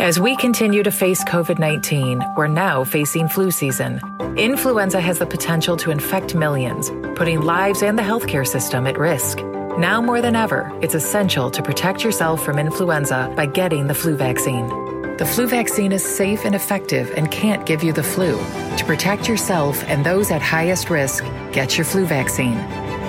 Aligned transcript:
As 0.00 0.18
we 0.18 0.34
continue 0.36 0.82
to 0.82 0.90
face 0.90 1.22
COVID 1.22 1.60
19, 1.60 2.20
we're 2.36 2.48
now 2.48 2.82
facing 2.82 3.28
flu 3.28 3.52
season. 3.52 4.00
Influenza 4.36 5.00
has 5.00 5.20
the 5.20 5.26
potential 5.26 5.76
to 5.76 5.92
infect 5.92 6.34
millions, 6.34 6.90
putting 7.14 7.42
lives 7.42 7.80
and 7.82 7.96
the 7.96 8.02
healthcare 8.02 8.46
system 8.46 8.88
at 8.88 8.98
risk. 8.98 9.38
Now 9.78 10.02
more 10.02 10.20
than 10.20 10.34
ever, 10.34 10.76
it's 10.82 10.96
essential 10.96 11.48
to 11.52 11.62
protect 11.62 12.02
yourself 12.02 12.44
from 12.44 12.58
influenza 12.58 13.32
by 13.36 13.46
getting 13.46 13.86
the 13.86 13.94
flu 13.94 14.16
vaccine. 14.16 14.66
The 15.16 15.26
flu 15.26 15.46
vaccine 15.46 15.92
is 15.92 16.04
safe 16.04 16.44
and 16.44 16.56
effective 16.56 17.12
and 17.16 17.30
can't 17.30 17.64
give 17.64 17.84
you 17.84 17.92
the 17.92 18.02
flu. 18.02 18.36
To 18.76 18.84
protect 18.84 19.28
yourself 19.28 19.84
and 19.84 20.04
those 20.04 20.32
at 20.32 20.42
highest 20.42 20.90
risk, 20.90 21.24
get 21.52 21.78
your 21.78 21.84
flu 21.84 22.04
vaccine. 22.04 22.58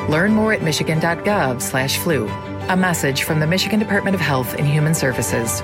Learn 0.08 0.34
more 0.34 0.54
at 0.54 0.62
michigan.gov/flu. 0.62 2.28
A 2.70 2.78
message 2.78 3.24
from 3.24 3.40
the 3.40 3.48
Michigan 3.48 3.80
Department 3.80 4.14
of 4.14 4.22
Health 4.22 4.54
and 4.54 4.68
Human 4.68 4.94
Services. 4.94 5.64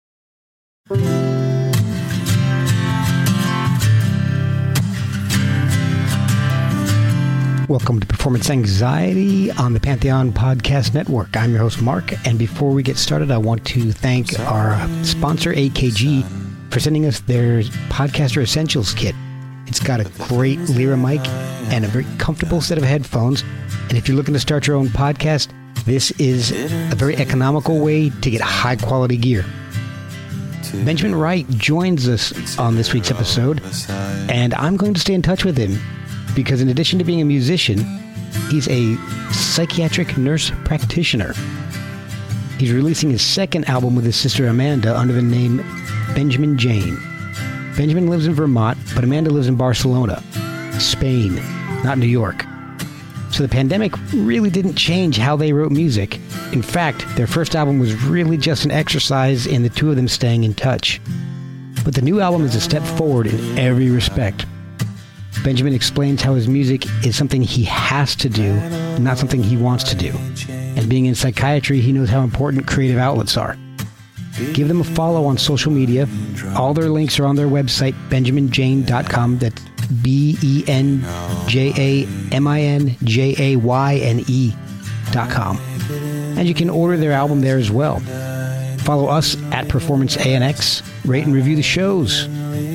Welcome 7.69 7.99
to 7.99 8.07
Performance 8.07 8.49
Anxiety 8.49 9.51
on 9.51 9.73
the 9.73 9.79
Pantheon 9.79 10.33
Podcast 10.33 10.95
Network. 10.95 11.37
I'm 11.37 11.51
your 11.51 11.59
host, 11.59 11.83
Mark, 11.83 12.13
and 12.25 12.39
before 12.39 12.71
we 12.71 12.81
get 12.81 12.97
started, 12.97 13.29
I 13.29 13.37
want 13.37 13.63
to 13.67 13.91
thank 13.91 14.37
our 14.39 14.75
sponsor, 15.03 15.53
AKG, 15.53 16.25
for 16.73 16.79
sending 16.79 17.05
us 17.05 17.19
their 17.21 17.61
Podcaster 17.89 18.41
Essentials 18.41 18.93
kit. 18.95 19.13
It's 19.67 19.79
got 19.79 19.99
a 19.99 20.05
great 20.27 20.57
Lyra 20.61 20.97
mic 20.97 21.25
and 21.71 21.85
a 21.85 21.87
very 21.87 22.07
comfortable 22.17 22.59
set 22.59 22.79
of 22.79 22.83
headphones. 22.83 23.43
And 23.87 23.97
if 23.97 24.07
you're 24.07 24.17
looking 24.17 24.33
to 24.33 24.39
start 24.39 24.65
your 24.65 24.77
own 24.77 24.87
podcast, 24.87 25.53
this 25.85 26.09
is 26.19 26.51
a 26.51 26.95
very 26.95 27.15
economical 27.17 27.79
way 27.79 28.09
to 28.09 28.31
get 28.31 28.41
high 28.41 28.75
quality 28.75 29.15
gear. 29.15 29.45
Benjamin 30.73 31.15
Wright 31.15 31.47
joins 31.49 32.07
us 32.07 32.57
on 32.57 32.75
this 32.75 32.93
week's 32.93 33.11
episode, 33.11 33.61
and 34.29 34.53
I'm 34.53 34.77
going 34.77 34.93
to 34.93 34.99
stay 34.99 35.13
in 35.13 35.21
touch 35.21 35.43
with 35.43 35.57
him 35.57 35.77
because, 36.33 36.61
in 36.61 36.69
addition 36.69 36.97
to 36.99 37.05
being 37.05 37.21
a 37.21 37.25
musician, 37.25 37.79
he's 38.49 38.67
a 38.69 38.95
psychiatric 39.31 40.17
nurse 40.17 40.51
practitioner. 40.63 41.33
He's 42.57 42.71
releasing 42.71 43.09
his 43.09 43.21
second 43.21 43.67
album 43.67 43.95
with 43.95 44.05
his 44.05 44.15
sister 44.15 44.47
Amanda 44.47 44.97
under 44.97 45.13
the 45.13 45.21
name 45.21 45.57
Benjamin 46.15 46.57
Jayne. 46.57 46.97
Benjamin 47.75 48.07
lives 48.07 48.25
in 48.25 48.33
Vermont, 48.33 48.77
but 48.95 49.03
Amanda 49.03 49.29
lives 49.29 49.47
in 49.47 49.55
Barcelona, 49.55 50.23
Spain, 50.79 51.35
not 51.83 51.97
New 51.97 52.05
York. 52.07 52.45
So 53.31 53.43
the 53.43 53.49
pandemic 53.49 53.93
really 54.13 54.49
didn't 54.49 54.75
change 54.75 55.17
how 55.17 55.35
they 55.37 55.53
wrote 55.53 55.71
music. 55.71 56.19
In 56.51 56.61
fact, 56.61 57.05
their 57.15 57.27
first 57.27 57.55
album 57.55 57.79
was 57.79 57.95
really 58.03 58.37
just 58.37 58.65
an 58.65 58.71
exercise 58.71 59.47
in 59.47 59.63
the 59.63 59.69
two 59.69 59.89
of 59.89 59.95
them 59.95 60.07
staying 60.07 60.43
in 60.43 60.53
touch. 60.53 60.99
But 61.85 61.95
the 61.95 62.01
new 62.01 62.19
album 62.19 62.43
is 62.43 62.55
a 62.55 62.61
step 62.61 62.83
forward 62.83 63.27
in 63.27 63.57
every 63.57 63.89
respect. 63.89 64.45
Benjamin 65.43 65.73
explains 65.73 66.21
how 66.21 66.35
his 66.35 66.47
music 66.47 66.85
is 67.05 67.15
something 67.15 67.41
he 67.41 67.63
has 67.63 68.15
to 68.17 68.29
do, 68.29 68.53
not 68.99 69.17
something 69.17 69.41
he 69.41 69.57
wants 69.57 69.85
to 69.85 69.95
do. 69.95 70.13
And 70.51 70.89
being 70.89 71.05
in 71.05 71.15
psychiatry, 71.15 71.81
he 71.81 71.91
knows 71.91 72.09
how 72.09 72.21
important 72.21 72.67
creative 72.67 72.99
outlets 72.99 73.37
are. 73.37 73.57
Give 74.53 74.67
them 74.67 74.81
a 74.81 74.83
follow 74.83 75.25
on 75.25 75.37
social 75.37 75.71
media. 75.71 76.07
All 76.55 76.73
their 76.73 76.89
links 76.89 77.19
are 77.19 77.25
on 77.25 77.35
their 77.35 77.47
website, 77.47 77.93
benjaminjayne.com. 78.09 79.39
That's 79.39 79.61
B 80.01 80.37
E 80.41 80.63
N 80.67 81.03
J 81.47 81.73
A 81.77 82.07
M 82.33 82.47
I 82.47 82.61
N 82.61 82.95
J 83.03 83.35
A 83.37 83.55
Y 83.57 83.95
N 83.95 84.23
com. 85.13 85.57
And 86.37 86.47
you 86.47 86.53
can 86.53 86.69
order 86.69 86.95
their 86.97 87.11
album 87.11 87.41
there 87.41 87.57
as 87.57 87.69
well. 87.69 87.99
Follow 88.79 89.07
us 89.07 89.35
at 89.51 89.67
Performance 89.67 90.15
ANX. 90.17 90.81
Rate 91.05 91.25
and 91.25 91.33
review 91.33 91.55
the 91.55 91.61
shows. 91.61 92.27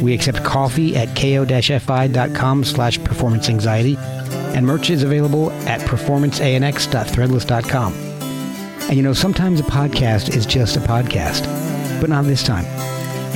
We 0.03 0.15
accept 0.15 0.45
coffee 0.45 0.97
at 0.97 1.17
ko-fi.com 1.17 2.65
slash 2.65 3.03
performance 3.03 3.49
anxiety. 3.49 3.97
And 3.99 4.67
merch 4.67 4.91
is 4.91 5.03
available 5.03 5.51
at 5.67 5.81
performanceanx.threadless.com. 5.81 7.93
And 7.93 8.97
you 8.97 9.03
know, 9.03 9.13
sometimes 9.13 9.59
a 9.61 9.65
podcast 9.65 10.37
is 10.37 10.47
just 10.47 10.77
a 10.77 10.81
podcast, 10.81 11.43
but 12.01 12.09
not 12.09 12.25
this 12.25 12.45
time. 12.45 12.65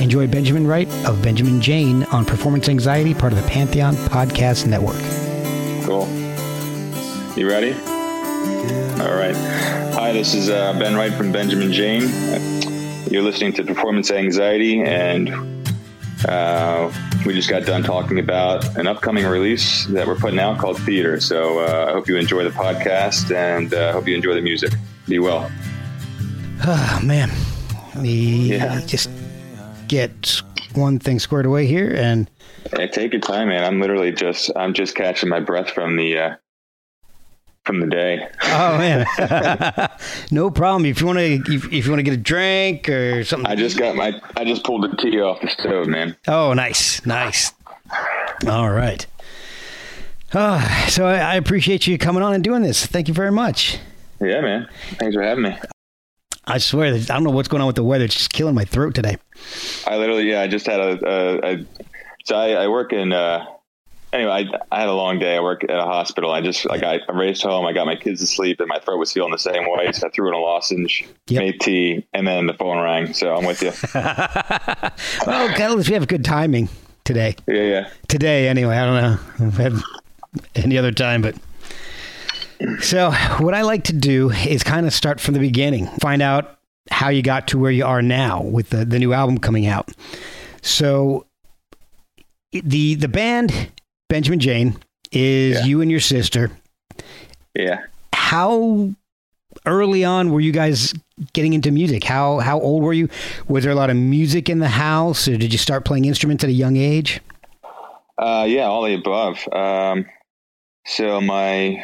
Enjoy 0.01 0.25
Benjamin 0.25 0.65
Wright 0.65 0.89
of 1.05 1.21
Benjamin 1.21 1.61
Jayne 1.61 2.03
on 2.05 2.25
Performance 2.25 2.67
Anxiety, 2.67 3.13
part 3.13 3.33
of 3.33 3.41
the 3.41 3.47
Pantheon 3.47 3.93
Podcast 3.95 4.65
Network. 4.65 4.97
Cool. 5.85 6.07
You 7.37 7.47
ready? 7.47 7.73
All 9.03 9.15
right. 9.15 9.35
Hi, 9.93 10.11
this 10.11 10.33
is 10.33 10.49
uh, 10.49 10.73
Ben 10.79 10.95
Wright 10.95 11.13
from 11.13 11.31
Benjamin 11.31 11.71
Jayne. 11.71 12.09
You're 13.11 13.21
listening 13.21 13.53
to 13.53 13.63
Performance 13.63 14.09
Anxiety, 14.09 14.81
and 14.81 15.29
uh, 16.27 16.91
we 17.23 17.35
just 17.35 17.49
got 17.49 17.67
done 17.67 17.83
talking 17.83 18.17
about 18.17 18.75
an 18.77 18.87
upcoming 18.87 19.27
release 19.27 19.85
that 19.85 20.07
we're 20.07 20.15
putting 20.15 20.39
out 20.39 20.57
called 20.57 20.81
Theater. 20.81 21.19
So 21.19 21.59
uh, 21.59 21.85
I 21.89 21.91
hope 21.91 22.07
you 22.07 22.17
enjoy 22.17 22.43
the 22.43 22.49
podcast 22.49 23.35
and 23.35 23.71
I 23.71 23.89
uh, 23.89 23.93
hope 23.93 24.07
you 24.07 24.15
enjoy 24.15 24.33
the 24.33 24.41
music. 24.41 24.73
Be 25.07 25.19
well. 25.19 25.51
Oh, 26.65 26.99
man. 27.03 27.29
We 27.95 28.53
yeah. 28.53 28.81
just 28.81 29.10
get 29.91 30.41
one 30.73 30.97
thing 30.97 31.19
squared 31.19 31.45
away 31.45 31.67
here 31.67 31.93
and. 31.93 32.29
Take 32.91 33.11
your 33.11 33.21
time, 33.21 33.49
man. 33.49 33.63
I'm 33.65 33.81
literally 33.81 34.11
just 34.11 34.49
I'm 34.55 34.73
just 34.73 34.95
catching 34.95 35.29
my 35.29 35.39
breath 35.39 35.71
from 35.71 35.97
the 35.97 36.17
uh, 36.17 36.35
from 37.65 37.79
the 37.79 37.87
day. 37.87 38.27
oh 38.43 38.77
man, 38.77 39.05
no 40.31 40.49
problem. 40.49 40.85
If 40.85 41.01
you 41.01 41.07
want 41.07 41.19
to, 41.19 41.43
if, 41.53 41.65
if, 41.65 41.85
you 41.85 41.91
want 41.91 41.99
to 41.99 42.03
get 42.03 42.13
a 42.13 42.17
drink 42.17 42.87
or 42.87 43.23
something, 43.23 43.47
I 43.47 43.55
just 43.55 43.77
got 43.77 43.95
my, 43.95 44.19
I 44.37 44.45
just 44.45 44.63
pulled 44.63 44.83
the 44.83 44.95
tea 44.95 45.19
off 45.19 45.41
the 45.41 45.49
stove, 45.49 45.87
man. 45.87 46.15
Oh, 46.27 46.53
nice, 46.53 47.05
nice. 47.05 47.51
All 48.47 48.69
right. 48.69 49.05
Oh, 50.33 50.85
so 50.87 51.07
I, 51.07 51.17
I 51.17 51.35
appreciate 51.35 51.87
you 51.87 51.97
coming 51.97 52.23
on 52.23 52.33
and 52.33 52.43
doing 52.43 52.61
this. 52.61 52.85
Thank 52.85 53.07
you 53.07 53.13
very 53.13 53.31
much. 53.31 53.79
Yeah, 54.21 54.41
man. 54.41 54.69
Thanks 54.99 55.15
for 55.15 55.23
having 55.23 55.43
me. 55.43 55.57
I 56.45 56.57
swear, 56.57 56.93
I 56.93 56.99
don't 56.99 57.23
know 57.23 57.29
what's 57.29 57.47
going 57.47 57.61
on 57.61 57.67
with 57.67 57.75
the 57.75 57.83
weather. 57.83 58.05
It's 58.05 58.15
just 58.15 58.33
killing 58.33 58.55
my 58.55 58.65
throat 58.65 58.95
today. 58.95 59.17
I 59.85 59.97
literally, 59.97 60.29
yeah, 60.29 60.41
I 60.41 60.47
just 60.47 60.65
had 60.65 60.79
a, 60.79 61.07
a, 61.07 61.53
a 61.53 61.65
so 62.25 62.35
I, 62.35 62.63
I 62.63 62.67
work 62.67 62.93
in. 62.93 63.13
Uh, 63.13 63.45
anyway, 64.13 64.31
I, 64.31 64.75
I, 64.75 64.79
had 64.79 64.89
a 64.89 64.93
long 64.93 65.19
day. 65.19 65.37
I 65.37 65.39
work 65.39 65.63
at 65.63 65.69
a 65.69 65.83
hospital. 65.83 66.31
I 66.31 66.41
just 66.41 66.65
like 66.65 66.83
I, 66.83 66.99
I, 67.07 67.11
raced 67.11 67.43
home. 67.43 67.65
I 67.65 67.73
got 67.73 67.85
my 67.85 67.95
kids 67.95 68.21
to 68.21 68.27
sleep, 68.27 68.59
and 68.59 68.67
my 68.67 68.79
throat 68.79 68.97
was 68.97 69.11
feeling 69.11 69.31
the 69.31 69.37
same 69.37 69.69
way. 69.71 69.91
So 69.91 70.07
I 70.07 70.09
threw 70.11 70.27
in 70.27 70.33
a 70.33 70.39
lozenge, 70.39 71.07
yep. 71.27 71.39
made 71.39 71.61
tea, 71.61 72.05
and 72.13 72.27
then 72.27 72.47
the 72.47 72.53
phone 72.53 72.81
rang. 72.81 73.13
So 73.13 73.35
I'm 73.35 73.45
with 73.45 73.61
you. 73.61 73.71
well, 73.93 75.49
at 75.49 75.75
least 75.75 75.89
we 75.89 75.93
have 75.95 76.07
good 76.07 76.25
timing 76.25 76.69
today. 77.03 77.35
Yeah, 77.47 77.63
yeah. 77.63 77.89
Today, 78.07 78.47
anyway. 78.47 78.77
I 78.77 78.85
don't 78.85 79.01
know. 79.01 79.47
I've 79.47 79.57
had 79.57 79.73
any 80.55 80.77
other 80.77 80.91
time, 80.91 81.21
but. 81.21 81.35
So, 82.79 83.11
what 83.39 83.53
I 83.53 83.61
like 83.61 83.85
to 83.85 83.93
do 83.93 84.31
is 84.31 84.63
kind 84.63 84.85
of 84.85 84.93
start 84.93 85.19
from 85.19 85.33
the 85.33 85.39
beginning, 85.39 85.87
find 85.99 86.21
out 86.21 86.59
how 86.89 87.09
you 87.09 87.21
got 87.21 87.47
to 87.49 87.59
where 87.59 87.71
you 87.71 87.85
are 87.85 88.01
now 88.01 88.41
with 88.41 88.69
the, 88.69 88.85
the 88.85 88.99
new 88.99 89.13
album 89.13 89.37
coming 89.37 89.67
out. 89.67 89.89
So, 90.61 91.25
the 92.51 92.95
the 92.95 93.07
band 93.07 93.71
Benjamin 94.09 94.39
Jayne 94.39 94.77
is 95.11 95.59
yeah. 95.59 95.65
you 95.65 95.81
and 95.81 95.89
your 95.89 95.99
sister. 95.99 96.51
Yeah. 97.55 97.85
How 98.13 98.91
early 99.65 100.03
on 100.03 100.31
were 100.31 100.39
you 100.39 100.51
guys 100.51 100.93
getting 101.33 101.53
into 101.53 101.71
music? 101.71 102.03
How 102.03 102.39
how 102.39 102.59
old 102.59 102.83
were 102.83 102.93
you? 102.93 103.09
Was 103.47 103.63
there 103.63 103.71
a 103.71 103.75
lot 103.75 103.89
of 103.89 103.95
music 103.95 104.49
in 104.49 104.59
the 104.59 104.69
house, 104.69 105.27
or 105.27 105.37
did 105.37 105.51
you 105.51 105.57
start 105.57 105.85
playing 105.85 106.05
instruments 106.05 106.43
at 106.43 106.49
a 106.49 106.53
young 106.53 106.77
age? 106.77 107.21
Uh, 108.17 108.45
yeah, 108.47 108.65
all 108.65 108.83
the 108.83 108.93
above. 108.93 109.47
Um, 109.51 110.05
so 110.85 111.21
my, 111.21 111.83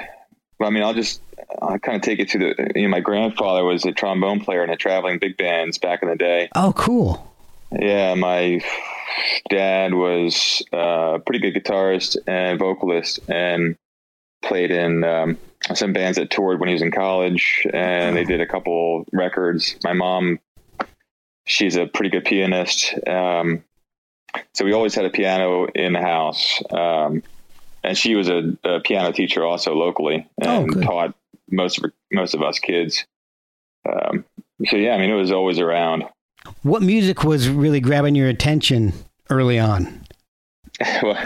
I 0.59 0.69
mean, 0.69 0.83
I'll 0.83 0.93
just 0.93 1.21
I'll 1.61 1.79
kind 1.79 1.95
of 1.95 2.01
take 2.01 2.19
it 2.19 2.29
to 2.29 2.39
the. 2.39 2.71
You 2.75 2.83
know, 2.83 2.89
my 2.89 2.99
grandfather 2.99 3.63
was 3.63 3.85
a 3.85 3.91
trombone 3.91 4.39
player 4.39 4.63
in 4.63 4.69
a 4.69 4.77
traveling 4.77 5.19
big 5.19 5.37
bands 5.37 5.77
back 5.77 6.01
in 6.01 6.09
the 6.09 6.15
day. 6.15 6.49
Oh, 6.55 6.73
cool. 6.75 7.31
Yeah, 7.71 8.15
my 8.15 8.61
dad 9.49 9.93
was 9.93 10.63
a 10.71 11.19
pretty 11.25 11.39
good 11.39 11.61
guitarist 11.61 12.17
and 12.27 12.57
vocalist 12.57 13.19
and 13.27 13.75
played 14.41 14.71
in 14.71 15.03
um, 15.03 15.37
some 15.73 15.93
bands 15.93 16.17
that 16.17 16.29
toured 16.29 16.59
when 16.59 16.69
he 16.69 16.73
was 16.73 16.81
in 16.81 16.91
college 16.91 17.67
and 17.73 18.15
they 18.15 18.23
did 18.23 18.39
a 18.39 18.45
couple 18.45 19.05
records. 19.11 19.75
My 19.83 19.93
mom 19.93 20.39
she's 21.47 21.75
a 21.75 21.87
pretty 21.87 22.09
good 22.09 22.25
pianist. 22.25 22.93
Um, 23.07 23.63
so 24.53 24.65
we 24.65 24.73
always 24.73 24.93
had 24.93 25.05
a 25.05 25.09
piano 25.09 25.65
in 25.65 25.93
the 25.93 26.01
house. 26.01 26.61
Um, 26.69 27.23
and 27.83 27.97
she 27.97 28.15
was 28.15 28.27
a, 28.29 28.57
a, 28.63 28.79
piano 28.81 29.11
teacher 29.11 29.45
also 29.45 29.73
locally 29.73 30.27
Oh, 30.43 30.63
and 30.63 30.73
good. 30.73 30.83
taught 30.83 31.15
most 31.49 31.83
of 31.83 31.91
most 32.11 32.33
of 32.33 32.41
us 32.41 32.59
kids. 32.59 33.05
Um, 33.87 34.25
so 34.65 34.75
yeah, 34.75 34.93
I 34.93 34.97
mean, 34.97 35.09
it 35.09 35.15
was 35.15 35.31
always 35.31 35.59
around. 35.59 36.03
What 36.63 36.81
music 36.81 37.23
was 37.23 37.49
really 37.49 37.79
grabbing 37.79 38.15
your 38.15 38.27
attention 38.29 38.93
early 39.29 39.59
on? 39.59 40.03
well, 41.03 41.17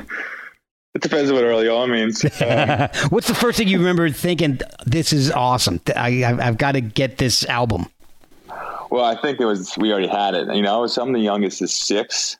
it 0.94 1.02
depends 1.02 1.30
on 1.30 1.36
what 1.36 1.44
early 1.44 1.68
on 1.68 1.92
means. 1.92 2.24
Um, 2.42 2.90
What's 3.10 3.28
the 3.28 3.36
first 3.36 3.58
thing 3.58 3.68
you 3.68 3.78
remember 3.78 4.10
thinking? 4.10 4.60
This 4.86 5.14
is 5.14 5.32
awesome. 5.32 5.80
I, 5.96 6.24
I've, 6.26 6.40
I've 6.40 6.58
got 6.58 6.74
to 6.74 6.82
get 6.82 7.18
this 7.18 7.46
album. 7.46 7.86
well, 8.90 9.06
I 9.06 9.16
think 9.22 9.40
it 9.40 9.46
was 9.46 9.78
we 9.78 9.92
already 9.92 10.08
had 10.08 10.34
it. 10.36 10.54
You 10.54 10.62
know, 10.62 10.76
I 10.76 10.80
was 10.80 10.98
I'm 10.98 11.14
the 11.14 11.20
youngest 11.20 11.62
of 11.62 11.70
six 11.70 12.38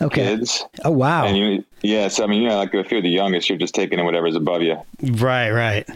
Okay. 0.00 0.36
kids, 0.36 0.64
Oh 0.84 0.90
wow. 0.90 1.24
and 1.24 1.36
you, 1.38 1.64
yeah. 1.82 2.08
So 2.08 2.24
I 2.24 2.26
mean, 2.26 2.42
you 2.42 2.48
know, 2.48 2.58
like 2.58 2.74
if 2.74 2.90
you're 2.90 3.02
the 3.02 3.08
youngest, 3.08 3.48
you're 3.48 3.58
just 3.58 3.74
taking 3.74 3.98
in 3.98 4.04
whatever's 4.04 4.36
above 4.36 4.62
you. 4.62 4.76
Right. 5.02 5.50
Right. 5.50 5.88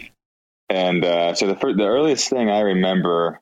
And 0.70 1.04
uh, 1.04 1.34
so 1.34 1.46
the 1.46 1.56
first, 1.56 1.76
the 1.76 1.86
earliest 1.86 2.30
thing 2.30 2.48
I 2.48 2.60
remember 2.60 3.40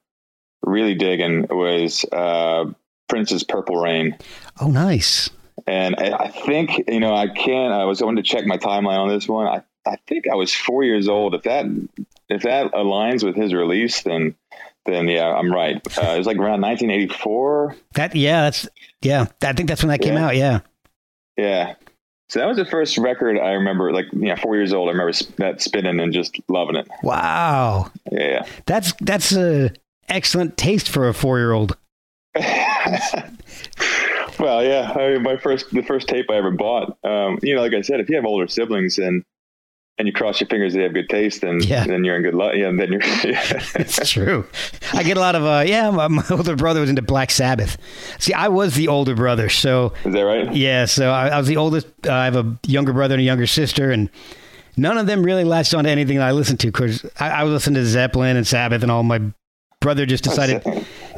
really 0.63 0.95
digging 0.95 1.47
was 1.51 2.05
uh, 2.11 2.65
Prince's 3.09 3.45
Purple 3.45 3.77
Rain. 3.77 4.17
Oh, 4.61 4.69
nice. 4.69 5.31
And 5.67 5.95
I, 5.99 6.13
I 6.17 6.29
think, 6.29 6.89
you 6.89 7.01
know, 7.01 7.15
I 7.15 7.29
can't, 7.29 7.73
I 7.73 7.85
was 7.85 8.01
going 8.01 8.17
to 8.17 8.23
check 8.23 8.47
my 8.47 8.57
timeline 8.57 8.99
on 8.99 9.09
this 9.09 9.29
one. 9.29 9.47
I, 9.47 9.63
I 9.87 9.97
think 10.07 10.27
I 10.27 10.35
was 10.35 10.55
four 10.55 10.85
years 10.85 11.07
old. 11.07 11.35
If 11.35 11.43
that, 11.43 11.67
if 12.31 12.43
that 12.43 12.73
aligns 12.73 13.23
with 13.23 13.37
his 13.37 13.53
release, 13.53 14.03
then, 14.03 14.35
then 14.93 15.09
yeah, 15.09 15.29
I'm 15.33 15.53
right. 15.53 15.77
Uh, 15.99 16.11
it 16.13 16.19
was 16.19 16.27
like 16.27 16.37
around 16.39 16.61
1984. 16.63 17.77
That 17.95 18.15
yeah. 18.17 18.43
That's 18.43 18.69
yeah. 19.03 19.27
I 19.43 19.53
think 19.53 19.69
that's 19.69 19.83
when 19.83 19.89
that 19.91 20.01
came 20.01 20.15
Yeah. 20.15 20.27
out. 20.27 20.37
Yeah. 20.37 20.61
Yeah. 21.37 21.75
So 22.31 22.41
that 22.41 22.47
was 22.47 22.57
the 22.59 22.67
first 22.67 22.99
record 22.99 23.39
I 23.39 23.53
remember, 23.53 23.91
like, 23.93 24.05
you 24.13 24.27
know, 24.27 24.37
four 24.37 24.55
years 24.57 24.75
old. 24.75 24.89
I 24.89 24.93
remember 24.93 25.13
that 25.39 25.63
spinning 25.63 25.99
and 25.99 26.13
just 26.13 26.37
loving 26.49 26.77
it. 26.77 26.87
Wow. 27.03 27.91
Yeah. 28.13 28.45
That's 28.67 28.93
that's 29.01 29.33
a 29.35 29.71
excellent 30.09 30.57
taste 30.59 30.89
for 30.91 31.09
a 31.09 31.15
four 31.15 31.39
year 31.39 31.53
old. 31.53 31.77
well, 34.39 34.63
yeah. 34.65 34.93
I 34.95 35.11
mean, 35.13 35.23
my 35.23 35.37
first, 35.39 35.71
the 35.73 35.83
first 35.83 36.09
tape 36.09 36.27
I 36.31 36.35
ever 36.37 36.51
bought. 36.51 36.97
Um, 37.05 37.39
you 37.43 37.55
know, 37.55 37.61
like 37.63 37.75
I 37.75 37.81
said, 37.81 38.01
if 38.01 38.09
you 38.09 38.17
have 38.17 38.25
older 38.27 38.47
siblings 38.47 38.99
and 38.99 39.25
and 39.99 40.07
you 40.07 40.13
cross 40.13 40.41
your 40.41 40.49
fingers 40.49 40.75
they 40.75 40.83
have 40.83 40.95
good 40.95 41.09
taste, 41.09 41.43
and, 41.43 41.65
Yeah. 41.65 41.85
then 41.87 42.05
you're 42.05 42.17
in 42.17 42.23
good 42.23 42.35
luck. 42.35 42.55
Yeah, 42.55 42.69
and 42.69 42.79
then 42.79 42.93
you're. 42.93 43.03
Yeah. 43.25 43.63
It's 43.75 44.09
true. 44.11 44.47
I 44.93 45.03
get 45.03 45.17
a 45.17 45.21
lot 45.21 45.35
of 45.35 45.45
uh 45.45 45.65
yeah. 45.67 45.91
My, 45.91 46.09
my 46.09 46.25
older 46.31 46.57
brother 46.57 46.81
was 46.81 46.89
into 46.91 47.03
Black 47.03 47.31
Sabbath. 47.31 47.77
See, 48.19 48.33
I 48.33 48.49
was 48.49 48.75
the 48.75 48.89
older 48.89 49.15
brother, 49.15 49.49
so 49.49 49.93
Is 50.05 50.13
that 50.13 50.21
right? 50.23 50.55
yeah. 50.55 50.85
So 50.87 51.11
I, 51.11 51.29
I 51.29 51.39
was 51.39 51.49
the 51.49 51.57
oldest. 51.57 51.87
Uh, 52.07 52.13
I 52.13 52.25
have 52.27 52.37
a 52.37 52.59
younger 52.67 52.93
brother 52.93 53.15
and 53.15 53.21
a 53.21 53.25
younger 53.25 53.47
sister, 53.47 53.91
and 53.91 54.09
none 54.77 54.99
of 54.99 55.07
them 55.07 55.23
really 55.25 55.45
latched 55.45 55.75
on 55.75 55.85
to 55.85 55.91
anything 55.91 56.19
that 56.19 56.29
I 56.29 56.33
listened 56.33 56.61
to 56.61 56.69
because 56.69 57.05
I, 57.19 57.31
I 57.31 57.43
was 57.45 57.53
listening 57.53 57.83
to 57.83 57.87
Zeppelin 57.87 58.37
and 58.37 58.47
Sabbath 58.47 58.83
and 58.83 58.91
all. 58.93 59.03
My 59.03 59.21
brother 59.81 60.07
just 60.07 60.25
decided. 60.25 60.63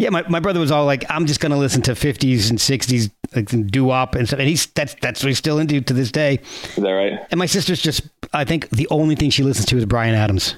Yeah, 0.00 0.08
my, 0.08 0.26
my 0.28 0.40
brother 0.40 0.60
was 0.60 0.70
all 0.70 0.86
like, 0.86 1.04
I'm 1.10 1.26
just 1.26 1.40
going 1.40 1.52
to 1.52 1.58
listen 1.58 1.82
to 1.82 1.92
50s 1.92 2.48
and 2.48 2.58
60s 2.58 3.10
like 3.36 3.70
doo 3.70 3.84
wop 3.84 4.14
and 4.14 4.26
stuff. 4.26 4.40
And 4.40 4.48
he's 4.48 4.64
that's 4.68 4.96
that's 5.02 5.22
what 5.22 5.28
he's 5.28 5.36
still 5.36 5.58
into 5.58 5.78
to 5.82 5.92
this 5.92 6.10
day. 6.10 6.40
Is 6.64 6.76
that 6.76 6.90
right? 6.90 7.20
And 7.30 7.38
my 7.38 7.44
sister's 7.44 7.82
just, 7.82 8.08
I 8.32 8.44
think 8.44 8.70
the 8.70 8.88
only 8.88 9.14
thing 9.14 9.28
she 9.28 9.42
listens 9.42 9.66
to 9.66 9.76
is 9.76 9.84
Bryan 9.84 10.14
Adams. 10.14 10.56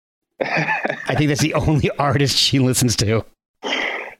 I 0.40 1.16
think 1.16 1.26
that's 1.28 1.40
the 1.40 1.54
only 1.54 1.90
artist 1.98 2.36
she 2.36 2.60
listens 2.60 2.94
to. 2.96 3.24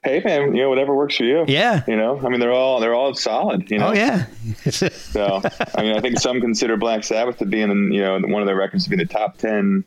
Hey 0.03 0.21
man, 0.25 0.55
you 0.55 0.63
know 0.63 0.69
whatever 0.69 0.95
works 0.95 1.17
for 1.17 1.25
you. 1.25 1.45
Yeah. 1.47 1.83
You 1.87 1.97
know, 1.97 2.21
I 2.23 2.29
mean 2.29 2.41
they're 2.41 2.53
all 2.53 2.81
they're 2.81 2.95
all 2.95 3.15
solid. 3.15 3.71
You 3.71 3.79
know. 3.79 3.89
Oh 3.89 3.93
yeah. 3.93 4.27
So 4.71 5.41
I 5.77 5.83
mean 5.83 5.97
I 5.97 6.01
think 6.01 6.19
some 6.19 6.41
consider 6.41 6.77
Black 6.77 7.05
Sabbath 7.05 7.39
to 7.39 7.47
be 7.47 7.61
in 7.63 7.93
you 7.93 8.03
know 8.03 8.19
one 8.21 8.43
of 8.43 8.47
their 8.47 8.57
records 8.57 8.85
to 8.85 8.91
be 8.91 8.95
in 8.95 8.99
the 8.99 9.07
top 9.07 9.39
ten 9.39 9.85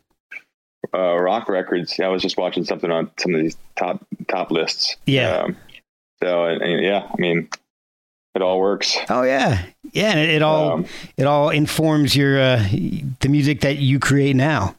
uh, 0.93 1.17
rock 1.17 1.49
records. 1.49 1.99
I 1.99 2.07
was 2.07 2.21
just 2.21 2.37
watching 2.37 2.63
something 2.63 2.91
on 2.91 3.11
some 3.17 3.33
of 3.33 3.41
these 3.41 3.57
top 3.75 4.05
top 4.27 4.51
lists. 4.51 4.95
Yeah. 5.05 5.37
Um, 5.37 5.57
so 6.21 6.45
and, 6.45 6.61
and 6.61 6.83
yeah, 6.83 7.09
I 7.11 7.21
mean 7.21 7.49
it 8.35 8.41
all 8.41 8.59
works. 8.59 8.97
oh 9.09 9.23
yeah. 9.23 9.63
Yeah. 9.91 10.11
And 10.11 10.19
it, 10.19 10.29
it 10.29 10.41
all 10.43 10.71
Um, 10.73 10.85
it 11.17 11.25
all 11.25 11.49
informs 11.49 12.15
your 12.15 12.39
uh, 12.39 12.63
the 13.19 13.29
music 13.29 13.61
that 13.61 13.77
you 13.77 13.99
create 13.99 14.35
now. 14.35 14.75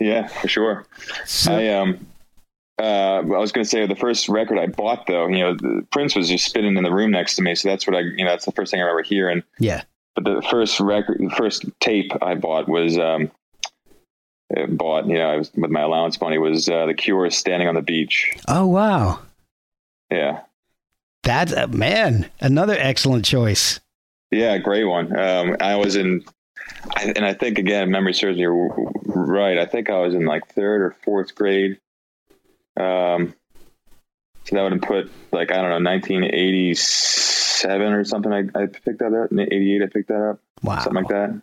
Yeah, 0.00 0.26
for 0.26 0.48
sure. 0.48 0.86
So, 1.26 1.54
I 1.54 1.68
um 1.68 2.06
uh 2.80 3.18
I 3.18 3.20
was 3.22 3.52
going 3.52 3.64
to 3.64 3.68
say 3.70 3.86
the 3.86 3.94
first 3.94 4.28
record 4.28 4.58
I 4.58 4.66
bought 4.66 5.06
though, 5.06 5.28
you 5.28 5.38
know, 5.38 5.54
the 5.54 5.86
Prince 5.92 6.16
was 6.16 6.28
just 6.28 6.44
spinning 6.46 6.76
in 6.76 6.82
the 6.82 6.92
room 6.92 7.10
next 7.10 7.36
to 7.36 7.42
me, 7.42 7.54
so 7.54 7.68
that's 7.68 7.86
what 7.86 7.94
I 7.94 8.00
you 8.00 8.24
know 8.24 8.30
that's 8.30 8.44
the 8.46 8.52
first 8.52 8.70
thing 8.70 8.80
I 8.80 8.84
remember 8.84 9.02
hearing. 9.02 9.42
yeah. 9.58 9.82
But 10.16 10.24
the 10.24 10.42
first 10.48 10.78
record, 10.78 11.18
the 11.20 11.34
first 11.34 11.64
tape 11.80 12.12
I 12.22 12.34
bought 12.36 12.68
was 12.68 12.96
um 12.98 13.30
bought 14.68 15.06
you 15.06 15.14
know 15.14 15.30
I 15.30 15.36
was, 15.36 15.52
with 15.54 15.70
my 15.70 15.82
allowance 15.82 16.20
money 16.20 16.38
was 16.38 16.68
uh, 16.68 16.86
the 16.86 16.94
Cure 16.94 17.30
"Standing 17.30 17.68
on 17.68 17.74
the 17.74 17.82
Beach." 17.82 18.32
Oh 18.48 18.66
wow. 18.66 19.20
Yeah, 20.10 20.40
That's 21.22 21.52
uh, 21.52 21.66
man, 21.68 22.30
another 22.40 22.76
excellent 22.78 23.24
choice. 23.24 23.80
yeah, 24.30 24.58
great 24.58 24.84
one. 24.84 25.18
Um, 25.18 25.56
I 25.60 25.76
was 25.76 25.96
in, 25.96 26.24
I, 26.94 27.12
and 27.16 27.24
I 27.24 27.32
think 27.32 27.58
again, 27.58 27.90
memory 27.90 28.14
serves 28.14 28.38
me 28.38 28.44
right. 28.46 29.58
I 29.58 29.66
think 29.66 29.90
I 29.90 29.98
was 29.98 30.14
in 30.14 30.26
like 30.26 30.46
third 30.48 30.82
or 30.82 30.94
fourth 31.02 31.34
grade. 31.34 31.78
Um, 32.76 33.34
so 34.44 34.56
that 34.56 34.62
would 34.62 34.72
have 34.72 34.82
put 34.82 35.10
like 35.32 35.50
I 35.50 35.56
don't 35.62 35.82
know, 35.82 35.90
1987 35.90 37.92
or 37.92 38.04
something. 38.04 38.32
I, 38.32 38.40
I 38.54 38.66
picked 38.66 38.98
that 38.98 39.14
up. 39.14 39.32
In 39.32 39.40
88, 39.40 39.82
I 39.82 39.86
picked 39.86 40.08
that 40.08 40.22
up. 40.30 40.40
Wow. 40.62 40.80
Something 40.80 41.02
like 41.02 41.08
that. 41.08 41.40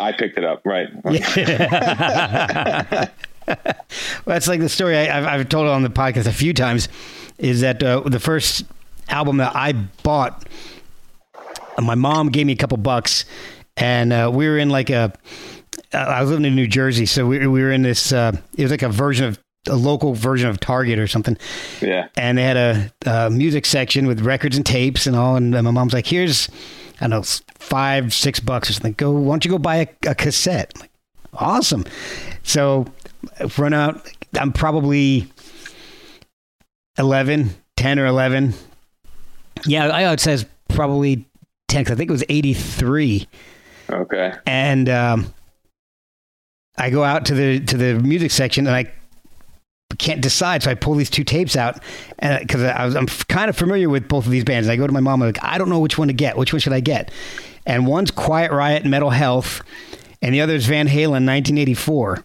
I 0.00 0.12
picked 0.12 0.38
it 0.38 0.44
up, 0.44 0.62
right? 0.64 0.88
Yeah. 1.10 3.08
That's 4.24 4.48
like 4.48 4.60
the 4.60 4.68
story 4.68 4.96
I, 4.96 5.18
I've, 5.18 5.26
I've 5.26 5.48
told 5.48 5.66
on 5.68 5.82
the 5.82 5.90
podcast 5.90 6.26
a 6.26 6.32
few 6.32 6.54
times. 6.54 6.88
Is 7.38 7.60
that 7.62 7.82
uh, 7.82 8.00
the 8.00 8.20
first 8.20 8.64
album 9.08 9.38
that 9.38 9.54
I 9.54 9.72
bought? 9.72 10.46
uh, 11.76 11.82
My 11.82 11.94
mom 11.94 12.28
gave 12.28 12.46
me 12.46 12.52
a 12.52 12.56
couple 12.56 12.76
bucks, 12.78 13.24
and 13.76 14.12
uh, 14.12 14.30
we 14.32 14.48
were 14.48 14.58
in 14.58 14.70
like 14.70 14.90
a. 14.90 15.12
Uh, 15.92 16.18
was 16.20 16.30
living 16.30 16.44
in 16.44 16.54
New 16.54 16.68
Jersey, 16.68 17.06
so 17.06 17.26
we, 17.26 17.46
we 17.46 17.62
were 17.62 17.72
in 17.72 17.82
this. 17.82 18.12
Uh, 18.12 18.32
it 18.56 18.62
was 18.62 18.70
like 18.70 18.82
a 18.82 18.88
version 18.88 19.26
of 19.26 19.38
a 19.68 19.74
local 19.76 20.14
version 20.14 20.48
of 20.48 20.60
Target 20.60 20.98
or 20.98 21.06
something, 21.06 21.36
yeah. 21.82 22.08
and 22.16 22.38
they 22.38 22.42
had 22.42 22.56
a, 22.56 22.92
a 23.06 23.30
music 23.30 23.66
section 23.66 24.06
with 24.06 24.20
records 24.20 24.56
and 24.56 24.64
tapes 24.64 25.06
and 25.06 25.16
all. 25.16 25.36
And 25.36 25.50
my 25.50 25.60
mom's 25.62 25.92
like, 25.92 26.06
"Here's, 26.06 26.48
I 27.00 27.04
don't 27.08 27.10
know, 27.10 27.22
five, 27.58 28.12
six 28.12 28.40
bucks 28.40 28.68
or 28.70 28.74
something. 28.74 28.92
Go, 28.94 29.10
why 29.12 29.32
don't 29.32 29.44
you 29.44 29.50
go 29.50 29.58
buy 29.58 29.76
a, 29.76 30.10
a 30.10 30.14
cassette?" 30.14 30.78
Like, 30.80 30.90
awesome. 31.34 31.84
So, 32.42 32.86
run 33.58 33.72
out. 33.72 34.06
I'm 34.38 34.52
probably 34.52 35.26
11, 36.98 37.50
10 37.76 37.98
or 37.98 38.06
11. 38.06 38.54
Yeah, 39.66 39.88
I 39.88 40.08
would 40.10 40.20
say 40.20 40.34
it's 40.34 40.44
probably 40.68 41.26
10 41.68 41.84
'cause 41.84 41.92
I 41.92 41.96
think 41.96 42.10
it 42.10 42.12
was 42.12 42.24
83 42.28 43.26
Okay. 43.90 44.32
and 44.46 44.88
um, 44.88 45.34
I 46.78 46.90
go 46.90 47.02
out 47.04 47.26
to 47.26 47.34
the 47.34 47.60
to 47.60 47.76
the 47.76 47.94
music 48.00 48.30
section 48.30 48.66
and 48.66 48.74
I 48.76 48.90
can't 49.98 50.20
decide, 50.20 50.62
so 50.62 50.70
I 50.70 50.74
pull 50.74 50.94
these 50.94 51.10
two 51.10 51.24
tapes 51.24 51.56
out, 51.56 51.78
and 52.18 52.40
because 52.40 52.62
I'm 52.62 53.06
kind 53.28 53.48
of 53.50 53.56
familiar 53.56 53.88
with 53.88 54.08
both 54.08 54.24
of 54.26 54.30
these 54.32 54.44
bands, 54.44 54.66
and 54.68 54.72
I 54.72 54.76
go 54.76 54.86
to 54.86 54.92
my 54.92 55.00
mom, 55.00 55.22
I'm 55.22 55.28
like, 55.28 55.42
I 55.44 55.58
don't 55.58 55.68
know 55.68 55.80
which 55.80 55.98
one 55.98 56.08
to 56.08 56.14
get. 56.14 56.36
Which 56.36 56.52
one 56.52 56.60
should 56.60 56.72
I 56.72 56.80
get? 56.80 57.10
And 57.66 57.86
one's 57.86 58.10
Quiet 58.10 58.52
Riot, 58.52 58.84
Metal 58.84 59.10
Health, 59.10 59.62
and 60.22 60.34
the 60.34 60.40
other 60.40 60.54
is 60.54 60.66
Van 60.66 60.86
Halen, 60.88 61.26
1984. 61.26 62.24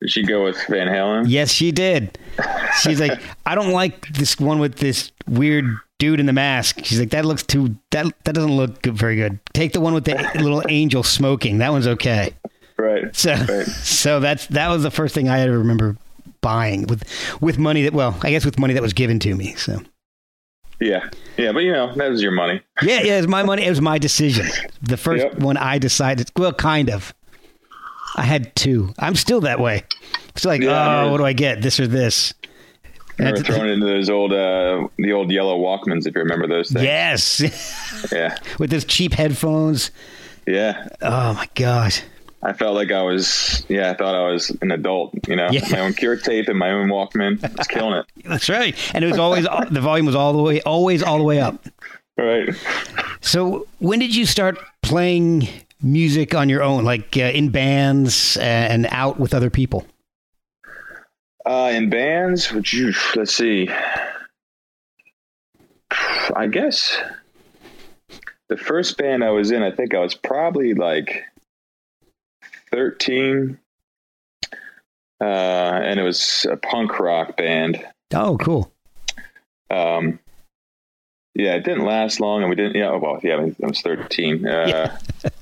Did 0.00 0.10
she 0.10 0.22
go 0.22 0.44
with 0.44 0.56
Van 0.68 0.86
Halen? 0.86 1.24
Yes, 1.28 1.52
she 1.52 1.72
did. 1.72 2.16
She's 2.80 3.00
like, 3.00 3.20
I 3.44 3.54
don't 3.56 3.72
like 3.72 4.08
this 4.12 4.38
one 4.38 4.60
with 4.60 4.76
this 4.76 5.10
weird 5.26 5.64
dude 5.98 6.20
in 6.20 6.26
the 6.26 6.32
mask. 6.32 6.84
She's 6.84 7.00
like, 7.00 7.10
that 7.10 7.24
looks 7.24 7.42
too 7.42 7.76
that 7.90 8.06
that 8.24 8.34
doesn't 8.34 8.56
look 8.56 8.80
good, 8.82 8.96
very 8.96 9.16
good. 9.16 9.40
Take 9.54 9.72
the 9.72 9.80
one 9.80 9.94
with 9.94 10.04
the 10.04 10.14
little 10.36 10.62
angel 10.68 11.02
smoking. 11.02 11.58
That 11.58 11.72
one's 11.72 11.88
okay. 11.88 12.32
Right. 12.76 13.14
So, 13.16 13.34
Right. 13.34 13.66
so 13.66 14.20
that's 14.20 14.46
that 14.48 14.68
was 14.68 14.84
the 14.84 14.90
first 14.92 15.16
thing 15.16 15.28
I 15.28 15.40
ever 15.40 15.58
remember 15.58 15.96
buying 16.40 16.86
with 16.86 17.04
with 17.40 17.58
money 17.58 17.82
that 17.82 17.92
well, 17.92 18.16
I 18.22 18.30
guess 18.30 18.44
with 18.44 18.58
money 18.58 18.74
that 18.74 18.82
was 18.82 18.92
given 18.92 19.18
to 19.20 19.34
me. 19.34 19.54
So 19.54 19.80
Yeah. 20.80 21.08
Yeah, 21.36 21.52
but 21.52 21.60
you 21.60 21.72
know, 21.72 21.92
that 21.96 22.08
was 22.10 22.22
your 22.22 22.32
money. 22.32 22.60
yeah, 22.82 23.00
yeah, 23.02 23.14
it 23.14 23.18
was 23.18 23.28
my 23.28 23.42
money. 23.42 23.64
It 23.64 23.70
was 23.70 23.80
my 23.80 23.98
decision. 23.98 24.46
The 24.82 24.96
first 24.96 25.24
Yep. 25.24 25.38
one 25.40 25.56
I 25.56 25.78
decided. 25.78 26.30
Well, 26.36 26.52
kind 26.52 26.90
of. 26.90 27.12
I 28.16 28.22
had 28.22 28.54
two. 28.56 28.92
I'm 28.98 29.14
still 29.14 29.40
that 29.42 29.60
way. 29.60 29.84
It's 30.34 30.44
like, 30.44 30.62
Yeah, 30.62 31.02
oh, 31.04 31.10
what 31.10 31.18
do 31.18 31.24
I 31.26 31.32
get? 31.34 31.62
This 31.62 31.78
or 31.78 31.86
this? 31.86 32.32
That's- 33.18 33.42
throwing 33.44 33.68
into 33.70 33.84
those 33.86 34.08
old, 34.08 34.32
uh, 34.32 34.86
the 34.96 35.12
old 35.12 35.30
yellow 35.32 35.58
Walkmans, 35.58 36.06
if 36.06 36.14
you 36.14 36.22
remember 36.22 36.46
those 36.46 36.70
things. 36.70 36.84
yes, 36.84 38.08
Yeah. 38.12 38.36
with 38.60 38.70
those 38.70 38.84
cheap 38.84 39.12
headphones. 39.12 39.90
Yeah. 40.46 40.86
Oh 41.02 41.34
my 41.34 41.48
gosh. 41.56 42.00
I 42.42 42.52
felt 42.52 42.76
like 42.76 42.92
I 42.92 43.02
was, 43.02 43.64
yeah, 43.68 43.90
I 43.90 43.94
thought 43.94 44.14
I 44.14 44.30
was 44.30 44.50
an 44.62 44.70
adult, 44.70 45.12
you 45.26 45.34
know, 45.34 45.48
Yeah. 45.50 45.66
my 45.72 45.80
own 45.80 45.92
cure 45.92 46.16
tape 46.16 46.48
and 46.48 46.56
my 46.58 46.70
own 46.70 46.88
Walkman. 46.88 47.42
I 47.44 47.50
was 47.58 47.66
killing 47.66 47.94
it. 47.98 48.06
That's 48.24 48.48
right. 48.48 48.76
And 48.94 49.04
it 49.04 49.08
was 49.08 49.18
always 49.18 49.44
the 49.70 49.80
volume 49.80 50.06
was 50.06 50.14
all 50.14 50.32
the 50.32 50.42
way, 50.42 50.60
always 50.62 51.02
all 51.02 51.18
the 51.18 51.24
way 51.24 51.40
up. 51.40 51.60
Right. 52.16 52.50
So 53.20 53.66
when 53.80 53.98
did 53.98 54.14
you 54.14 54.24
start 54.26 54.58
playing 54.82 55.48
music 55.82 56.34
on 56.34 56.48
your 56.48 56.62
own, 56.62 56.84
like 56.84 57.16
uh, 57.16 57.22
in 57.22 57.50
bands 57.50 58.36
and 58.36 58.86
out 58.90 59.18
with 59.18 59.34
other 59.34 59.50
people? 59.50 59.86
Uh, 61.44 61.70
in 61.74 61.88
bands, 61.90 62.52
would 62.52 62.72
you, 62.72 62.92
let's 63.16 63.34
see. 63.34 63.68
I 66.36 66.46
guess 66.46 66.98
the 68.48 68.56
first 68.56 68.98
band 68.98 69.24
I 69.24 69.30
was 69.30 69.50
in, 69.50 69.62
I 69.62 69.70
think 69.70 69.94
I 69.94 69.98
was 70.00 70.14
probably 70.14 70.74
like 70.74 71.24
13. 72.70 73.58
Uh, 75.20 75.24
and 75.24 75.98
it 75.98 76.02
was 76.02 76.46
a 76.50 76.56
punk 76.56 77.00
rock 77.00 77.36
band. 77.36 77.84
Oh, 78.14 78.38
cool. 78.38 78.72
Um, 79.70 80.20
yeah, 81.34 81.54
it 81.54 81.64
didn't 81.64 81.84
last 81.84 82.20
long, 82.20 82.42
and 82.42 82.50
we 82.50 82.56
didn't. 82.56 82.76
Yeah, 82.76 82.96
well, 82.96 83.20
yeah, 83.22 83.36
I 83.36 83.66
was 83.66 83.80
thirteen. 83.80 84.46
Uh, 84.46 84.96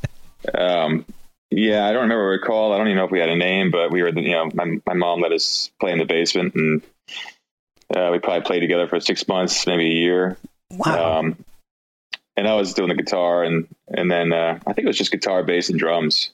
um, 0.54 1.06
yeah, 1.50 1.87
I 1.87 1.92
don't 1.92 2.02
remember 2.02 2.25
what 2.25 2.40
we 2.40 2.47
called. 2.47 2.75
I 2.75 2.78
don't 2.78 2.88
even 2.88 2.99
know 2.99 3.04
if 3.04 3.11
we 3.11 3.21
had 3.21 3.28
a 3.28 3.37
name, 3.37 3.71
but 3.71 3.90
we 3.90 4.02
were. 4.02 4.09
You 4.09 4.33
know, 4.33 4.50
my 4.54 4.78
my 4.87 4.95
mom 4.95 5.21
let 5.21 5.33
us 5.33 5.71
play 5.80 5.92
in 5.92 5.99
the 5.99 6.04
basement, 6.04 6.54
and 6.54 6.83
uh, 7.95 8.11
we 8.12 8.18
probably 8.18 8.42
played 8.42 8.61
together 8.61 8.88
for 8.88 9.00
six 9.00 9.26
months, 9.28 9.66
maybe 9.66 9.87
a 9.87 9.95
year. 9.95 10.37
Wow. 10.71 11.21
Um, 11.21 11.45
and 12.37 12.47
I 12.47 12.54
was 12.54 12.75
doing 12.75 12.88
the 12.88 12.95
guitar, 12.95 13.45
and 13.45 13.66
and 13.88 14.11
then 14.11 14.33
uh, 14.33 14.59
I 14.66 14.73
think 14.73 14.85
it 14.85 14.88
was 14.88 14.99
just 14.99 15.12
guitar, 15.12 15.42
bass, 15.42 15.71
and 15.71 15.78
drums, 15.78 16.30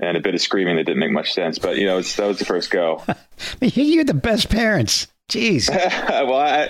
and 0.00 0.16
a 0.16 0.20
bit 0.20 0.34
of 0.34 0.40
screaming 0.40 0.76
that 0.76 0.84
didn't 0.84 1.00
make 1.00 1.10
much 1.12 1.32
sense. 1.32 1.58
But 1.58 1.76
you 1.76 1.86
know, 1.86 1.98
it's, 1.98 2.16
that 2.16 2.26
was 2.26 2.38
the 2.38 2.44
first 2.44 2.70
go. 2.70 3.02
You're 3.60 4.04
the 4.04 4.14
best 4.14 4.48
parents. 4.48 5.08
Jeez. 5.28 5.68
well, 6.08 6.34
I, 6.34 6.68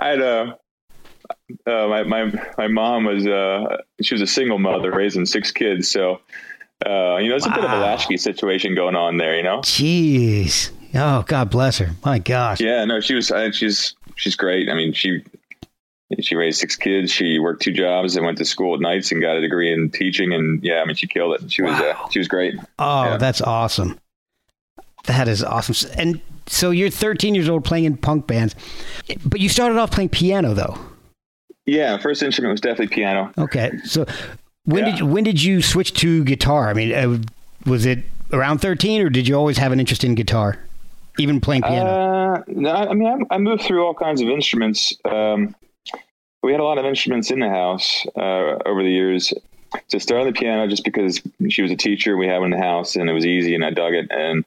I 0.00 0.08
had 0.08 0.20
uh, 0.22 0.54
uh, 1.66 1.86
my 1.88 2.02
my 2.04 2.32
my 2.58 2.68
mom 2.68 3.04
was 3.04 3.26
uh, 3.26 3.78
she 4.02 4.14
was 4.14 4.22
a 4.22 4.26
single 4.26 4.58
mother 4.58 4.90
raising 4.92 5.26
six 5.26 5.50
kids, 5.52 5.88
so 5.90 6.20
uh, 6.86 7.16
you 7.16 7.28
know 7.28 7.36
it's 7.36 7.46
a 7.46 7.50
bit 7.50 7.58
of 7.58 7.64
a 7.70 7.74
Wow. 7.74 7.80
latchkey 7.82 8.16
situation 8.16 8.74
going 8.74 8.96
on 8.96 9.16
there, 9.18 9.36
you 9.36 9.42
know. 9.42 9.58
Jeez. 9.58 10.70
Oh, 10.94 11.22
God 11.22 11.50
bless 11.50 11.78
her. 11.78 11.90
My 12.04 12.18
gosh. 12.18 12.60
Yeah, 12.60 12.84
no, 12.84 13.00
she 13.00 13.14
was 13.14 13.30
she's 13.52 13.94
she's 14.16 14.34
great. 14.36 14.68
I 14.68 14.74
mean, 14.74 14.92
she 14.92 15.22
she 16.20 16.34
raised 16.34 16.58
six 16.58 16.74
kids. 16.76 17.10
She 17.12 17.38
worked 17.38 17.62
two 17.62 17.72
jobs 17.72 18.16
and 18.16 18.26
went 18.26 18.38
to 18.38 18.44
school 18.44 18.74
at 18.74 18.80
nights 18.80 19.12
and 19.12 19.20
got 19.22 19.36
a 19.36 19.40
degree 19.40 19.72
in 19.72 19.90
teaching. 19.90 20.32
And 20.32 20.62
yeah, 20.64 20.80
I 20.80 20.84
mean, 20.84 20.96
she 20.96 21.06
killed 21.06 21.40
it. 21.40 21.52
She 21.52 21.62
was 21.62 21.72
uh, 21.80 21.94
she 22.10 22.18
was 22.18 22.26
great. 22.28 22.54
Oh, 22.78 23.04
Yeah. 23.04 23.16
that's 23.16 23.40
awesome. 23.40 23.98
That 25.06 25.28
is 25.28 25.42
awesome. 25.42 25.90
And 25.96 26.20
so 26.46 26.70
you're 26.70 26.90
13 26.90 27.34
years 27.34 27.48
old 27.48 27.64
playing 27.64 27.84
in 27.84 27.96
punk 27.96 28.26
bands, 28.26 28.54
but 29.24 29.40
you 29.40 29.48
started 29.48 29.78
off 29.78 29.90
playing 29.92 30.08
piano, 30.10 30.52
though. 30.52 30.76
Yeah, 31.66 31.96
first 31.98 32.22
instrument 32.22 32.52
was 32.52 32.60
definitely 32.60 32.88
piano. 32.94 33.32
Okay. 33.38 33.70
So 33.84 34.04
when 34.64 34.86
Yeah. 34.86 34.96
did 34.96 35.02
when 35.04 35.24
did 35.24 35.42
you 35.42 35.62
switch 35.62 35.94
to 35.94 36.24
guitar? 36.24 36.68
I 36.68 36.74
mean, 36.74 36.92
uh, 36.92 37.18
was 37.70 37.86
it 37.86 38.00
around 38.32 38.58
13, 38.58 39.00
or 39.02 39.10
did 39.10 39.28
you 39.28 39.36
always 39.36 39.58
have 39.58 39.70
an 39.72 39.78
interest 39.80 40.02
in 40.04 40.14
guitar, 40.16 40.58
even 41.18 41.40
playing 41.40 41.62
piano? 41.62 41.90
Uh, 41.90 42.42
no, 42.48 42.70
I 42.72 42.92
mean, 42.94 43.26
I, 43.30 43.34
I 43.34 43.38
moved 43.38 43.62
through 43.62 43.84
all 43.84 43.94
kinds 43.94 44.20
of 44.20 44.28
instruments. 44.28 44.92
Um, 45.04 45.54
we 46.42 46.52
had 46.52 46.60
a 46.60 46.64
lot 46.64 46.78
of 46.78 46.84
instruments 46.84 47.30
in 47.30 47.40
the 47.40 47.48
house 47.48 48.06
uh, 48.16 48.56
over 48.66 48.82
the 48.82 48.90
years. 48.90 49.32
So 49.88 49.98
started 49.98 50.26
on 50.26 50.32
the 50.32 50.38
piano 50.38 50.66
just 50.66 50.84
because 50.84 51.20
she 51.48 51.62
was 51.62 51.70
a 51.70 51.76
teacher. 51.76 52.16
We 52.16 52.26
had 52.26 52.38
one 52.38 52.52
in 52.52 52.58
the 52.58 52.64
house, 52.64 52.96
and 52.96 53.08
it 53.08 53.12
was 53.12 53.24
easy, 53.24 53.54
and 53.54 53.64
I 53.64 53.70
dug 53.70 53.94
it. 53.94 54.10
And 54.10 54.44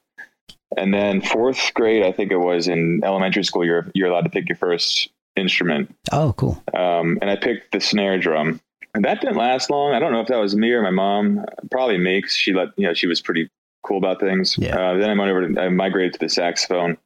and 0.76 0.94
then 0.94 1.22
fourth 1.22 1.72
grade, 1.74 2.04
I 2.04 2.12
think 2.12 2.32
it 2.32 2.38
was 2.38 2.68
in 2.68 3.02
elementary 3.04 3.44
school. 3.44 3.64
You're 3.64 3.90
you're 3.94 4.10
allowed 4.10 4.26
to 4.26 4.30
pick 4.30 4.50
your 4.50 4.58
first 4.58 5.10
instrument, 5.36 5.96
oh, 6.12 6.34
cool. 6.34 6.62
um, 6.76 7.18
and 7.22 7.30
I 7.30 7.36
picked 7.36 7.72
the 7.72 7.80
snare 7.80 8.20
drum. 8.20 8.60
And 8.96 9.04
that 9.06 9.22
didn't 9.22 9.38
last 9.38 9.72
long. 9.72 9.94
I 9.94 10.00
don't 10.00 10.12
know 10.12 10.22
if 10.22 10.28
that 10.28 10.38
was 10.38 10.56
me 10.56 10.72
or 10.72 10.84
my 10.84 10.92
mom. 10.92 11.44
Probably 11.72 11.98
me, 11.98 12.22
she 12.28 12.54
let 12.54 12.70
you 12.76 12.86
know 12.86 12.94
she 12.94 13.08
was 13.08 13.22
pretty 13.22 13.50
cool 13.84 13.98
about 13.98 14.20
things. 14.20 14.56
Yeah. 14.58 14.78
Uh, 14.78 14.98
then 14.98 15.10
I 15.10 15.14
went 15.18 15.32
over 15.32 15.48
to 15.48 15.62
I 15.62 15.70
migrated 15.70 16.14
to 16.14 16.20
the 16.20 16.30
saxophone. 16.30 16.98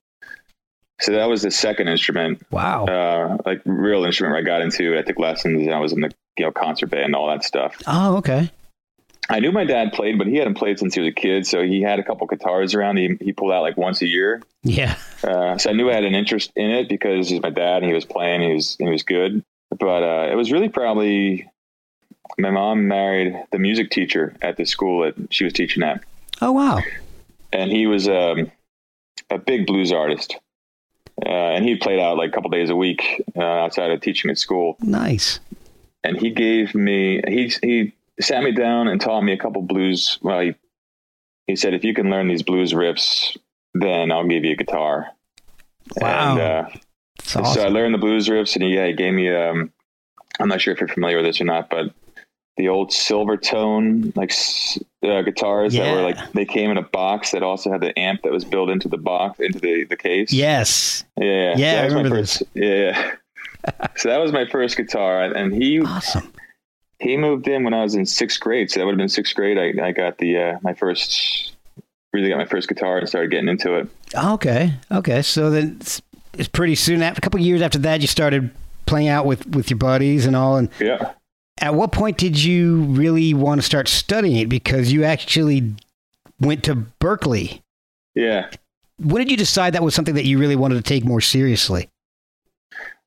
So 0.99 1.11
that 1.11 1.29
was 1.29 1.43
the 1.43 1.51
second 1.51 1.87
instrument, 1.89 2.41
Wow. 2.51 2.85
uh, 2.85 3.37
like 3.45 3.61
real 3.65 4.03
instrument 4.03 4.31
where 4.33 4.41
I 4.41 4.43
got 4.43 4.61
into. 4.61 4.97
I 4.97 5.03
took 5.03 5.19
lessons 5.19 5.61
and 5.61 5.73
I 5.75 5.79
was 5.79 5.93
in 5.93 6.01
the 6.01 6.11
you 6.37 6.45
know 6.45 6.51
concert 6.51 6.87
band 6.87 7.05
and 7.05 7.15
all 7.15 7.27
that 7.27 7.43
stuff. 7.43 7.75
oh, 7.87 8.17
okay. 8.17 8.51
I 9.29 9.41
knew 9.41 9.51
my 9.51 9.65
dad 9.65 9.91
played, 9.91 10.17
but 10.17 10.25
he 10.27 10.37
hadn't 10.37 10.53
played 10.55 10.79
since 10.79 10.95
he 10.95 11.01
was 11.01 11.09
a 11.09 11.11
kid. 11.11 11.45
So 11.45 11.61
he 11.61 11.81
had 11.81 11.99
a 11.99 12.03
couple 12.03 12.25
guitars 12.27 12.73
around. 12.73 12.97
He 12.97 13.17
he 13.19 13.33
pulled 13.33 13.51
out 13.51 13.61
like 13.61 13.75
once 13.77 14.01
a 14.01 14.07
year. 14.07 14.41
Yeah. 14.63 14.95
Uh, 15.23 15.57
so 15.57 15.69
I 15.69 15.73
knew 15.73 15.89
I 15.89 15.93
had 15.93 16.05
an 16.05 16.15
interest 16.15 16.51
in 16.55 16.69
it 16.71 16.87
because 16.89 17.29
he's 17.29 17.41
my 17.41 17.49
dad 17.49 17.77
and 17.83 17.85
he 17.87 17.93
was 17.93 18.05
playing. 18.05 18.41
He 18.41 18.53
was 18.53 18.75
he 18.79 18.87
was 18.89 19.03
good. 19.03 19.43
But 19.77 20.01
uh, 20.03 20.31
it 20.31 20.35
was 20.35 20.51
really 20.51 20.69
probably 20.69 21.47
my 22.39 22.51
mom 22.51 22.87
married 22.87 23.35
the 23.51 23.59
music 23.59 23.89
teacher 23.91 24.33
at 24.41 24.55
the 24.57 24.65
school 24.65 25.01
that 25.03 25.15
she 25.33 25.43
was 25.43 25.51
teaching 25.53 25.83
at, 25.83 26.01
Oh, 26.41 26.51
wow. 26.53 26.79
and 27.51 27.69
he 27.71 27.85
was 27.87 28.07
um, 28.07 28.49
a 29.29 29.37
big 29.37 29.65
blues 29.67 29.91
artist. 29.91 30.37
Uh, 31.25 31.29
and 31.29 31.65
he 31.65 31.75
played 31.75 31.99
out 31.99 32.17
like 32.17 32.29
a 32.29 32.31
couple 32.31 32.49
days 32.49 32.69
a 32.69 32.75
week 32.75 33.23
uh, 33.35 33.41
outside 33.41 33.91
of 33.91 34.01
teaching 34.01 34.29
at 34.29 34.37
school. 34.37 34.77
Nice. 34.81 35.39
And 36.03 36.17
he 36.17 36.29
gave 36.29 36.75
me 36.75 37.21
he 37.27 37.51
he 37.61 37.93
sat 38.19 38.43
me 38.43 38.51
down 38.51 38.87
and 38.87 39.01
taught 39.01 39.21
me 39.21 39.33
a 39.33 39.37
couple 39.37 39.61
blues. 39.61 40.19
Well, 40.21 40.39
he 40.41 40.55
he 41.47 41.55
said 41.55 41.73
if 41.73 41.83
you 41.83 41.93
can 41.93 42.09
learn 42.09 42.27
these 42.27 42.43
blues 42.43 42.73
riffs, 42.73 43.35
then 43.73 44.11
I'll 44.11 44.27
give 44.27 44.45
you 44.45 44.51
a 44.51 44.55
guitar. 44.55 45.07
Wow. 45.95 46.31
And, 46.31 46.39
uh, 46.39 46.69
That's 47.33 47.53
So 47.53 47.63
I 47.63 47.69
learned 47.69 47.93
the 47.93 47.99
blues 47.99 48.27
riffs, 48.27 48.55
and 48.55 48.63
he, 48.63 48.75
yeah, 48.75 48.87
he 48.87 48.93
gave 48.93 49.13
me. 49.13 49.33
Um, 49.33 49.71
I'm 50.39 50.49
not 50.49 50.61
sure 50.61 50.73
if 50.73 50.79
you're 50.79 50.87
familiar 50.87 51.17
with 51.17 51.25
this 51.25 51.41
or 51.41 51.45
not, 51.45 51.69
but 51.69 51.91
the 52.57 52.67
old 52.69 52.89
Silvertone 52.91 54.15
like 54.17 54.33
uh, 55.03 55.21
guitars 55.21 55.73
that 55.73 55.93
were 55.95 56.01
like 56.01 56.17
they 56.33 56.45
came 56.45 56.71
in 56.71 56.77
a 56.77 56.81
box 56.81 57.31
that 57.31 57.43
also 57.43 57.71
had 57.71 57.81
the 57.81 57.97
amp 57.97 58.21
that 58.23 58.31
was 58.31 58.43
built 58.43 58.69
into 58.69 58.87
the 58.87 58.97
box 58.97 59.39
into 59.39 59.59
the 59.59 59.85
the 59.85 59.95
case. 59.97 60.33
Yes. 60.33 61.03
yeah, 61.17 61.55
Yeah, 61.57 61.75
That 61.75 61.83
I 61.83 61.87
remember 61.87 62.17
first, 62.17 62.43
Yeah, 62.53 62.65
yeah. 63.67 63.87
so 63.95 64.09
that 64.09 64.17
was 64.19 64.31
my 64.31 64.45
first 64.45 64.77
guitar, 64.77 65.23
and 65.23 65.53
he 65.53 65.81
Awesome. 65.81 66.31
he 66.99 67.15
moved 67.17 67.47
in 67.47 67.63
when 67.63 67.73
I 67.73 67.83
was 67.83 67.95
in 67.95 68.05
sixth 68.05 68.39
grade. 68.39 68.71
So 68.71 68.79
that 68.79 68.85
would 68.85 68.93
have 68.93 68.97
been 68.97 69.09
sixth 69.09 69.35
grade. 69.35 69.57
I 69.57 69.85
I 69.87 69.91
got 69.91 70.17
the 70.17 70.37
uh, 70.37 70.57
my 70.61 70.73
first 70.73 71.53
really 72.13 72.29
got 72.29 72.37
my 72.37 72.45
first 72.45 72.67
guitar 72.67 72.97
and 72.97 73.07
started 73.07 73.29
getting 73.31 73.49
into 73.49 73.73
it. 73.75 73.87
Okay. 74.15 74.73
Okay. 74.91 75.21
So 75.21 75.49
then 75.51 75.77
it's, 75.79 76.01
it's 76.33 76.47
pretty 76.47 76.73
soon 76.75 77.01
after 77.03 77.19
a 77.19 77.21
couple 77.21 77.39
of 77.39 77.45
years 77.45 77.61
after 77.61 77.77
that 77.79 78.01
you 78.01 78.07
started 78.07 78.49
playing 78.85 79.09
out 79.09 79.25
with 79.25 79.45
with 79.49 79.69
your 79.69 79.77
buddies 79.77 80.25
and 80.25 80.35
all 80.35 80.57
and 80.57 80.69
Yeah. 80.79 81.11
At 81.59 81.73
what 81.73 81.91
point 81.91 82.17
did 82.17 82.41
you 82.41 82.83
really 82.83 83.33
want 83.33 83.59
to 83.59 83.65
start 83.65 83.87
studying 83.87 84.37
it 84.37 84.49
because 84.49 84.91
you 84.91 85.03
actually 85.03 85.75
went 86.39 86.63
to 86.65 86.75
Berklee. 86.99 87.61
Yeah. 88.15 88.49
When 88.99 89.21
did 89.21 89.31
you 89.31 89.37
decide 89.37 89.73
that 89.73 89.83
was 89.83 89.95
something 89.95 90.15
that 90.15 90.25
you 90.25 90.39
really 90.39 90.55
wanted 90.55 90.75
to 90.75 90.81
take 90.81 91.03
more 91.03 91.21
seriously? 91.21 91.89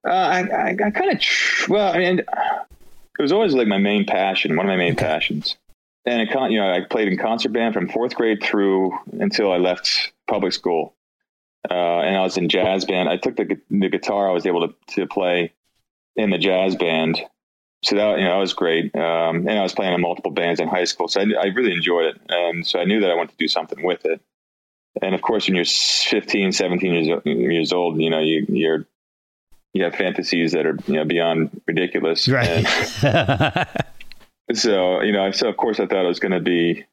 Uh, 0.07 0.11
I, 0.13 0.41
I, 0.41 0.69
I 0.71 0.91
kind 0.91 1.13
of, 1.13 1.21
tr- 1.21 1.73
well, 1.73 1.93
I 1.93 1.99
mean, 1.99 2.19
it 2.21 3.23
was 3.23 3.33
always 3.33 3.55
like 3.55 3.67
my 3.67 3.79
main 3.79 4.07
passion, 4.07 4.57
one 4.57 4.67
of 4.67 4.71
my 4.71 4.77
main 4.77 4.93
Okay. 4.93 5.05
passions. 5.05 5.57
And 6.07 6.23
it, 6.23 6.33
con- 6.33 6.51
you 6.51 6.59
know, 6.59 6.73
I 6.73 6.81
played 6.81 7.09
in 7.09 7.19
concert 7.19 7.53
band 7.53 7.75
from 7.75 7.89
fourth 7.89 8.15
grade 8.15 8.43
through 8.43 8.97
until 9.13 9.53
I 9.53 9.59
left 9.59 10.13
public 10.29 10.53
school. 10.53 10.95
Uh, 11.71 11.75
and 11.75 12.17
I 12.17 12.23
was 12.23 12.39
in 12.39 12.49
jazz 12.49 12.87
band. 12.87 13.09
I 13.09 13.19
took 13.19 13.37
the, 13.37 13.61
the 13.69 13.89
guitar 13.91 14.31
I 14.31 14.33
was 14.33 14.47
able 14.47 14.67
to, 14.69 14.75
to 14.95 15.07
play 15.07 15.53
in 16.17 16.31
the 16.31 16.39
jazz 16.39 16.75
band. 16.77 17.21
So 17.83 17.97
that, 17.97 18.19
you 18.19 18.25
know, 18.25 18.33
that 18.33 18.37
was 18.37 18.53
great. 18.53 18.95
Um, 18.95 19.49
and 19.49 19.53
I 19.53 19.63
was 19.63 19.73
playing 19.73 19.95
in 19.95 20.01
multiple 20.01 20.31
bands 20.31 20.61
in 20.61 20.69
high 20.69 20.85
school. 20.85 21.09
So 21.09 21.21
I, 21.21 21.25
I 21.41 21.47
really 21.47 21.73
enjoyed 21.73 22.07
it. 22.07 22.21
And 22.29 22.67
so 22.67 22.79
I 22.79 22.85
knew 22.85 23.01
that 23.01 23.11
I 23.11 23.15
wanted 23.15 23.31
to 23.31 23.37
do 23.39 23.49
something 23.49 23.83
with 23.83 24.05
it. 24.05 24.21
And 25.01 25.15
of 25.15 25.23
course, 25.23 25.47
when 25.47 25.55
you're 25.55 25.65
15, 25.65 26.53
17 26.53 26.93
years, 26.93 27.23
years 27.25 27.73
old, 27.73 28.01
you 28.01 28.11
know, 28.11 28.21
you, 28.21 28.45
you're, 28.49 28.85
you 29.73 29.85
have 29.85 29.95
fantasies 29.95 30.53
that 30.53 30.67
are, 30.67 30.77
you 30.87 30.95
know, 30.95 31.05
beyond 31.05 31.61
ridiculous. 31.67 32.29
Right. 32.29 32.67
So, 34.55 35.01
you 35.01 35.13
know, 35.13 35.31
so 35.31 35.49
of 35.49 35.57
course 35.57 35.81
I 35.81 35.87
thought 35.87 36.05
I 36.05 36.09
was 36.09 36.21
going 36.21 36.33
to 36.33 36.41
be 36.41 36.85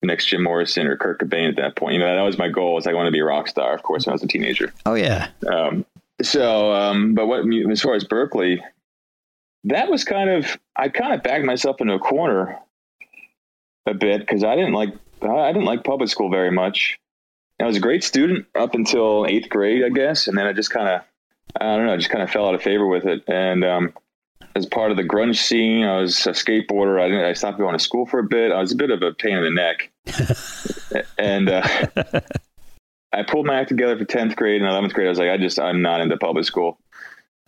the 0.00 0.06
next 0.06 0.26
Jim 0.26 0.42
Morrison 0.42 0.86
or 0.86 0.96
Kurt 0.96 1.20
Cobain 1.20 1.48
at 1.48 1.56
that 1.56 1.76
point. 1.76 1.94
You 1.94 2.00
know, 2.00 2.14
that 2.14 2.22
was 2.22 2.38
my 2.38 2.48
goal. 2.48 2.74
Was 2.74 2.86
I 2.86 2.92
want 2.92 3.06
to 3.06 3.12
be 3.12 3.20
a 3.20 3.24
rock 3.24 3.48
star, 3.48 3.74
of 3.74 3.82
course, 3.82 4.06
when 4.06 4.12
I 4.12 4.14
was 4.14 4.22
a 4.22 4.26
teenager. 4.26 4.72
oh 4.86 4.94
yeah. 4.94 5.28
Um, 5.50 5.84
so, 6.22 6.72
um, 6.72 7.14
but 7.14 7.26
what 7.26 7.44
as 7.70 7.80
far 7.80 7.94
as 7.94 8.04
Berklee, 8.04 8.60
that 9.64 9.90
was 9.90 10.04
kind 10.04 10.30
of 10.30 10.58
I 10.76 10.88
kind 10.88 11.12
of 11.12 11.22
backed 11.22 11.44
myself 11.44 11.80
into 11.80 11.94
a 11.94 11.98
corner 11.98 12.58
a 13.86 13.94
bit 13.94 14.20
because 14.20 14.44
I 14.44 14.56
didn't 14.56 14.72
like 14.72 14.94
I 15.22 15.52
didn't 15.52 15.66
like 15.66 15.84
public 15.84 16.08
school 16.08 16.30
very 16.30 16.50
much. 16.50 16.98
I 17.60 17.66
was 17.66 17.76
a 17.76 17.80
great 17.80 18.02
student 18.02 18.46
up 18.54 18.74
until 18.74 19.26
eighth 19.26 19.50
grade, 19.50 19.84
I 19.84 19.90
guess, 19.90 20.26
and 20.26 20.38
then 20.38 20.46
I 20.46 20.52
just 20.52 20.70
kind 20.70 20.88
of 20.88 21.02
I 21.60 21.76
don't 21.76 21.86
know, 21.86 21.92
I 21.92 21.96
just 21.96 22.10
kind 22.10 22.22
of 22.22 22.30
fell 22.30 22.46
out 22.46 22.54
of 22.54 22.62
favor 22.62 22.86
with 22.86 23.04
it. 23.04 23.22
And 23.26 23.64
um, 23.64 23.92
as 24.56 24.66
part 24.66 24.90
of 24.90 24.96
the 24.96 25.04
grunge 25.04 25.36
scene. 25.36 25.84
I 25.84 25.98
was 25.98 26.26
a 26.26 26.30
skateboarder. 26.30 27.00
I, 27.00 27.08
didn't, 27.08 27.24
I 27.24 27.32
stopped 27.32 27.58
going 27.58 27.76
to 27.76 27.82
school 27.82 28.06
for 28.06 28.18
a 28.18 28.24
bit. 28.24 28.52
I 28.52 28.60
was 28.60 28.72
a 28.72 28.76
bit 28.76 28.90
of 28.90 29.02
a 29.02 29.12
pain 29.12 29.36
in 29.36 29.44
the 29.44 29.50
neck, 29.50 29.90
and 31.18 31.48
uh, 31.48 31.62
I 33.12 33.22
pulled 33.22 33.46
my 33.46 33.60
act 33.60 33.68
together 33.68 33.96
for 33.96 34.04
tenth 34.04 34.36
grade 34.36 34.60
and 34.60 34.70
eleventh 34.70 34.94
grade. 34.94 35.06
I 35.06 35.10
was 35.10 35.18
like, 35.18 35.30
I 35.30 35.36
just 35.36 35.58
I'm 35.58 35.82
not 35.82 36.00
into 36.00 36.16
public 36.16 36.44
school. 36.44 36.78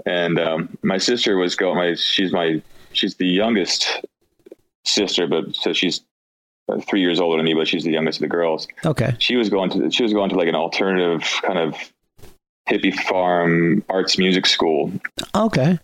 And 0.06 0.38
um, 0.38 0.76
my 0.82 0.98
sister 0.98 1.36
was 1.36 1.54
going. 1.54 1.76
My 1.76 1.94
she's 1.94 2.32
my 2.32 2.62
she's 2.92 3.16
the 3.16 3.26
youngest 3.26 4.04
sister, 4.84 5.26
but 5.26 5.54
so 5.54 5.72
she's 5.72 6.02
three 6.88 7.00
years 7.00 7.20
older 7.20 7.36
than 7.36 7.44
me, 7.44 7.54
but 7.54 7.68
she's 7.68 7.84
the 7.84 7.92
youngest 7.92 8.18
of 8.18 8.22
the 8.22 8.28
girls. 8.28 8.66
Okay. 8.84 9.14
She 9.18 9.36
was 9.36 9.48
going 9.48 9.70
to 9.70 9.90
she 9.90 10.02
was 10.02 10.12
going 10.12 10.30
to 10.30 10.36
like 10.36 10.48
an 10.48 10.54
alternative 10.54 11.22
kind 11.42 11.58
of 11.58 11.74
hippie 12.68 12.94
farm 12.94 13.84
arts 13.88 14.18
music 14.18 14.46
school. 14.46 14.92
Okay. 15.34 15.78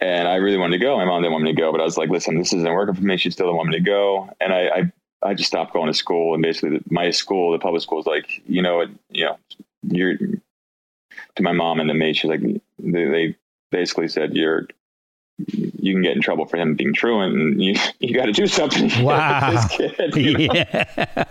And 0.00 0.28
I 0.28 0.36
really 0.36 0.58
wanted 0.58 0.78
to 0.78 0.84
go. 0.84 0.96
My 0.96 1.04
mom 1.04 1.22
didn't 1.22 1.32
want 1.32 1.44
me 1.44 1.52
to 1.52 1.60
go, 1.60 1.72
but 1.72 1.80
I 1.80 1.84
was 1.84 1.96
like, 1.96 2.08
listen, 2.08 2.38
this 2.38 2.52
isn't 2.52 2.72
working 2.72 2.94
for 2.94 3.02
me. 3.02 3.16
She 3.16 3.30
still 3.30 3.46
didn't 3.46 3.56
want 3.56 3.70
me 3.70 3.78
to 3.78 3.84
go. 3.84 4.30
And 4.40 4.52
I, 4.52 4.68
I, 4.68 4.92
I 5.30 5.34
just 5.34 5.48
stopped 5.48 5.72
going 5.72 5.88
to 5.88 5.94
school. 5.94 6.34
And 6.34 6.42
basically 6.42 6.80
my 6.88 7.10
school, 7.10 7.50
the 7.50 7.58
public 7.58 7.82
school 7.82 7.98
is 7.98 8.06
like, 8.06 8.42
you 8.46 8.62
know, 8.62 8.80
it, 8.80 8.90
you 9.10 9.24
know, 9.24 9.36
you're 9.82 10.16
to 10.16 11.42
my 11.42 11.52
mom 11.52 11.80
and 11.80 11.88
to 11.88 11.94
me, 11.94 12.12
she's 12.12 12.30
like, 12.30 12.42
they, 12.78 13.04
they 13.04 13.36
basically 13.70 14.08
said, 14.08 14.34
you're, 14.34 14.66
you 15.38 15.92
can 15.92 16.02
get 16.02 16.16
in 16.16 16.22
trouble 16.22 16.46
for 16.46 16.56
him 16.56 16.74
being 16.74 16.94
truant 16.94 17.34
and 17.34 17.62
you, 17.62 17.74
you 18.00 18.14
got 18.14 18.26
to 18.26 18.32
do 18.32 18.46
something. 18.46 18.90
Wow. 19.04 19.50
this 19.50 19.66
kid, 19.68 20.16
you 20.16 20.48
know? 20.48 20.54
Yeah. 20.54 21.24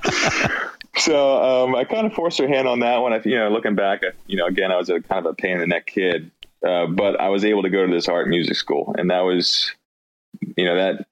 so 0.97 1.65
um, 1.65 1.75
I 1.75 1.83
kind 1.83 2.07
of 2.07 2.13
forced 2.13 2.39
her 2.39 2.47
hand 2.47 2.67
on 2.67 2.79
that 2.79 2.97
one. 2.97 3.13
I, 3.13 3.21
you 3.23 3.37
know, 3.37 3.49
looking 3.49 3.75
back, 3.75 4.01
you 4.25 4.37
know, 4.37 4.45
again, 4.45 4.71
I 4.71 4.77
was 4.77 4.89
a 4.89 5.01
kind 5.01 5.25
of 5.25 5.31
a 5.31 5.35
pain 5.35 5.53
in 5.53 5.59
the 5.59 5.67
neck 5.67 5.87
kid, 5.87 6.31
uh, 6.65 6.87
but 6.87 7.19
I 7.19 7.29
was 7.29 7.45
able 7.45 7.63
to 7.63 7.69
go 7.69 7.85
to 7.85 7.91
this 7.91 8.07
art 8.07 8.27
music 8.27 8.55
school, 8.55 8.95
and 8.97 9.11
that 9.11 9.21
was, 9.21 9.71
you 10.55 10.65
know, 10.65 10.75
that 10.75 11.05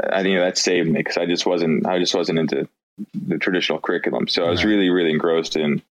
I 0.00 0.22
you 0.22 0.34
know 0.34 0.44
that 0.44 0.58
saved 0.58 0.88
me 0.88 1.00
because 1.00 1.16
I 1.16 1.26
just 1.26 1.46
wasn't 1.46 1.86
I 1.86 1.98
just 1.98 2.14
wasn't 2.14 2.38
into 2.38 2.68
the 3.14 3.38
traditional 3.38 3.78
curriculum. 3.78 4.28
So 4.28 4.44
I 4.44 4.50
was 4.50 4.64
really 4.64 4.90
really 4.90 5.10
engrossed 5.10 5.56
in 5.56 5.82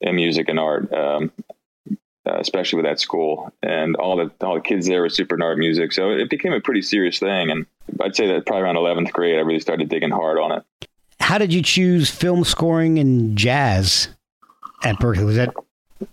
in 0.00 0.16
music 0.16 0.48
and 0.48 0.58
art. 0.58 0.92
Um, 0.92 1.32
uh, 2.28 2.38
especially 2.38 2.76
with 2.76 2.84
that 2.84 3.00
school 3.00 3.52
and 3.62 3.96
all 3.96 4.16
the 4.16 4.30
all 4.44 4.54
the 4.54 4.60
kids 4.60 4.86
there 4.86 5.00
were 5.00 5.08
super 5.08 5.34
into 5.34 5.44
art 5.44 5.58
music 5.58 5.92
so 5.92 6.10
it 6.10 6.28
became 6.30 6.52
a 6.52 6.60
pretty 6.60 6.82
serious 6.82 7.18
thing 7.18 7.50
and 7.50 7.66
i'd 8.00 8.14
say 8.14 8.26
that 8.26 8.46
probably 8.46 8.62
around 8.62 8.76
11th 8.76 9.12
grade 9.12 9.36
i 9.38 9.40
really 9.40 9.60
started 9.60 9.88
digging 9.88 10.10
hard 10.10 10.38
on 10.38 10.52
it 10.52 10.88
How 11.20 11.38
did 11.38 11.52
you 11.52 11.62
choose 11.62 12.10
film 12.10 12.44
scoring 12.44 12.98
and 12.98 13.36
jazz 13.36 14.08
at 14.84 14.96
Berklee? 14.96 15.24
Was 15.24 15.36
that 15.36 15.54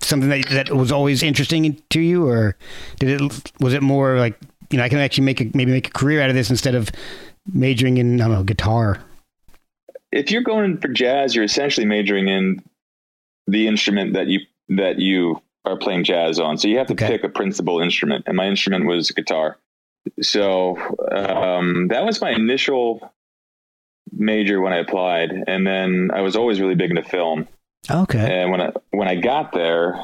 something 0.02 0.30
that 0.30 0.48
that 0.50 0.72
was 0.72 0.92
always 0.92 1.22
interesting 1.22 1.80
to 1.92 2.00
you, 2.00 2.28
or 2.28 2.56
did 3.00 3.22
it 3.22 3.52
was 3.60 3.74
it 3.74 3.84
more 3.84 4.18
like 4.18 4.36
you 4.72 4.78
know 4.78 4.84
I 4.84 4.90
can 4.90 4.98
actually 4.98 5.26
make 5.26 5.42
a, 5.42 5.52
maybe 5.54 5.72
make 5.72 5.88
a 5.88 5.92
career 5.92 6.22
out 6.22 6.30
of 6.30 6.36
this 6.36 6.50
instead 6.50 6.74
of 6.74 6.90
majoring 7.54 7.98
in 7.98 8.20
I 8.20 8.26
don't 8.26 8.34
know 8.34 8.44
guitar? 8.44 9.00
if 10.16 10.32
you're 10.32 10.42
going 10.42 10.78
for 10.78 10.88
jazz, 10.88 11.36
you're 11.36 11.44
essentially 11.44 11.86
majoring 11.86 12.30
in 12.30 12.64
the 13.48 13.68
instrument 13.68 14.14
that 14.14 14.28
you 14.28 14.40
that 14.70 14.98
you 14.98 15.42
are 15.66 15.78
playing 15.78 16.04
jazz 16.04 16.40
on. 16.40 16.58
So 16.58 16.68
you 16.68 16.78
have 16.78 16.88
to 16.88 16.94
Okay. 16.94 17.08
pick 17.08 17.24
a 17.24 17.30
principal 17.30 17.80
instrument, 17.80 18.26
and 18.28 18.36
my 18.38 18.48
instrument 18.48 18.86
was 18.86 19.12
guitar. 19.12 19.58
So 20.22 20.78
um, 21.12 21.88
that 21.90 22.06
was 22.06 22.22
my 22.22 22.32
initial 22.32 23.12
major 24.12 24.62
when 24.62 24.72
I 24.74 24.78
applied, 24.78 25.32
and 25.48 25.66
then 25.66 26.12
I 26.14 26.22
was 26.22 26.36
always 26.36 26.62
really 26.62 26.76
big 26.76 26.92
into 26.92 27.04
film. 27.04 27.48
Okay. 27.90 28.42
And 28.42 28.52
when 28.52 28.62
I 28.62 28.72
when 28.92 29.08
I 29.08 29.16
got 29.16 29.52
there, 29.52 30.00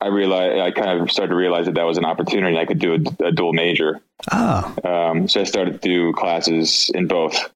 I 0.00 0.08
realized 0.08 0.60
I 0.60 0.70
kind 0.70 1.00
of 1.00 1.10
started 1.10 1.30
to 1.30 1.36
realize 1.36 1.66
that 1.66 1.74
that 1.76 1.84
was 1.84 1.96
an 1.98 2.04
opportunity. 2.04 2.56
I 2.58 2.66
could 2.66 2.78
do 2.78 2.94
a, 2.94 3.26
a 3.26 3.32
dual 3.32 3.52
major. 3.52 4.00
Oh. 4.30 4.74
Um, 4.84 5.28
so 5.28 5.40
I 5.40 5.44
started 5.44 5.80
to 5.80 5.88
do 5.88 6.12
classes 6.12 6.90
in 6.94 7.06
both. 7.06 7.50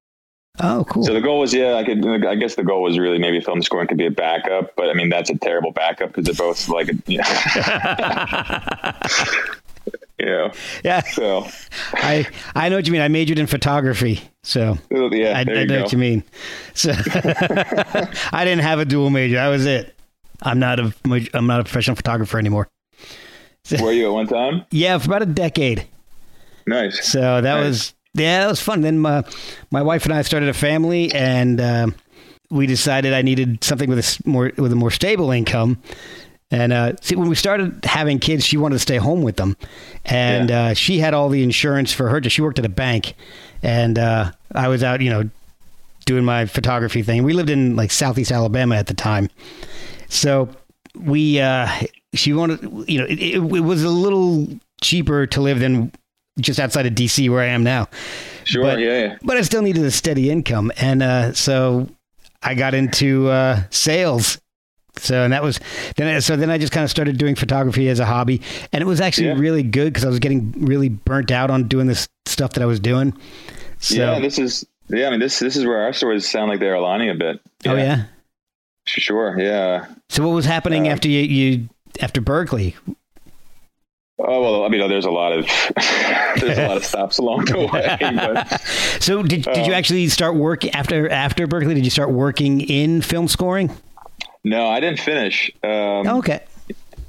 Oh, 0.61 0.85
cool. 0.89 1.05
So 1.05 1.13
the 1.13 1.21
goal 1.21 1.41
was, 1.41 1.53
yeah, 1.53 1.75
I 1.75 1.85
could. 1.85 2.07
I 2.25 2.35
guess 2.35 2.55
the 2.55 2.65
goal 2.65 2.83
was 2.83 2.99
really 2.99 3.19
maybe 3.19 3.41
film 3.41 3.63
scoring 3.63 3.89
could 3.89 3.99
be 3.99 4.07
a 4.07 4.11
backup, 4.11 4.75
but 4.77 4.89
I 4.89 4.95
mean 4.95 5.09
that's 5.11 5.29
a 5.31 5.37
terrible 5.37 5.71
backup 5.71 6.13
because 6.13 6.25
they're 6.25 6.35
both 6.47 6.69
like, 6.69 6.89
you 7.07 7.19
know, 7.19 7.25
know. 10.21 10.53
yeah. 10.83 11.01
So 11.03 11.47
I 11.95 12.27
I 12.55 12.69
know 12.69 12.77
what 12.77 12.87
you 12.87 12.93
mean. 12.93 13.03
I 13.03 13.09
majored 13.09 13.39
in 13.39 13.47
photography, 13.47 14.21
so 14.43 14.79
oh, 14.95 15.13
yeah, 15.13 15.37
I, 15.37 15.41
I 15.41 15.45
know 15.45 15.67
go. 15.67 15.83
what 15.83 15.93
you 15.93 15.99
mean. 15.99 16.25
So 16.75 16.93
I 18.33 18.45
didn't 18.45 18.63
have 18.63 18.79
a 18.79 18.85
dual 18.85 19.11
major. 19.11 19.37
That 19.37 19.49
was 19.49 19.67
it. 19.67 19.95
I'm 20.43 20.59
not 20.59 20.81
a 20.81 20.93
I'm 21.35 21.47
not 21.47 21.61
a 21.61 21.65
professional 21.65 21.97
photographer 21.97 22.39
anymore. 22.39 22.69
Were 23.81 23.93
you 23.93 24.07
at 24.07 24.13
one 24.13 24.27
time? 24.27 24.65
Yeah, 24.71 24.97
for 24.99 25.07
about 25.07 25.23
a 25.23 25.27
decade. 25.27 25.87
Nice. 26.67 27.07
So 27.07 27.41
that 27.41 27.43
Nice. 27.43 27.65
was 27.65 27.95
yeah, 28.17 28.41
that 28.41 28.49
was 28.49 28.61
fun. 28.61 28.81
Then 28.81 28.99
my 28.99 29.23
my 29.71 29.83
wife 29.83 30.05
and 30.05 30.13
I 30.15 30.23
started 30.23 30.49
a 30.49 30.55
family, 30.55 31.13
and 31.13 31.61
um 31.61 31.95
we 32.51 32.67
decided 32.67 33.13
I 33.13 33.23
needed 33.23 33.63
something 33.65 33.89
with 33.91 33.99
a 33.99 34.29
more 34.29 34.53
with 34.57 34.73
a 34.73 34.77
more 34.77 34.91
stable 34.91 35.31
income. 35.31 35.83
And 36.49 36.73
uh, 36.73 36.93
see, 37.01 37.17
when 37.17 37.29
we 37.29 37.35
started 37.35 37.85
having 37.85 38.21
kids, 38.21 38.45
she 38.47 38.57
wanted 38.57 38.77
to 38.77 38.79
stay 38.79 38.99
home 38.99 39.23
with 39.23 39.35
them, 39.35 39.57
and 40.05 40.49
Yeah. 40.51 40.67
uh, 40.67 40.75
she 40.75 41.01
had 41.01 41.13
all 41.13 41.29
the 41.29 41.43
insurance 41.43 41.93
for 41.93 42.09
her. 42.09 42.23
She 42.31 42.41
worked 42.41 42.61
at 42.61 42.65
a 42.65 42.69
bank, 42.69 43.15
and 43.65 43.99
uh, 43.99 44.31
I 44.55 44.69
was 44.69 44.85
out, 44.85 45.01
you 45.01 45.11
know, 45.11 45.29
doing 46.05 46.25
my 46.25 46.47
photography 46.47 47.03
thing. 47.03 47.25
We 47.25 47.33
lived 47.33 47.51
in 47.51 47.75
like 47.75 47.91
Southeast 47.91 48.31
Alabama 48.31 48.77
at 48.77 48.87
the 48.87 48.95
time, 48.95 49.29
so 50.09 50.49
we 50.95 51.41
uh, 51.41 51.67
she 52.15 52.33
wanted, 52.33 52.63
you 52.89 53.01
know, 53.01 53.07
it, 53.07 53.19
it, 53.19 53.35
it 53.43 53.61
was 53.65 53.83
a 53.83 53.91
little 53.91 54.47
cheaper 54.81 55.27
to 55.27 55.41
live 55.41 55.59
than 55.59 55.91
just 56.41 56.59
outside 56.61 56.87
of 56.87 56.93
DC 56.95 57.29
where 57.31 57.41
I 57.41 57.47
am 57.47 57.63
now. 57.63 57.89
Sure. 58.45 58.63
But- 58.63 58.79
yeah. 58.79 59.01
yeah. 59.01 59.19
But 59.23 59.37
I 59.37 59.43
still 59.43 59.63
needed 59.63 59.85
a 59.85 59.91
steady 59.91 60.31
income, 60.31 60.71
and 60.77 61.03
uh, 61.03 61.33
so 61.33 61.89
I 62.43 62.55
got 62.55 62.75
into 62.75 63.29
uh, 63.29 63.63
sales. 63.71 64.39
So 64.99 65.23
and 65.25 65.33
that 65.35 65.43
was 65.43 65.61
then. 65.97 66.17
I, 66.17 66.19
so 66.21 66.37
then 66.37 66.49
I 66.49 66.57
just 66.57 66.73
kind 66.73 66.83
of 66.85 66.91
started 66.91 67.19
doing 67.19 67.35
photography 67.35 67.89
as 67.91 68.01
a 68.01 68.07
hobby, 68.07 68.41
and 68.73 68.81
it 68.81 68.87
was 68.87 69.01
actually 69.01 69.27
Yeah. 69.29 69.35
really 69.39 69.63
good 69.63 69.93
because 69.93 70.05
I 70.07 70.09
was 70.09 70.19
getting 70.21 70.53
really 70.65 70.89
burnt 70.89 71.31
out 71.31 71.51
on 71.51 71.69
doing 71.69 71.87
this 71.87 72.09
stuff 72.25 72.55
that 72.55 72.63
I 72.63 72.67
was 72.67 72.81
doing. 72.81 73.13
So, 73.79 73.97
yeah. 73.97 74.19
This 74.21 74.39
is. 74.39 74.67
Yeah. 74.89 75.09
I 75.09 75.11
mean, 75.11 75.21
this 75.21 75.39
this 75.39 75.55
is 75.57 75.67
where 75.67 75.83
our 75.83 75.93
stories 75.93 76.27
sound 76.31 76.49
like 76.49 76.61
they're 76.61 76.75
aligning 76.75 77.11
a 77.11 77.15
bit. 77.15 77.41
oh 77.67 77.75
yeah. 77.75 78.05
Sure. 78.87 79.37
Yeah. 79.39 79.87
So 80.09 80.27
what 80.27 80.35
was 80.35 80.45
happening 80.45 80.89
Uh, 80.89 80.93
after 80.93 81.09
you, 81.09 81.21
you 81.21 81.69
after 82.01 82.21
Berklee? 82.23 82.75
Oh 84.19 84.41
well, 84.41 84.65
I 84.65 84.69
mean, 84.69 84.89
there's 84.89 85.05
a 85.05 85.11
lot 85.11 85.33
of 85.33 85.47
there's 86.41 86.57
a 86.59 86.67
lot 86.69 86.77
of 86.79 86.85
stops 86.85 87.19
along 87.19 87.45
the 87.47 87.59
way, 87.71 87.97
but 88.17 88.61
So 89.03 89.23
did 89.23 89.43
did 89.43 89.67
you 89.67 89.73
Uh, 89.75 89.77
actually 89.77 90.09
start 90.09 90.37
work 90.37 90.65
after 90.75 91.09
after 91.11 91.47
Berklee? 91.47 91.75
Did 91.75 91.85
you 91.85 91.91
start 91.91 92.11
working 92.11 92.61
in 92.63 93.03
film 93.03 93.29
scoring? 93.29 93.71
no, 94.43 94.67
I 94.69 94.81
didn't 94.81 95.01
finish. 95.01 95.51
Um, 95.63 96.07
Okay. 96.09 96.41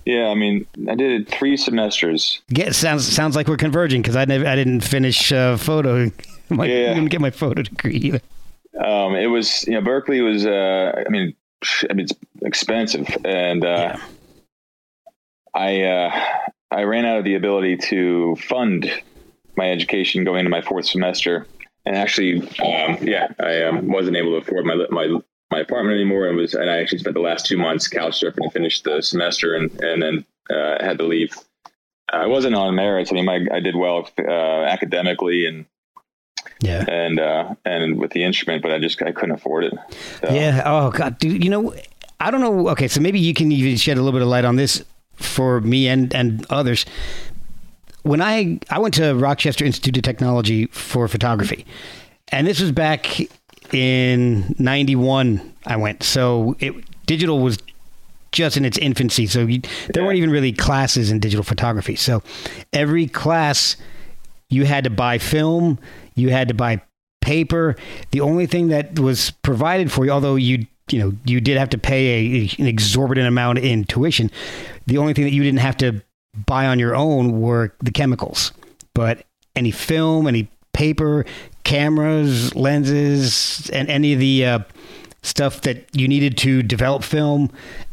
Yeah, 0.06 0.28
I 0.30 0.36
mean, 0.36 0.65
I 0.89 0.96
did 0.96 1.28
three 1.28 1.58
semesters. 1.58 2.41
Get 2.50 2.74
sounds 2.76 3.06
sounds 3.08 3.36
like 3.36 3.48
we're 3.48 3.58
converging 3.58 4.02
because 4.02 4.15
I 4.15 4.26
never 4.26 4.46
I 4.48 4.56
didn't 4.56 4.82
finish 4.82 5.32
uh, 5.32 5.58
photo. 5.58 6.12
My, 6.50 6.65
Yeah. 6.65 6.91
I 6.91 6.93
didn't 6.93 7.10
get 7.10 7.20
my 7.20 7.30
photo 7.32 7.62
degree 7.62 7.96
either. 7.96 8.22
Um, 8.82 9.15
it 9.15 9.28
was, 9.28 9.65
you 9.67 9.74
know, 9.74 9.82
Berklee 9.82 10.24
was, 10.24 10.46
uh, 10.46 11.04
I 11.06 11.10
mean, 11.10 11.34
I 11.89 11.93
mean, 11.93 12.06
it's 12.06 12.13
expensive, 12.41 13.06
and 13.26 13.65
uh, 13.65 13.98
I, 15.54 15.82
uh, 15.82 16.22
I 16.71 16.84
ran 16.84 17.06
out 17.06 17.17
of 17.17 17.23
the 17.23 17.36
ability 17.36 17.77
to 17.89 18.36
fund 18.36 18.91
my 19.56 19.71
education 19.71 20.23
going 20.23 20.39
into 20.39 20.49
my 20.49 20.62
fourth 20.62 20.86
semester, 20.86 21.47
and 21.86 21.95
actually, 21.95 22.41
um, 22.60 22.97
yeah, 23.01 23.27
I 23.39 23.63
um, 23.63 23.88
wasn't 23.88 24.17
able 24.17 24.32
to 24.32 24.38
afford 24.38 24.65
my 24.65 24.75
my 24.89 25.19
my 25.51 25.60
apartment 25.60 25.95
anymore, 25.95 26.27
and 26.27 26.36
was, 26.38 26.53
and 26.53 26.69
I 26.69 26.77
actually 26.80 26.97
spent 26.99 27.13
the 27.13 27.21
last 27.21 27.45
two 27.45 27.58
months 27.58 27.88
couch 27.88 28.21
surfing 28.21 28.43
to 28.43 28.49
finish 28.51 28.82
the 28.82 29.01
semester, 29.01 29.56
and 29.56 29.71
and 29.82 30.01
then 30.01 30.25
uh, 30.49 30.84
had 30.84 30.97
to 30.99 31.06
leave. 31.06 31.34
I 32.12 32.25
wasn't 32.27 32.56
on 32.56 32.75
merits. 32.75 33.12
I 33.12 33.15
mean, 33.15 33.25
my, 33.25 33.45
I 33.51 33.60
did 33.60 33.75
well 33.75 34.10
uh, 34.19 34.32
academically 34.63 35.45
and 35.45 35.65
Yeah. 36.62 36.86
and 36.88 37.19
uh, 37.19 37.56
and 37.65 37.97
with 37.97 38.12
the 38.12 38.23
instrument, 38.23 38.62
but 38.62 38.71
I 38.71 38.80
just 38.80 39.01
I 39.01 39.12
couldn't 39.12 39.36
afford 39.36 39.65
it. 39.65 39.73
So, 40.21 40.34
Yeah. 40.34 40.63
Oh 40.65 40.91
God, 40.91 41.17
dude. 41.19 41.43
You 41.43 41.49
know, 41.49 41.73
I 42.19 42.32
don't 42.32 42.41
know. 42.41 42.69
Okay, 42.69 42.88
so 42.88 43.01
maybe 43.01 43.19
you 43.19 43.34
can 43.34 43.51
even 43.51 43.75
shed 43.77 43.97
a 43.97 44.01
little 44.01 44.17
bit 44.17 44.21
of 44.21 44.27
light 44.30 44.45
on 44.45 44.56
this 44.58 44.84
for 45.17 45.62
me 45.62 45.88
and 45.88 46.13
and 46.13 46.45
others. 46.49 46.86
When 48.03 48.21
I 48.21 48.60
I 48.69 48.80
went 48.80 48.93
to 48.95 49.13
Rochester 49.15 49.65
Institute 49.65 49.97
of 49.97 50.03
Technology 50.03 50.67
for 50.67 51.08
photography, 51.08 51.65
and 52.30 52.47
this 52.47 52.62
was 52.62 52.71
back 52.71 53.19
in 53.73 54.56
'91. 54.58 55.53
I 55.65 55.75
went, 55.75 56.03
so 56.03 56.56
it 56.60 56.73
digital 57.06 57.39
was 57.39 57.58
just 58.32 58.58
in 58.58 58.65
its 58.65 58.77
infancy. 58.77 59.25
So 59.25 59.41
you, 59.41 59.62
there 59.93 60.03
weren't 60.03 60.17
even 60.17 60.30
really 60.30 60.51
classes 60.51 61.12
in 61.12 61.19
digital 61.19 61.43
photography. 61.43 61.95
So 61.95 62.21
every 62.73 63.08
class 63.08 63.77
you 64.49 64.65
had 64.65 64.84
to 64.84 64.89
buy 64.89 65.17
film, 65.17 65.80
you 66.15 66.30
had 66.30 66.47
to 66.47 66.53
buy 66.53 66.82
paper. 67.21 67.75
The 68.12 68.21
only 68.21 68.45
thing 68.45 68.69
that 68.69 68.99
was 68.99 69.32
provided 69.41 69.91
for 69.91 70.06
you, 70.06 70.12
although 70.12 70.36
you 70.36 70.65
you 70.89 70.99
know 70.99 71.13
you 71.25 71.41
did 71.41 71.58
have 71.58 71.69
to 71.69 71.77
pay 71.77 72.45
a, 72.45 72.56
an 72.60 72.67
exorbitant 72.67 73.27
amount 73.27 73.60
in 73.60 73.84
tuition, 73.84 74.32
the 74.88 74.97
only 74.97 75.13
thing 75.13 75.23
that 75.26 75.34
you 75.34 75.43
didn't 75.43 75.60
have 75.60 75.78
to 75.78 76.02
buy 76.45 76.65
on 76.67 76.80
your 76.80 76.95
own 76.95 77.39
were 77.41 77.73
the 77.82 77.91
chemicals. 77.91 78.52
but 78.93 79.23
any 79.56 79.71
film, 79.71 80.28
any 80.28 80.47
paper, 80.73 81.26
cameras, 81.63 82.56
lenses, 82.56 83.69
and 83.71 83.89
any 83.89 84.13
of 84.13 84.19
the 84.19 84.45
uh, 84.45 84.60
stuff 85.23 85.62
that 85.62 85.86
you 85.95 86.08
needed 86.08 86.38
to 86.38 86.62
develop 86.63 87.04
film, 87.04 87.52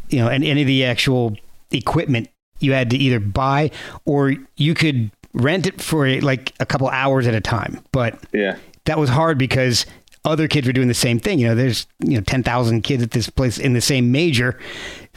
you 0.08 0.18
know, 0.18 0.28
and 0.28 0.44
any 0.44 0.60
of 0.62 0.66
the 0.66 0.84
actual 0.84 1.36
equipment 1.72 2.28
you 2.60 2.72
had 2.72 2.90
to 2.90 2.96
either 2.96 3.18
buy 3.18 3.70
or 4.04 4.34
you 4.56 4.74
could 4.74 5.10
rent 5.32 5.66
it 5.66 5.80
for 5.80 6.08
like 6.20 6.52
a 6.60 6.66
couple 6.66 6.88
hours 6.88 7.26
at 7.26 7.34
a 7.34 7.40
time. 7.40 7.80
But 7.92 8.18
Yeah. 8.32 8.56
that 8.84 8.98
was 8.98 9.08
hard 9.10 9.38
because 9.38 9.86
other 10.24 10.48
kids 10.48 10.66
were 10.66 10.72
doing 10.72 10.88
the 10.88 10.94
same 10.94 11.18
thing. 11.18 11.38
You 11.38 11.48
know, 11.48 11.54
there's 11.54 11.86
you 12.00 12.16
know 12.16 12.20
ten 12.22 12.42
thousand 12.42 12.82
kids 12.82 13.02
at 13.02 13.10
this 13.12 13.28
place 13.30 13.58
in 13.58 13.72
the 13.74 13.80
same 13.80 14.10
major, 14.12 14.58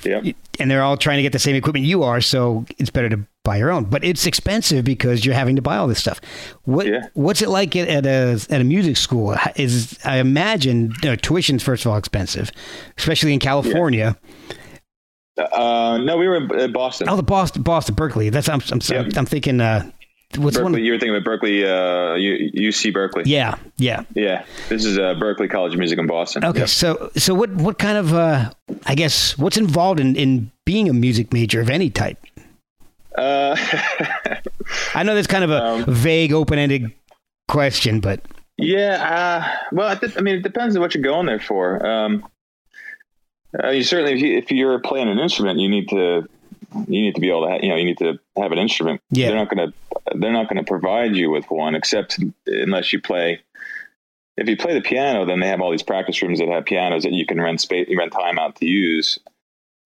Yep. 0.03 0.35
and 0.59 0.69
they're 0.69 0.83
all 0.83 0.97
trying 0.97 1.17
to 1.17 1.23
get 1.23 1.31
the 1.33 1.39
same 1.39 1.55
equipment 1.55 1.85
you 1.85 2.03
are. 2.03 2.21
So 2.21 2.65
it's 2.77 2.89
better 2.89 3.09
to 3.09 3.19
buy 3.43 3.57
your 3.57 3.71
own. 3.71 3.85
But 3.85 4.03
it's 4.03 4.25
expensive 4.25 4.83
because 4.83 5.25
you're 5.25 5.33
having 5.35 5.55
to 5.55 5.61
buy 5.61 5.77
all 5.77 5.87
this 5.87 5.99
stuff. 5.99 6.19
What 6.63 6.85
Yeah. 6.87 7.07
what's 7.13 7.41
it 7.41 7.49
like 7.49 7.75
at, 7.75 7.87
at 7.87 8.05
a 8.05 8.45
at 8.53 8.59
a 8.61 8.63
music 8.65 8.97
school? 8.97 9.35
Is 9.55 9.97
I 10.03 10.17
imagine 10.17 10.93
you 11.03 11.09
know, 11.09 11.15
tuition's 11.15 11.63
first 11.63 11.85
of 11.85 11.91
all 11.91 11.97
expensive, 11.97 12.51
especially 12.97 13.33
in 13.33 13.39
California. 13.39 14.17
Uh, 15.37 15.99
no, 16.03 16.17
we 16.17 16.27
were 16.27 16.37
in 16.57 16.71
Boston. 16.71 17.07
Oh, 17.09 17.15
the 17.15 17.21
Boston, 17.23 17.61
Boston, 17.61 17.93
Berklee. 17.95 18.31
That's 18.31 18.49
I'm 18.49 18.59
I'm, 18.71 18.79
Yep. 18.83 19.15
I'm 19.17 19.25
thinking. 19.25 19.61
Uh, 19.61 19.89
what's 20.35 20.57
one? 20.57 20.71
Berkeley, 20.73 20.85
you 20.85 20.91
were 20.91 20.99
thinking 20.99 21.15
of 21.15 21.23
Berkeley, 21.23 21.63
uh, 21.63 22.15
UC 22.17 22.93
Berkeley. 22.93 23.23
Yeah, 23.25 23.55
yeah. 23.77 24.03
Yeah. 24.13 24.45
This 24.69 24.83
is 24.85 24.97
uh, 24.97 25.13
Berklee 25.15 25.49
College 25.49 25.73
of 25.73 25.79
Music 25.79 25.97
in 25.99 26.07
Boston. 26.07 26.43
Okay, 26.43 26.59
Yep. 26.59 26.69
so 26.69 27.11
so 27.15 27.33
what 27.33 27.49
what 27.55 27.77
kind 27.79 27.97
of 27.97 28.13
uh, 28.13 28.51
I 28.85 28.95
guess 28.95 29.37
what's 29.37 29.57
involved 29.57 29.99
in 29.99 30.15
in 30.15 30.51
being 30.65 30.89
a 30.89 30.93
music 30.93 31.31
major 31.33 31.61
of 31.61 31.69
any 31.69 31.89
type? 31.89 32.17
Uh, 33.17 33.55
I 34.93 35.03
know 35.03 35.15
that's 35.15 35.27
kind 35.27 35.43
of 35.43 35.49
a 35.51 35.63
Um, 35.63 35.85
vague, 35.87 36.33
open 36.33 36.59
ended 36.59 36.91
question, 37.47 37.99
but 37.99 38.21
yeah. 38.57 39.49
Uh, 39.71 39.75
well, 39.75 39.87
I, 39.89 39.95
th- 39.95 40.17
I 40.17 40.21
mean, 40.21 40.35
it 40.35 40.43
depends 40.43 40.75
on 40.75 40.81
what 40.81 40.93
you're 40.93 41.03
going 41.03 41.25
there 41.25 41.39
for. 41.39 41.83
Um, 41.85 42.27
uh, 43.63 43.69
you 43.69 43.81
certainly, 43.83 44.13
if, 44.13 44.19
you, 44.21 44.37
if 44.37 44.51
you're 44.51 44.77
playing 44.79 45.07
an 45.09 45.17
instrument, 45.19 45.57
you 45.59 45.69
need 45.69 45.87
to 45.89 46.27
you 46.87 47.01
need 47.01 47.15
to 47.15 47.21
be 47.21 47.29
able 47.29 47.43
to, 47.45 47.51
ha- 47.51 47.59
you 47.61 47.69
know, 47.69 47.75
you 47.75 47.85
need 47.85 47.97
to 47.99 48.19
have 48.37 48.51
an 48.51 48.57
instrument. 48.57 49.01
Yeah. 49.11 49.27
They're 49.27 49.37
not 49.37 49.49
going 49.53 49.71
to 49.71 49.73
they're 50.19 50.31
not 50.31 50.47
going 50.49 50.63
to 50.63 50.67
provide 50.69 51.15
you 51.15 51.29
with 51.29 51.45
one, 51.49 51.75
except 51.75 52.19
unless 52.45 52.93
you 52.93 53.01
play. 53.01 53.41
If 54.37 54.47
you 54.47 54.55
play 54.55 54.73
the 54.75 54.81
piano, 54.81 55.25
then 55.25 55.39
they 55.39 55.47
have 55.47 55.61
all 55.61 55.71
these 55.71 55.81
practice 55.83 56.21
rooms 56.21 56.37
that 56.39 56.47
have 56.47 56.65
pianos 56.65 57.03
that 57.03 57.11
you 57.13 57.25
can 57.25 57.41
rent 57.41 57.59
space, 57.59 57.87
rent 57.97 58.11
time 58.13 58.37
out 58.37 58.55
to 58.57 58.65
use. 58.65 59.17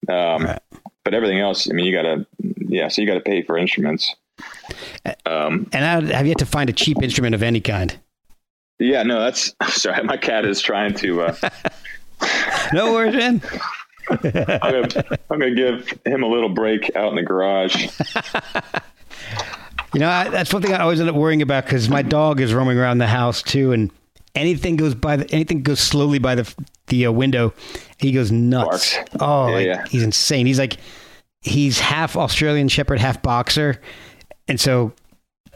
Um, 0.08 0.44
Right. 0.44 0.62
But 1.04 1.14
everything 1.14 1.40
else, 1.40 1.68
I 1.68 1.72
mean, 1.72 1.86
you 1.86 1.92
got 1.92 2.02
to, 2.02 2.26
yeah. 2.68 2.86
So 2.88 3.02
you 3.02 3.08
got 3.08 3.14
to 3.14 3.20
pay 3.20 3.42
for 3.42 3.58
instruments. 3.58 4.14
Um, 5.26 5.68
and 5.72 5.84
I 5.84 6.16
have 6.16 6.26
yet 6.28 6.38
to 6.38 6.46
find 6.46 6.70
a 6.70 6.72
cheap 6.72 7.02
instrument 7.02 7.34
of 7.34 7.42
any 7.42 7.60
kind. 7.60 7.96
yeah, 8.78 9.02
no, 9.02 9.18
that's 9.20 9.52
sorry. 9.68 10.04
My 10.04 10.16
cat 10.16 10.44
is 10.44 10.60
trying 10.60 10.94
to. 10.94 11.22
Uh, 11.22 11.34
No 12.72 12.92
worries, 12.92 13.16
man. 13.16 13.42
I'm 14.12 14.82
gonna, 14.82 15.18
I'm 15.30 15.38
gonna 15.38 15.54
give 15.54 15.98
him 16.04 16.22
a 16.22 16.26
little 16.26 16.48
break 16.48 16.94
out 16.96 17.10
in 17.10 17.16
the 17.16 17.22
garage. 17.22 17.88
You 19.94 20.00
know, 20.00 20.08
I, 20.08 20.30
that's 20.30 20.50
one 20.52 20.62
thing 20.62 20.72
I 20.72 20.80
always 20.80 21.00
end 21.00 21.10
up 21.10 21.14
worrying 21.16 21.42
about 21.42 21.64
because 21.66 21.90
my 21.90 22.00
dog 22.00 22.40
is 22.40 22.54
roaming 22.54 22.78
around 22.78 22.96
the 22.96 23.06
house 23.06 23.42
too, 23.42 23.72
and 23.72 23.90
anything 24.34 24.76
goes 24.76 24.94
by, 24.94 25.16
the, 25.16 25.30
anything 25.34 25.62
goes 25.62 25.80
slowly 25.80 26.18
by 26.18 26.34
the 26.34 26.54
the 26.86 27.06
uh, 27.06 27.12
window, 27.12 27.52
he 27.98 28.10
goes 28.10 28.32
nuts. 28.32 28.94
Barks. 28.96 29.12
Oh, 29.20 29.48
Yeah, 29.48 29.54
like, 29.54 29.66
yeah. 29.66 29.84
he's 29.90 30.02
insane. 30.02 30.46
He's 30.46 30.58
like, 30.58 30.78
he's 31.42 31.78
half 31.78 32.16
Australian 32.16 32.68
Shepherd, 32.68 33.00
half 33.00 33.22
boxer, 33.22 33.80
and 34.48 34.58
so. 34.58 34.92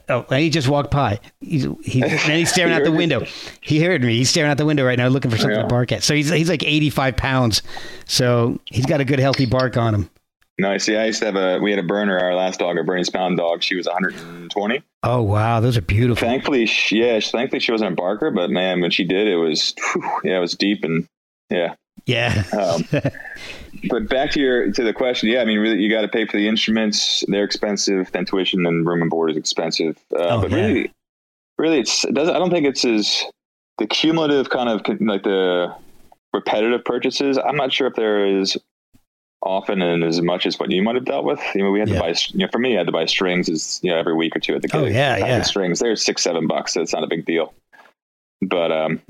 Oh, 0.09 0.25
and 0.31 0.41
he 0.41 0.51
just 0.51 0.69
walked 0.69 0.91
by. 0.93 1.19
He's, 1.41 1.67
he's 1.83 2.03
and 2.05 2.33
he's 2.33 2.51
staring 2.53 2.73
out 2.73 2.85
the 2.85 2.93
window. 2.97 3.25
He 3.61 3.81
heard 3.81 4.03
me. 4.03 4.17
He's 4.17 4.31
staring 4.31 4.51
out 4.51 4.57
the 4.57 4.65
window 4.67 4.85
right 4.87 4.99
now, 4.99 5.09
looking 5.09 5.31
for 5.31 5.37
something 5.37 5.57
Yeah. 5.57 5.63
to 5.63 5.69
bark 5.69 5.91
at. 5.93 6.03
So 6.05 6.15
he's 6.15 6.31
he's 6.31 6.49
like 6.49 6.63
85 6.63 7.17
pounds. 7.17 7.63
So 8.05 8.61
he's 8.67 8.87
got 8.87 9.01
a 9.01 9.05
good, 9.05 9.19
healthy 9.19 9.47
bark 9.47 9.77
on 9.77 9.95
him. 9.95 10.11
Nice. 10.59 10.89
Yeah, 10.89 11.03
I 11.03 11.07
used 11.07 11.19
to 11.21 11.27
have 11.27 11.37
a. 11.37 11.59
We 11.61 11.71
had 11.71 11.79
a 11.81 11.83
burner. 11.83 12.19
Our 12.19 12.35
last 12.35 12.61
dog, 12.61 12.79
a 12.79 12.85
Bernese 12.85 13.11
Pound 13.11 13.37
dog. 13.37 13.63
She 13.63 13.75
was 13.77 13.87
120. 13.87 14.83
Oh 15.03 15.23
wow, 15.23 15.61
those 15.61 15.77
are 15.77 15.83
beautiful. 15.83 16.27
Thankfully, 16.27 16.67
she, 16.67 17.01
yeah. 17.05 17.21
Thankfully, 17.21 17.61
she 17.61 17.73
wasn't 17.73 17.93
a 17.93 17.95
barker. 17.95 18.31
But 18.31 18.49
man, 18.51 18.81
when 18.81 18.91
she 18.91 19.05
did, 19.05 19.27
it 19.29 19.37
was. 19.37 19.75
whew, 19.93 20.03
yeah, 20.25 20.37
it 20.39 20.41
was 20.41 20.55
deep 20.55 20.83
and 20.85 21.07
yeah. 21.51 21.75
Yeah. 22.07 22.45
Um, 22.59 22.85
but 23.89 24.09
back 24.09 24.31
to 24.33 24.41
your 24.41 24.71
to 24.73 24.83
the 24.85 24.93
question, 24.93 25.29
yeah, 25.29 25.41
I 25.41 25.45
mean, 25.45 25.59
really, 25.59 25.79
you 25.81 25.91
got 25.91 26.03
to 26.03 26.09
pay 26.09 26.27
for 26.27 26.37
the 26.37 26.49
instruments; 26.49 27.25
they're 27.29 27.45
expensive. 27.45 28.11
Then 28.13 28.25
tuition 28.25 28.65
and 28.67 28.87
room 28.87 29.03
and 29.03 29.11
board 29.11 29.31
is 29.31 29.37
expensive. 29.37 29.97
Uh, 30.15 30.27
Oh, 30.37 30.41
but 30.43 30.51
yeah. 30.51 30.57
really, 30.57 30.93
really, 31.59 31.79
it's 31.81 32.05
it 32.05 32.15
doesn't. 32.15 32.35
I 32.35 32.39
don't 32.39 32.51
think 32.51 32.67
it's 32.67 32.85
as 32.85 33.25
the 33.79 33.87
cumulative 33.87 34.51
kind 34.51 34.69
of 34.69 34.83
like 35.01 35.23
the 35.23 35.75
repetitive 36.33 36.85
purchases. 36.85 37.39
I'm 37.39 37.57
not 37.57 37.73
sure 37.73 37.87
if 37.87 37.95
there 37.95 38.27
is 38.27 38.57
often 39.43 39.81
and 39.83 40.03
as 40.03 40.21
much 40.23 40.45
as 40.47 40.59
what 40.59 40.71
you 40.71 40.83
might 40.83 40.95
have 40.97 41.05
dealt 41.05 41.25
with. 41.25 41.41
You 41.55 41.63
know, 41.63 41.71
we 41.71 41.79
had 41.79 41.89
Yeah. 41.89 41.97
to 41.97 42.01
buy. 42.01 42.15
You 42.33 42.39
know, 42.39 42.49
for 42.51 42.59
me, 42.59 42.75
I 42.75 42.79
had 42.79 42.87
to 42.87 42.93
buy 42.93 43.07
strings 43.07 43.49
is, 43.49 43.81
you 43.83 43.91
know 43.91 43.99
every 43.99 44.15
week 44.15 44.35
or 44.35 44.41
two 44.41 44.55
at 44.55 44.63
the. 44.63 44.69
Oh, 44.75 44.85
yeah, 44.87 45.17
yeah. 45.19 45.43
Strings. 45.43 45.79
They're 45.79 45.95
six 45.97 46.23
seven 46.23 46.47
bucks. 46.47 46.75
So 46.75 46.81
it's 46.81 46.93
not 46.93 47.05
a 47.05 47.07
big 47.07 47.25
deal. 47.27 47.53
But 48.43 48.71
um, 48.73 49.01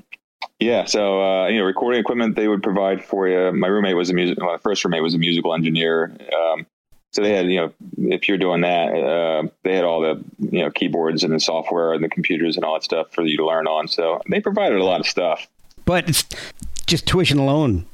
yeah, 0.61 0.85
so 0.85 1.23
uh, 1.23 1.49
you 1.49 1.59
know, 1.59 1.65
recording 1.65 2.01
equipment 2.01 2.37
they 2.37 2.49
would 2.49 2.63
provide 2.63 3.05
for 3.05 3.29
you. 3.29 3.53
My 3.53 3.69
roommate 3.69 3.97
was 3.97 4.11
a 4.11 4.15
music. 4.15 4.39
My 4.39 4.57
first 4.59 4.85
roommate 4.85 5.03
was 5.03 5.15
a 5.15 5.19
musical 5.19 5.55
engineer. 5.55 6.17
Um, 6.35 6.67
so 7.13 7.23
they 7.23 7.35
had, 7.35 7.47
you 7.47 7.61
know, 7.61 7.73
if 8.15 8.29
you're 8.29 8.37
doing 8.39 8.61
that, 8.63 8.89
uh, 8.95 9.49
they 9.63 9.75
had 9.75 9.85
all 9.85 10.01
the, 10.03 10.23
you 10.39 10.63
know, 10.63 10.71
keyboards 10.71 11.25
and 11.25 11.33
the 11.33 11.41
software 11.41 11.93
and 11.95 12.05
the 12.05 12.09
computers 12.11 12.57
and 12.57 12.65
all 12.65 12.75
that 12.75 12.83
stuff 12.85 13.11
for 13.13 13.23
you 13.23 13.37
to 13.39 13.47
learn 13.47 13.67
on. 13.67 13.89
So 13.89 14.21
they 14.29 14.41
provided 14.41 14.79
a 14.79 14.85
lot 14.85 15.01
of 15.01 15.07
stuff. 15.07 15.47
but 15.87 16.09
it's 16.09 16.25
just 16.87 17.07
tuition 17.07 17.39
alone. 17.39 17.87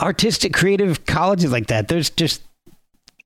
Artistic, 0.00 0.52
creative 0.52 1.04
colleges 1.06 1.52
like 1.52 1.66
that, 1.68 1.88
there's 1.88 2.10
just 2.10 2.42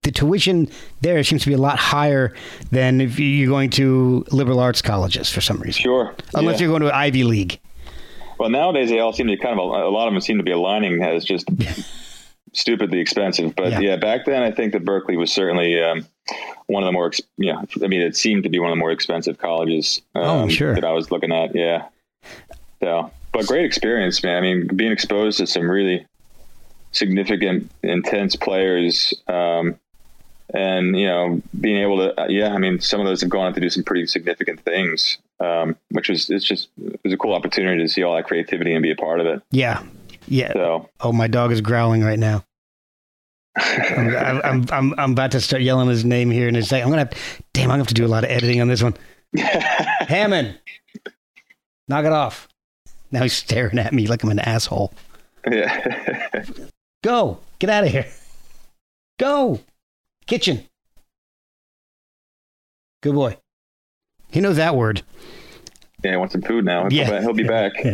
the 0.03 0.11
tuition 0.11 0.69
there 1.01 1.23
seems 1.25 1.43
to 1.45 1.49
be 1.49 1.55
a 1.55 1.59
lot 1.59 1.79
higher 1.79 2.35
than 2.71 3.01
if 3.01 3.19
you're 3.19 3.49
going 3.49 3.71
to 3.71 4.27
liberal 4.31 4.61
arts 4.61 4.83
colleges 4.83 5.31
for 5.31 5.41
some 5.41 5.59
reason. 5.61 5.83
Sure. 5.83 6.15
Unless 6.35 6.61
Yeah. 6.61 6.67
you're 6.67 6.79
going 6.79 6.91
to 6.91 6.95
Ivy 6.95 7.25
League. 7.25 7.61
Well, 8.39 8.51
nowadays 8.51 8.91
they 8.91 8.99
all 8.99 9.13
seem 9.13 9.29
to 9.29 9.37
kind 9.37 9.59
of 9.59 9.65
a 9.65 9.89
lot 9.89 10.09
of 10.09 10.15
them 10.15 10.21
seem 10.21 10.39
to 10.39 10.43
be 10.45 10.51
aligning 10.53 11.03
as 11.03 11.25
just 11.25 11.47
stupidly 12.53 12.99
expensive. 13.01 13.55
But 13.57 13.73
Yeah. 13.73 13.81
yeah. 13.81 13.97
back 13.97 14.25
then 14.27 14.43
I 14.43 14.51
think 14.51 14.73
that 14.73 14.85
Berklee 14.85 15.17
was 15.19 15.33
certainly 15.33 15.81
um, 15.83 16.07
one 16.67 16.83
of 16.83 16.87
the 16.89 16.93
more, 16.93 17.11
yeah. 17.37 17.63
I 17.83 17.87
mean, 17.87 18.01
it 18.01 18.17
seemed 18.17 18.45
to 18.45 18.49
be 18.49 18.59
one 18.59 18.71
of 18.71 18.77
the 18.77 18.81
more 18.81 18.91
expensive 18.93 19.39
colleges. 19.39 20.01
Um, 20.15 20.23
Oh, 20.25 20.49
sure. 20.49 20.75
that 20.75 20.85
I 20.85 20.93
was 20.93 21.11
looking 21.11 21.33
at. 21.33 21.55
Yeah. 21.55 21.87
So, 22.81 23.11
but 23.33 23.47
great 23.47 23.65
experience, 23.65 24.23
man. 24.23 24.37
I 24.37 24.41
mean, 24.41 24.67
being 24.77 24.93
exposed 24.93 25.39
to 25.39 25.47
some 25.47 25.69
really 25.71 26.07
significant, 26.93 27.71
intense 27.83 28.37
players. 28.37 29.13
Um, 29.27 29.77
and 30.53 30.97
you 30.97 31.07
know, 31.07 31.43
being 31.61 31.79
able 31.83 31.97
to, 31.99 32.21
uh, 32.23 32.27
yeah, 32.29 32.53
I 32.55 32.59
mean, 32.59 32.79
some 32.81 33.01
of 33.01 33.07
those 33.07 33.21
have 33.23 33.31
gone 33.31 33.47
on 33.47 33.55
to 33.55 33.61
do 33.61 33.71
some 33.71 33.83
pretty 33.83 34.07
significant 34.07 34.61
things, 34.61 35.19
um, 35.41 35.77
which 35.91 36.09
was 36.09 36.31
it's 36.31 36.45
just 36.45 36.69
it 36.83 37.01
was 37.05 37.13
a 37.13 37.17
cool 37.17 37.35
opportunity 37.35 37.83
to 37.83 37.89
see 37.89 38.03
all 38.03 38.15
that 38.17 38.25
creativity 38.27 38.73
and 38.73 38.83
be 38.83 38.91
a 38.91 38.97
part 38.97 39.21
of 39.21 39.27
it. 39.27 39.43
Yeah. 39.51 39.83
Yeah. 40.27 40.53
So 40.53 40.89
Oh, 41.01 41.13
my 41.13 41.27
dog 41.27 41.53
is 41.53 41.61
growling 41.61 42.03
right 42.03 42.19
now. 42.19 42.45
I'm, 43.57 44.17
I'm, 44.17 44.41
I'm, 44.45 44.67
I'm, 44.71 44.95
I'm 44.99 45.13
about 45.13 45.31
to 45.33 45.41
start 45.41 45.63
yelling 45.63 45.89
his 45.89 46.05
name 46.05 46.31
here 46.31 46.49
in 46.49 46.57
a 46.57 46.63
second. 46.63 46.87
I'm 46.89 46.93
going 46.95 47.07
to 47.07 47.15
have, 47.17 47.41
damn, 47.53 47.71
I'm 47.71 47.77
to 47.77 47.81
have 47.83 47.87
to 47.89 47.95
do 47.95 48.05
a 48.05 48.09
lot 48.09 48.25
of 48.25 48.31
editing 48.31 48.61
on 48.61 48.69
this 48.69 48.83
one. 48.83 48.95
Hammond, 49.37 50.59
knock 51.89 52.05
it 52.05 52.13
off. 52.13 52.49
Now 53.11 53.23
he's 53.23 53.33
staring 53.35 53.79
at 53.79 53.93
me 53.93 54.07
like 54.07 54.23
I'm 54.25 54.31
an 54.31 54.39
asshole. 54.41 54.93
yeah, 55.51 56.45
Go. 57.05 57.39
Get 57.59 57.71
out 57.71 57.85
of 57.85 57.91
here. 57.91 58.07
Go. 59.19 59.61
Kitchen. 60.27 60.65
Good 63.03 63.15
boy. 63.15 63.37
He 64.35 64.41
knows 64.41 64.57
that 64.57 64.75
word. 64.77 65.03
yeah, 66.03 66.13
I 66.13 66.17
want 66.19 66.33
some 66.33 66.43
food 66.43 66.65
now. 66.65 66.83
He'll, 66.89 66.93
Yeah. 66.93 67.05
be 67.05 67.11
back- 67.11 67.23
he'll 67.23 67.33
be 67.33 67.45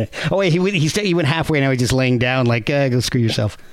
back. 0.09 0.11
oh 0.33 0.39
wait, 0.39 0.53
he 0.53 0.59
went- 0.59 0.75
he 0.75 0.89
he 0.89 1.15
went 1.15 1.29
halfway. 1.29 1.61
Now 1.61 1.71
he's 1.71 1.79
just 1.81 1.93
laying 1.93 2.19
down, 2.19 2.47
like 2.47 2.69
uh, 2.69 2.89
go 2.89 3.01
screw 3.01 3.21
yourself. 3.21 3.57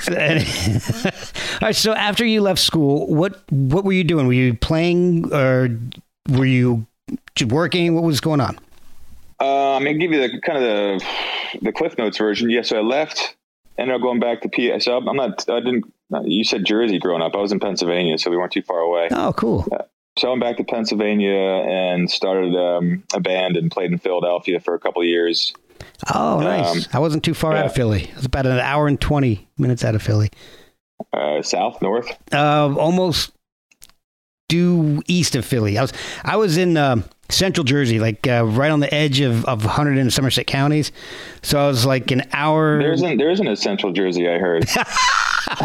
So, 0.00 0.12
all 0.12 1.58
right. 1.62 1.74
So 1.74 1.92
after 1.94 2.24
you 2.26 2.42
left 2.42 2.60
school, 2.60 3.06
what 3.06 3.42
what 3.50 3.84
were 3.84 3.92
you 3.94 4.04
doing? 4.04 4.26
Were 4.26 4.32
you 4.34 4.52
playing 4.54 5.32
or 5.32 5.68
were 6.28 6.44
you 6.44 6.86
working? 7.48 7.94
What 7.94 8.04
was 8.04 8.20
going 8.20 8.40
on? 8.42 8.58
Uh, 9.40 9.76
I'm 9.76 9.84
gonna 9.84 9.94
give 9.98 10.12
you 10.12 10.20
the 10.20 10.38
kind 10.40 10.58
of 10.58 10.64
the 10.64 11.04
the 11.62 11.72
Cliff 11.72 11.96
Notes 11.96 12.18
version. 12.18 12.50
Yeah, 12.50 12.60
so 12.60 12.76
I 12.78 12.82
left, 12.82 13.36
ended 13.78 13.96
up 13.96 14.02
going 14.02 14.20
back 14.20 14.42
to 14.42 14.50
P. 14.50 14.78
So 14.80 14.98
I'm 14.98 15.16
not. 15.16 15.48
I 15.48 15.60
didn't. 15.60 15.84
You 16.24 16.44
said 16.44 16.66
Jersey 16.66 16.98
growing 16.98 17.22
up. 17.22 17.34
I 17.34 17.38
was 17.38 17.50
in 17.52 17.58
Pennsylvania, 17.60 18.18
so 18.18 18.30
we 18.30 18.36
weren't 18.36 18.52
too 18.52 18.62
far 18.62 18.80
away. 18.80 19.08
Oh, 19.12 19.32
cool. 19.32 19.66
So 20.16 20.28
I 20.28 20.30
went 20.30 20.42
back 20.42 20.56
to 20.58 20.64
Pennsylvania 20.64 21.34
and 21.34 22.08
started 22.08 22.54
um, 22.54 23.02
a 23.12 23.20
band 23.20 23.56
and 23.56 23.70
played 23.70 23.90
in 23.90 23.98
Philadelphia 23.98 24.60
for 24.60 24.74
a 24.74 24.78
couple 24.78 25.02
of 25.02 25.08
years. 25.08 25.52
Oh, 26.12 26.40
nice. 26.40 26.86
Um, 26.86 26.90
I 26.92 26.98
wasn't 27.00 27.24
too 27.24 27.34
far 27.34 27.54
out 27.54 27.66
of. 27.66 27.74
Philly. 27.74 28.10
I 28.12 28.16
was 28.16 28.24
about 28.24 28.46
an 28.46 28.58
hour 28.58 28.86
and 28.86 29.00
twenty 29.00 29.48
minutes 29.58 29.84
out 29.84 29.94
of 29.94 30.02
Philly. 30.02 30.30
Uh, 31.12 31.42
south, 31.42 31.82
north. 31.82 32.06
Uh, 32.32 32.74
almost 32.76 33.32
due 34.48 35.02
east 35.08 35.34
of 35.34 35.44
Philly. 35.44 35.78
I 35.78 35.82
was 35.82 35.92
I 36.24 36.36
was 36.36 36.56
in 36.58 36.76
uh, 36.76 37.02
Central 37.28 37.64
Jersey, 37.64 37.98
like 37.98 38.26
uh, 38.28 38.44
right 38.44 38.70
on 38.70 38.80
the 38.80 38.92
edge 38.94 39.20
of 39.20 39.44
of 39.46 39.62
Hunterdon 39.62 40.00
and 40.00 40.12
Somerset 40.12 40.46
counties. 40.46 40.92
So 41.42 41.58
I 41.58 41.66
was 41.66 41.84
like 41.84 42.12
an 42.12 42.22
hour. 42.32 42.78
There 42.78 42.92
isn't 42.92 43.18
there 43.18 43.30
isn't 43.30 43.48
a 43.48 43.56
Central 43.56 43.92
Jersey. 43.92 44.28
I 44.28 44.38
heard. 44.38 44.66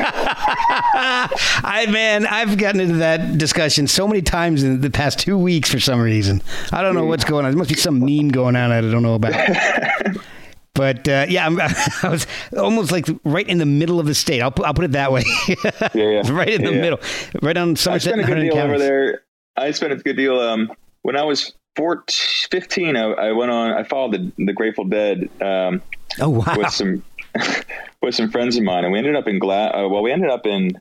I 0.93 1.87
man, 1.89 2.25
I've 2.25 2.57
gotten 2.57 2.81
into 2.81 2.97
that 2.97 3.37
discussion 3.37 3.87
so 3.87 4.07
many 4.07 4.21
times 4.21 4.63
in 4.63 4.81
the 4.81 4.89
past 4.89 5.19
two 5.19 5.37
weeks 5.37 5.71
for 5.71 5.79
some 5.79 5.99
reason. 6.01 6.41
I 6.71 6.81
don't 6.81 6.95
know 6.95 7.05
what's 7.05 7.23
going 7.25 7.45
on. 7.45 7.51
There 7.51 7.57
must 7.57 7.69
be 7.69 7.75
some 7.75 7.99
meme 7.99 8.29
going 8.29 8.55
on 8.55 8.69
that 8.69 8.83
I 8.83 8.91
don't 8.91 9.03
know 9.03 9.15
about. 9.15 9.33
but 10.73 11.07
uh, 11.07 11.25
yeah, 11.29 11.45
I'm, 11.45 11.59
I 12.03 12.09
was 12.09 12.27
almost 12.57 12.91
like 12.91 13.07
right 13.23 13.47
in 13.47 13.57
the 13.57 13.65
middle 13.65 13.99
of 13.99 14.05
the 14.05 14.15
state. 14.15 14.41
I'll 14.41 14.51
put, 14.51 14.65
I'll 14.65 14.73
put 14.73 14.85
it 14.85 14.91
that 14.93 15.11
way. 15.11 15.23
yeah, 15.47 15.55
yeah. 15.93 16.31
right 16.31 16.49
in 16.49 16.63
the 16.63 16.73
Yeah. 16.73 16.81
middle, 16.81 16.99
right 17.41 17.57
on 17.57 17.71
I 17.71 17.73
Somerset. 17.75 18.13
spent 18.13 18.21
a 18.21 18.33
good 18.33 18.41
deal 18.41 18.57
over 18.57 18.77
there. 18.77 19.21
I 19.57 19.71
spent 19.71 19.93
a 19.93 19.97
good 19.97 20.15
deal. 20.17 20.39
Um, 20.39 20.71
when 21.01 21.15
I 21.17 21.23
was 21.23 21.53
14, 21.75 22.47
15, 22.51 22.95
I, 22.95 23.01
I 23.03 23.31
went 23.31 23.51
on. 23.51 23.71
I 23.71 23.83
followed 23.83 24.13
the, 24.13 24.45
the 24.45 24.53
Grateful 24.53 24.85
Dead 24.85 25.29
um, 25.41 25.81
Oh 26.19 26.29
wow! 26.29 26.55
with 26.57 26.71
some 26.71 27.03
with 28.01 28.15
some 28.15 28.29
friends 28.29 28.57
of 28.57 28.63
mine, 28.63 28.83
and 28.83 28.93
we 28.93 28.99
ended 28.99 29.15
up 29.15 29.27
in 29.27 29.39
Gla- 29.39 29.71
uh, 29.71 29.87
Well, 29.87 30.01
we 30.01 30.11
ended 30.11 30.29
up 30.29 30.45
in 30.45 30.79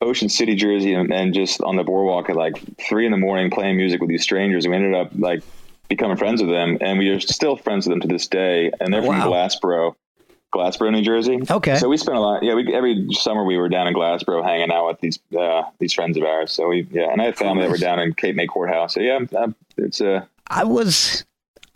Ocean 0.00 0.28
City, 0.28 0.54
Jersey, 0.54 0.92
and, 0.92 1.12
and 1.12 1.34
just 1.34 1.60
on 1.62 1.76
the 1.76 1.84
boardwalk 1.84 2.30
at 2.30 2.36
like 2.36 2.56
three 2.88 3.06
in 3.06 3.12
the 3.12 3.18
morning 3.18 3.50
playing 3.50 3.76
music 3.76 4.00
with 4.00 4.10
these 4.10 4.22
strangers. 4.22 4.64
And 4.64 4.72
we 4.72 4.76
ended 4.76 4.94
up 4.94 5.10
like 5.16 5.42
becoming 5.88 6.16
friends 6.16 6.42
with 6.42 6.50
them, 6.50 6.78
and 6.80 6.98
we 6.98 7.08
are 7.08 7.20
still 7.20 7.56
friends 7.56 7.86
with 7.86 7.94
them 7.94 8.00
to 8.00 8.08
this 8.08 8.26
day. 8.26 8.70
And 8.80 8.92
they're 8.92 9.02
from 9.02 9.16
Glassboro, 9.16 9.94
Glassboro, 10.54 10.92
New 10.92 11.02
Jersey. 11.02 11.40
Okay. 11.50 11.76
So 11.76 11.88
we 11.88 11.96
spent 11.96 12.16
a 12.16 12.20
lot. 12.20 12.42
Yeah, 12.42 12.54
we 12.54 12.72
every 12.74 13.08
summer 13.12 13.44
we 13.44 13.56
were 13.56 13.68
down 13.68 13.86
in 13.86 13.94
Glassboro 13.94 14.44
hanging 14.44 14.70
out 14.70 14.86
with 14.86 15.00
these 15.00 15.18
uh, 15.38 15.62
these 15.78 15.92
friends 15.92 16.16
of 16.16 16.22
ours. 16.24 16.52
So 16.52 16.68
we 16.68 16.86
yeah, 16.90 17.10
and 17.10 17.20
I 17.20 17.26
had 17.26 17.36
family 17.36 17.62
that 17.62 17.70
were 17.70 17.78
down 17.78 17.98
in 17.98 18.14
Cape 18.14 18.36
May 18.36 18.46
Courthouse. 18.46 18.94
So 18.94 19.00
yeah, 19.00 19.20
um, 19.36 19.54
it's 19.76 20.00
uh, 20.00 20.24
I 20.48 20.64
was 20.64 21.24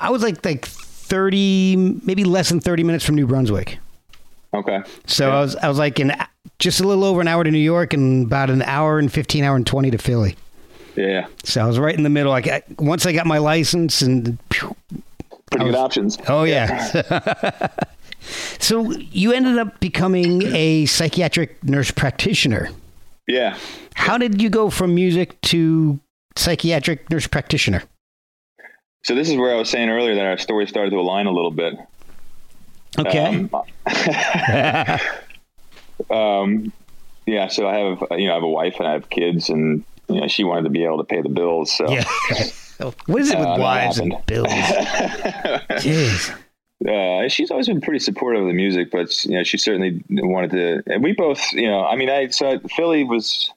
I 0.01 0.11
was 0.11 0.23
like 0.23 0.45
like 0.45 0.69
thirty, 1.09 1.77
maybe 1.77 2.25
less 2.25 2.49
than 2.49 2.61
thirty 2.61 2.85
minutes 2.85 3.05
from 3.05 3.15
New 3.17 3.27
Brunswick. 3.27 3.79
okay. 4.55 4.83
So 5.07 5.31
I 5.31 5.41
was 5.41 5.57
I 5.57 5.69
was 5.69 5.79
like 5.79 5.99
in 6.01 6.13
just 6.59 6.81
a 6.81 6.87
little 6.87 7.05
over 7.05 7.21
an 7.21 7.29
hour 7.29 7.45
to 7.45 7.51
New 7.51 7.59
York 7.59 7.93
and 7.95 8.27
about 8.27 8.51
an 8.51 8.63
hour 8.63 8.99
and 8.99 9.13
fifteen, 9.13 9.45
hour 9.45 9.57
and 9.57 9.67
twenty 9.67 9.91
to 9.91 9.99
Philly. 9.99 10.37
Yeah, 10.97 11.29
So 11.45 11.63
I 11.63 11.67
was 11.67 11.79
right 11.79 11.95
in 11.95 12.03
the 12.03 12.09
middle. 12.11 12.33
Like 12.33 12.49
once 12.81 13.07
I 13.07 13.13
got 13.13 13.25
my 13.25 13.39
license 13.39 14.03
and 14.03 14.37
pretty 14.49 14.75
good 15.67 15.77
options. 15.77 16.19
oh 16.29 16.43
yeah. 16.43 17.69
so 18.59 18.91
you 18.91 19.33
ended 19.33 19.59
up 19.59 19.79
becoming 19.81 20.43
a 20.55 20.87
psychiatric 20.87 21.63
nurse 21.63 21.93
practitioner. 21.93 22.71
Yeah. 23.29 23.57
How 23.95 24.19
did 24.19 24.43
you 24.43 24.51
go 24.51 24.71
from 24.71 24.95
music 24.95 25.41
to 25.43 26.01
psychiatric 26.37 27.09
nurse 27.11 27.27
practitioner? 27.29 27.85
So 29.03 29.15
this 29.15 29.29
is 29.29 29.37
where 29.37 29.55
I 29.55 29.57
was 29.57 29.71
saying 29.71 29.89
earlier 29.89 30.15
that 30.17 30.27
our 30.27 30.39
story 30.39 30.67
started 30.67 30.91
to 30.91 30.97
align 30.97 31.27
a 31.27 31.33
little 31.33 31.51
bit. 31.51 31.75
Okay. 32.99 33.49
Um, 36.11 36.11
um, 36.17 36.73
yeah. 37.27 37.49
So 37.49 37.69
I 37.69 37.77
have 37.77 38.03
you 38.19 38.27
know 38.27 38.33
I 38.33 38.35
have 38.35 38.43
a 38.43 38.49
wife 38.49 38.77
and 38.79 38.89
I 38.89 38.93
have 38.93 39.11
kids, 39.11 39.49
and 39.49 39.85
you 40.09 40.21
know 40.21 40.29
she 40.29 40.45
wanted 40.45 40.63
to 40.65 40.71
be 40.71 40.85
able 40.85 40.99
to 40.99 41.05
pay 41.05 41.23
the 41.23 41.29
bills. 41.29 41.73
So 41.77 41.89
yeah. 41.91 42.05
what 43.07 43.21
is 43.21 43.31
it 43.31 43.39
with 43.39 43.47
Uh, 43.47 43.57
wives 43.59 43.99
and 43.99 44.15
bills? 44.27 44.49
Jeez. 45.79 46.35
uh, 46.89 47.29
she's 47.29 47.51
always 47.51 47.67
been 47.69 47.81
pretty 47.81 47.99
supportive 47.99 48.43
of 48.43 48.49
the 48.49 48.55
music, 48.55 48.91
but 48.91 49.25
you 49.25 49.37
know, 49.37 49.45
she 49.45 49.59
certainly 49.59 50.03
wanted 50.09 50.51
to. 50.53 50.83
And 50.93 51.03
we 51.03 51.13
both, 51.13 51.53
you 51.53 51.69
know, 51.69 51.85
I 51.85 51.97
mean, 51.97 52.11
I 52.11 52.29
so 52.29 52.59
Philly 52.77 53.05
was 53.05 53.53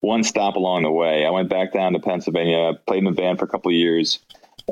one 0.00 0.22
stop 0.22 0.56
along 0.56 0.82
the 0.82 0.92
way. 0.92 1.26
I 1.26 1.30
went 1.30 1.48
back 1.48 1.72
down 1.72 1.92
to 1.94 1.98
Pennsylvania, 1.98 2.74
played 2.86 2.98
in 2.98 3.06
a 3.06 3.12
band 3.12 3.38
for 3.38 3.44
a 3.44 3.48
couple 3.48 3.70
of 3.70 3.74
years, 3.74 4.20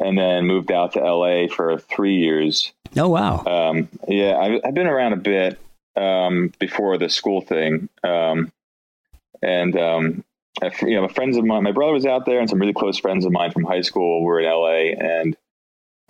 and 0.00 0.18
then 0.18 0.46
moved 0.46 0.70
out 0.70 0.92
to 0.92 1.04
L.A. 1.04 1.48
for 1.48 1.78
three 1.78 2.16
years. 2.16 2.72
Oh 2.96 3.08
wow. 3.08 3.44
Um, 3.44 3.88
yeah, 4.08 4.32
I, 4.32 4.60
I've 4.64 4.74
been 4.74 4.86
around 4.86 5.12
a 5.12 5.16
bit 5.16 5.58
um, 5.96 6.52
before 6.58 6.98
the 6.98 7.08
school 7.08 7.40
thing, 7.40 7.88
um, 8.02 8.52
and 9.42 9.76
um, 9.78 10.24
I, 10.62 10.70
you 10.82 10.94
know, 10.94 11.02
my 11.02 11.12
friends 11.12 11.36
of 11.36 11.44
mine, 11.44 11.62
my 11.62 11.72
brother 11.72 11.92
was 11.92 12.06
out 12.06 12.26
there, 12.26 12.40
and 12.40 12.48
some 12.48 12.58
really 12.58 12.72
close 12.72 12.98
friends 12.98 13.24
of 13.24 13.32
mine 13.32 13.52
from 13.52 13.64
high 13.64 13.82
school 13.82 14.22
were 14.22 14.40
in 14.40 14.46
L.A. 14.46 14.94
and 14.94 15.36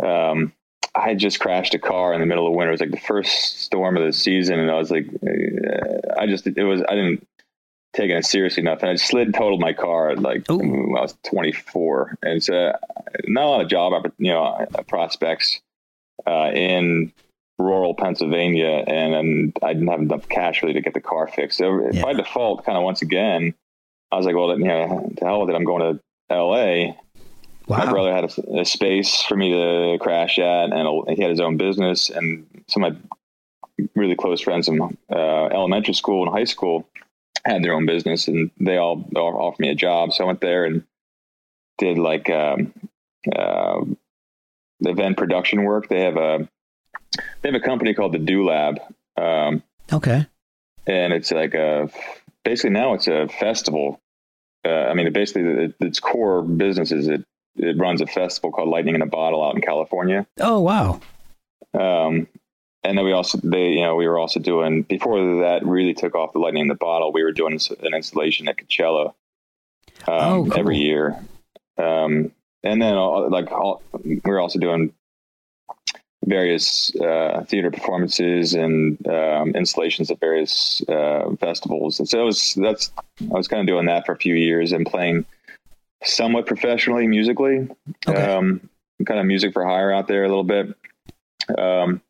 um, 0.02 0.52
I 0.94 1.08
had 1.08 1.18
just 1.18 1.40
crashed 1.40 1.74
a 1.74 1.78
car 1.78 2.14
in 2.14 2.20
the 2.20 2.26
middle 2.26 2.46
of 2.46 2.54
winter. 2.54 2.70
It 2.70 2.74
was 2.74 2.80
like 2.80 2.90
the 2.90 2.96
first 2.98 3.60
storm 3.60 3.96
of 3.96 4.04
the 4.04 4.12
season, 4.12 4.60
and 4.60 4.70
I 4.70 4.76
was 4.76 4.90
like, 4.90 5.06
uh, 5.26 6.20
I 6.20 6.26
just 6.26 6.46
it 6.46 6.62
was 6.62 6.82
I 6.88 6.94
didn't 6.94 7.26
take 7.94 8.10
it 8.10 8.24
seriously 8.24 8.62
enough, 8.62 8.82
and 8.82 8.90
I 8.90 8.96
slid 8.96 9.32
totaled 9.34 9.60
my 9.60 9.72
car 9.72 10.10
at 10.10 10.18
like 10.18 10.50
Ooh. 10.50 10.58
when 10.58 10.96
I 10.96 11.02
was 11.02 11.16
24, 11.24 12.18
and 12.22 12.36
it's 12.36 12.48
uh, 12.48 12.76
not 13.26 13.44
a 13.44 13.48
lot 13.48 13.60
of 13.62 13.68
job, 13.68 14.12
you 14.18 14.32
know, 14.32 14.44
uh, 14.44 14.82
prospects 14.82 15.60
uh, 16.26 16.50
in 16.52 17.12
rural 17.58 17.94
Pennsylvania, 17.94 18.84
and, 18.86 19.14
and 19.14 19.56
I 19.62 19.72
didn't 19.72 19.88
have 19.88 20.00
enough 20.00 20.28
cash 20.28 20.62
really 20.62 20.74
to 20.74 20.80
get 20.80 20.94
the 20.94 21.00
car 21.00 21.28
fixed. 21.28 21.58
So 21.58 21.88
Yeah. 21.92 22.02
by 22.02 22.12
default, 22.12 22.64
kind 22.64 22.76
of 22.76 22.84
once 22.84 23.00
again, 23.00 23.54
I 24.10 24.16
was 24.16 24.26
like, 24.26 24.34
well, 24.34 24.58
you 24.58 24.64
know, 24.64 25.12
to 25.16 25.24
hell 25.24 25.40
with 25.40 25.50
it. 25.50 25.56
I'm 25.56 25.64
going 25.64 25.94
to 25.94 26.00
L.A. 26.30 26.96
My 27.68 27.90
brother 27.90 28.12
had 28.12 28.24
a, 28.24 28.60
a 28.60 28.64
space 28.64 29.22
for 29.22 29.36
me 29.36 29.50
to 29.52 29.98
crash 30.00 30.38
at, 30.38 30.72
and 30.72 30.74
a, 30.74 31.14
he 31.14 31.22
had 31.22 31.30
his 31.30 31.40
own 31.40 31.56
business. 31.56 32.10
And 32.10 32.46
some 32.68 32.84
of 32.84 32.94
my 32.94 33.88
really 33.94 34.14
close 34.14 34.40
friends 34.40 34.66
from 34.66 34.96
uh, 35.10 35.46
elementary 35.46 35.94
school 35.94 36.24
and 36.26 36.32
high 36.36 36.44
school 36.44 36.86
had 37.44 37.62
their 37.62 37.74
own 37.74 37.86
business, 37.86 38.28
and 38.28 38.50
they 38.58 38.76
all 38.76 39.04
all 39.16 39.36
offered 39.40 39.60
me 39.60 39.70
a 39.70 39.74
job. 39.74 40.12
So 40.12 40.24
I 40.24 40.26
went 40.28 40.40
there 40.40 40.64
and 40.64 40.84
did 41.78 41.98
like 41.98 42.30
um, 42.30 42.72
uh, 43.34 43.80
event 44.80 45.16
production 45.16 45.64
work. 45.64 45.88
They 45.88 46.02
have 46.02 46.16
a 46.16 46.48
they 47.42 47.50
have 47.50 47.54
a 47.60 47.64
company 47.64 47.94
called 47.94 48.12
the 48.12 48.18
Do 48.18 48.44
Lab, 48.44 48.80
um, 49.16 49.62
Okay. 49.92 50.26
and 50.86 51.12
it's 51.12 51.30
like 51.30 51.54
a 51.54 51.90
basically 52.44 52.70
now 52.70 52.94
it's 52.94 53.08
a 53.08 53.28
festival. 53.28 54.00
Uh, 54.66 54.70
I 54.88 54.94
mean, 54.94 55.12
basically 55.12 55.42
it, 55.64 55.74
its 55.80 56.00
core 56.00 56.42
business 56.42 56.90
is 56.92 57.08
it 57.08 57.24
it 57.56 57.76
runs 57.78 58.00
a 58.00 58.06
festival 58.06 58.50
called 58.50 58.68
Lightning 58.68 58.94
in 58.96 59.02
a 59.02 59.06
Bottle 59.06 59.44
out 59.44 59.54
in 59.54 59.60
California. 59.60 60.26
Oh 60.40 60.60
wow. 60.60 61.00
Um, 61.78 62.26
and 62.84 62.96
then 62.98 63.04
we 63.04 63.12
also 63.12 63.38
they 63.42 63.70
you 63.70 63.82
know 63.82 63.96
we 63.96 64.06
were 64.06 64.18
also 64.18 64.40
doing 64.40 64.82
before 64.82 65.18
that 65.40 65.60
really 65.64 65.94
took 65.94 66.14
off 66.14 66.32
the 66.32 66.38
Lightning 66.38 66.62
in 66.62 66.68
the 66.68 66.74
Bottle. 66.74 67.12
We 67.12 67.22
were 67.22 67.32
doing 67.32 67.58
an 67.82 67.94
installation 67.94 68.48
at 68.48 68.56
Coachella 68.58 69.06
um, 69.06 69.12
Oh, 70.08 70.44
cool. 70.44 70.58
every 70.58 70.76
year, 70.78 71.16
um, 71.78 72.30
and 72.62 72.80
then 72.82 72.94
all, 72.94 73.28
like 73.30 73.50
all, 73.50 73.82
we 74.04 74.20
were 74.24 74.40
also 74.40 74.58
doing 74.58 74.92
various 76.26 76.94
uh, 76.96 77.44
theater 77.48 77.70
performances 77.70 78.54
and 78.54 79.06
um, 79.06 79.50
installations 79.54 80.10
at 80.10 80.18
various 80.20 80.82
uh, 80.88 81.30
festivals. 81.38 81.98
And 81.98 82.08
so 82.08 82.22
it 82.22 82.24
was 82.24 82.54
that's 82.54 82.90
I 83.20 83.36
was 83.36 83.48
kind 83.48 83.60
of 83.60 83.66
doing 83.66 83.86
that 83.86 84.06
for 84.06 84.12
a 84.12 84.16
few 84.18 84.34
years 84.34 84.72
and 84.72 84.86
playing 84.86 85.26
somewhat 86.02 86.46
professionally 86.46 87.06
musically, 87.06 87.68
Okay. 88.08 88.22
um, 88.22 88.68
kind 89.06 89.20
of 89.20 89.26
music 89.26 89.52
for 89.52 89.64
hire 89.66 89.92
out 89.92 90.08
there 90.08 90.24
a 90.24 90.28
little 90.28 90.44
bit. 90.44 90.74
Um, 91.58 92.00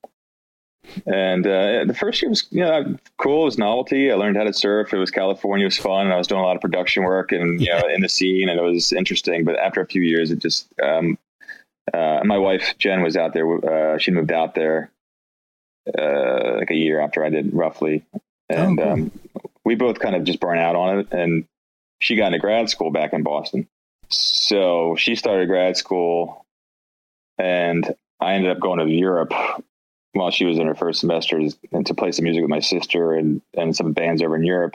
and 1.06 1.46
uh, 1.46 1.84
the 1.84 1.94
first 1.94 2.20
year 2.22 2.28
was 2.28 2.46
you 2.50 2.60
know 2.60 2.96
cool. 3.18 3.42
It 3.42 3.46
was 3.46 3.58
novelty. 3.58 4.10
I 4.10 4.14
learned 4.14 4.36
how 4.36 4.44
to 4.44 4.52
surf. 4.52 4.92
It 4.92 4.98
was 4.98 5.10
California. 5.10 5.64
It 5.64 5.68
was 5.68 5.78
fun. 5.78 6.10
I 6.10 6.16
was 6.16 6.26
doing 6.26 6.40
a 6.40 6.44
lot 6.44 6.56
of 6.56 6.62
production 6.62 7.04
work 7.04 7.32
and 7.32 7.60
you 7.60 7.68
know 7.68 7.88
in 7.88 8.00
the 8.00 8.08
scene, 8.08 8.48
and 8.48 8.58
it 8.58 8.62
was 8.62 8.92
interesting. 8.92 9.44
But 9.44 9.58
after 9.58 9.80
a 9.80 9.86
few 9.86 10.02
years, 10.02 10.30
it 10.30 10.38
just 10.38 10.68
um, 10.82 11.18
uh, 11.92 12.20
my 12.24 12.38
wife 12.38 12.74
Jen 12.78 13.02
was 13.02 13.16
out 13.16 13.32
there. 13.32 13.94
Uh, 13.94 13.98
she 13.98 14.10
moved 14.10 14.32
out 14.32 14.54
there 14.54 14.90
uh, 15.98 16.58
like 16.58 16.70
a 16.70 16.76
year 16.76 17.00
after 17.00 17.24
I 17.24 17.30
did, 17.30 17.52
roughly, 17.54 18.04
and 18.48 18.78
cool. 18.78 18.88
um, 18.88 19.12
we 19.64 19.74
both 19.74 19.98
kind 19.98 20.16
of 20.16 20.24
just 20.24 20.40
burned 20.40 20.60
out 20.60 20.76
on 20.76 21.00
it. 21.00 21.12
And 21.12 21.46
she 22.00 22.16
got 22.16 22.26
into 22.26 22.38
grad 22.38 22.68
school 22.70 22.90
back 22.90 23.12
in 23.12 23.22
Boston, 23.22 23.68
so 24.08 24.96
she 24.96 25.14
started 25.16 25.48
grad 25.48 25.76
school, 25.76 26.44
and 27.38 27.94
I 28.20 28.34
ended 28.34 28.50
up 28.52 28.60
going 28.60 28.78
to 28.78 28.92
Europe 28.92 29.32
while 30.14 30.30
she 30.30 30.44
was 30.44 30.58
in 30.58 30.66
her 30.66 30.74
first 30.74 31.00
semester 31.00 31.38
and 31.72 31.86
to 31.86 31.94
play 31.94 32.12
some 32.12 32.24
music 32.24 32.40
with 32.40 32.50
my 32.50 32.60
sister 32.60 33.12
and, 33.12 33.42
and 33.54 33.76
some 33.76 33.92
bands 33.92 34.22
over 34.22 34.36
in 34.36 34.44
Europe. 34.44 34.74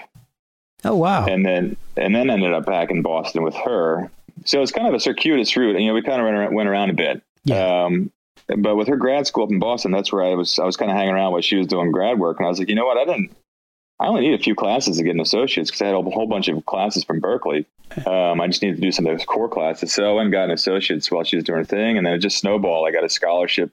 Oh 0.86 0.96
wow. 0.96 1.26
And 1.26 1.46
then, 1.46 1.76
and 1.98 2.14
then 2.14 2.30
ended 2.30 2.54
up 2.54 2.66
back 2.66 2.92
in 2.92 3.02
Boston 3.02 3.44
with 3.44 3.56
her. 3.56 4.12
So 4.46 4.62
it's 4.62 4.72
kind 4.72 4.88
of 4.88 4.94
a 4.94 5.00
circuitous 5.00 5.56
route. 5.58 5.76
And 5.76 5.84
you 5.84 5.90
know, 5.90 5.96
we 5.96 6.02
kind 6.02 6.22
of 6.22 6.26
went 6.26 6.38
around, 6.38 6.54
went 6.56 6.70
around 6.70 6.90
a 6.92 6.94
bit. 6.94 7.22
Yeah. 7.44 7.86
Um, 7.86 8.12
but 8.58 8.76
with 8.76 8.88
her 8.88 8.98
grad 8.98 9.28
school 9.28 9.46
up 9.46 9.52
in 9.52 9.60
Boston, 9.60 9.92
that's 9.92 10.12
where 10.12 10.24
I 10.24 10.36
was, 10.36 10.60
I 10.60 10.66
was 10.66 10.78
kind 10.78 10.92
of 10.92 10.98
hanging 10.98 11.14
around 11.14 11.32
while 11.32 11.42
she 11.42 11.56
was 11.56 11.68
doing 11.68 11.92
grad 11.92 12.20
work. 12.20 12.38
And 12.38 12.46
I 12.46 12.50
was 12.50 12.60
like, 12.60 12.70
you 12.70 12.76
know 12.76 12.86
what? 12.86 12.98
I 12.98 13.06
didn't, 13.06 13.36
I 14.00 14.08
only 14.08 14.22
need 14.22 14.40
a 14.40 14.44
few 14.44 14.56
classes 14.56 14.98
to 14.98 15.04
get 15.04 15.14
an 15.14 15.20
associate's 15.20 15.70
because 15.70 15.82
I 15.82 15.88
had 15.88 15.96
a 15.96 16.02
whole 16.02 16.28
bunch 16.28 16.48
of 16.48 16.66
classes 16.66 17.04
from 17.04 17.22
Berklee. 17.22 17.66
Um, 18.06 18.40
I 18.40 18.48
just 18.48 18.62
needed 18.62 18.76
to 18.76 18.82
do 18.82 18.92
some 18.92 19.06
of 19.06 19.18
those 19.18 19.26
core 19.26 19.50
classes. 19.50 19.94
So 19.94 20.10
I 20.10 20.14
went 20.14 20.28
and 20.28 20.32
got 20.32 20.46
an 20.46 20.52
associate's 20.52 21.12
while 21.12 21.24
she 21.24 21.36
was 21.36 21.44
doing 21.44 21.60
her 21.60 21.66
thing. 21.66 21.98
And 21.98 22.06
then 22.06 22.14
it 22.14 22.20
just 22.20 22.38
snowballed. 22.38 22.88
I 22.88 22.92
got 22.92 23.04
a 23.04 23.10
scholarship 23.10 23.72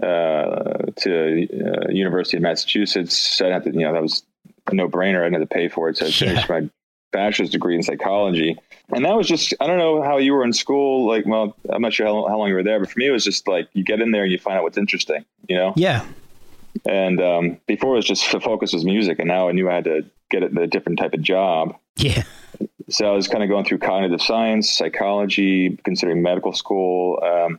to 0.00 1.48
uh, 1.86 1.90
University 1.90 2.36
of 2.36 2.42
Massachusetts. 2.42 3.16
So 3.16 3.46
I 3.46 3.48
didn't 3.50 3.72
to, 3.72 3.78
you 3.78 3.84
know, 3.84 3.92
that 3.92 4.02
was 4.02 4.22
a 4.66 4.74
no 4.74 4.88
brainer. 4.88 5.20
I 5.20 5.24
didn't 5.24 5.40
have 5.40 5.48
to 5.48 5.54
pay 5.54 5.68
for 5.68 5.88
it. 5.88 5.96
So 5.98 6.06
I 6.06 6.08
Yeah. 6.08 6.28
finished 6.28 6.48
my 6.48 6.68
bachelor's 7.12 7.50
degree 7.50 7.74
in 7.74 7.82
psychology. 7.82 8.56
And 8.94 9.04
that 9.04 9.16
was 9.16 9.26
just, 9.26 9.54
I 9.60 9.66
don't 9.66 9.78
know 9.78 10.02
how 10.02 10.18
you 10.18 10.32
were 10.32 10.44
in 10.44 10.52
school. 10.52 11.06
Like, 11.06 11.26
well, 11.26 11.56
I'm 11.68 11.82
not 11.82 11.92
sure 11.92 12.06
how, 12.06 12.26
how 12.28 12.38
long 12.38 12.48
you 12.48 12.54
were 12.54 12.62
there, 12.62 12.78
but 12.80 12.90
for 12.90 12.98
me, 12.98 13.08
it 13.08 13.10
was 13.10 13.24
just 13.24 13.48
like 13.48 13.68
you 13.72 13.84
get 13.84 14.00
in 14.00 14.10
there 14.10 14.22
and 14.22 14.32
you 14.32 14.38
find 14.38 14.56
out 14.56 14.62
what's 14.62 14.78
interesting, 14.78 15.24
you 15.48 15.56
know? 15.56 15.72
Yeah. 15.76 16.04
And 16.88 17.20
um, 17.20 17.60
before 17.66 17.94
it 17.94 17.96
was 17.96 18.06
just 18.06 18.30
the 18.30 18.40
focus 18.40 18.72
was 18.72 18.84
music, 18.84 19.18
and 19.18 19.26
now 19.28 19.48
I 19.48 19.52
knew 19.52 19.68
I 19.68 19.74
had 19.74 19.84
to 19.84 20.04
get 20.30 20.44
a 20.44 20.66
different 20.68 21.00
type 21.00 21.14
of 21.14 21.20
job. 21.20 21.76
Yeah. 21.96 22.22
So 22.88 23.06
I 23.06 23.14
was 23.14 23.26
kind 23.26 23.42
of 23.42 23.48
going 23.48 23.64
through 23.64 23.78
cognitive 23.78 24.22
science, 24.22 24.72
psychology, 24.72 25.76
considering 25.84 26.22
medical 26.22 26.52
school. 26.52 27.20
Um, 27.24 27.58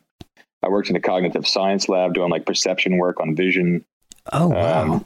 I 0.64 0.70
worked 0.70 0.90
in 0.90 0.96
a 0.96 1.02
cognitive 1.02 1.48
science 1.48 1.90
lab 1.90 2.14
doing 2.14 2.30
like 2.30 2.46
perception 2.46 2.98
work 2.98 3.20
on 3.20 3.36
vision. 3.36 3.86
Oh 4.32 4.50
wow! 4.50 4.94
Um, 4.94 5.06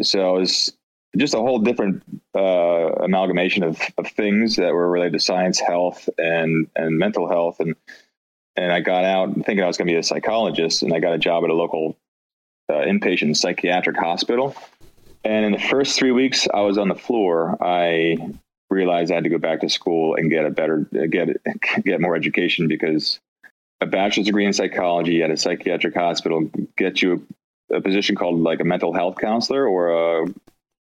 so 0.00 0.36
it 0.36 0.40
was 0.40 0.72
just 1.16 1.34
a 1.34 1.38
whole 1.38 1.58
different 1.58 2.02
uh, 2.34 2.92
amalgamation 3.02 3.62
of, 3.62 3.80
of 3.98 4.06
things 4.08 4.56
that 4.56 4.72
were 4.72 4.88
related 4.88 5.14
to 5.14 5.20
science, 5.20 5.58
health, 5.58 6.08
and 6.18 6.68
and 6.76 6.98
mental 6.98 7.28
health. 7.28 7.60
And 7.60 7.74
and 8.56 8.72
I 8.72 8.80
got 8.80 9.04
out 9.04 9.34
thinking 9.34 9.62
I 9.62 9.66
was 9.66 9.76
going 9.76 9.88
to 9.88 9.92
be 9.92 9.98
a 9.98 10.02
psychologist, 10.02 10.82
and 10.82 10.92
I 10.92 11.00
got 11.00 11.14
a 11.14 11.18
job 11.18 11.44
at 11.44 11.50
a 11.50 11.54
local 11.54 11.96
uh, 12.68 12.74
inpatient 12.74 13.36
psychiatric 13.36 13.96
hospital. 13.96 14.54
And 15.24 15.44
in 15.44 15.52
the 15.52 15.58
first 15.58 15.98
three 15.98 16.12
weeks 16.12 16.46
I 16.54 16.60
was 16.60 16.78
on 16.78 16.88
the 16.88 16.94
floor, 16.94 17.56
I 17.60 18.16
realized 18.70 19.10
I 19.10 19.16
had 19.16 19.24
to 19.24 19.30
go 19.30 19.38
back 19.38 19.60
to 19.60 19.68
school 19.68 20.14
and 20.14 20.30
get 20.30 20.44
a 20.44 20.50
better 20.50 20.88
get 21.10 21.28
get 21.84 22.00
more 22.00 22.14
education 22.14 22.68
because 22.68 23.20
a 23.80 23.86
bachelor's 23.86 24.26
degree 24.26 24.46
in 24.46 24.52
psychology 24.52 25.22
at 25.22 25.30
a 25.30 25.36
psychiatric 25.36 25.94
hospital 25.94 26.50
gets 26.76 27.02
you 27.02 27.26
a, 27.70 27.76
a 27.76 27.80
position 27.80 28.16
called 28.16 28.40
like 28.40 28.60
a 28.60 28.64
mental 28.64 28.92
health 28.92 29.16
counselor 29.20 29.66
or 29.66 30.22
a 30.22 30.26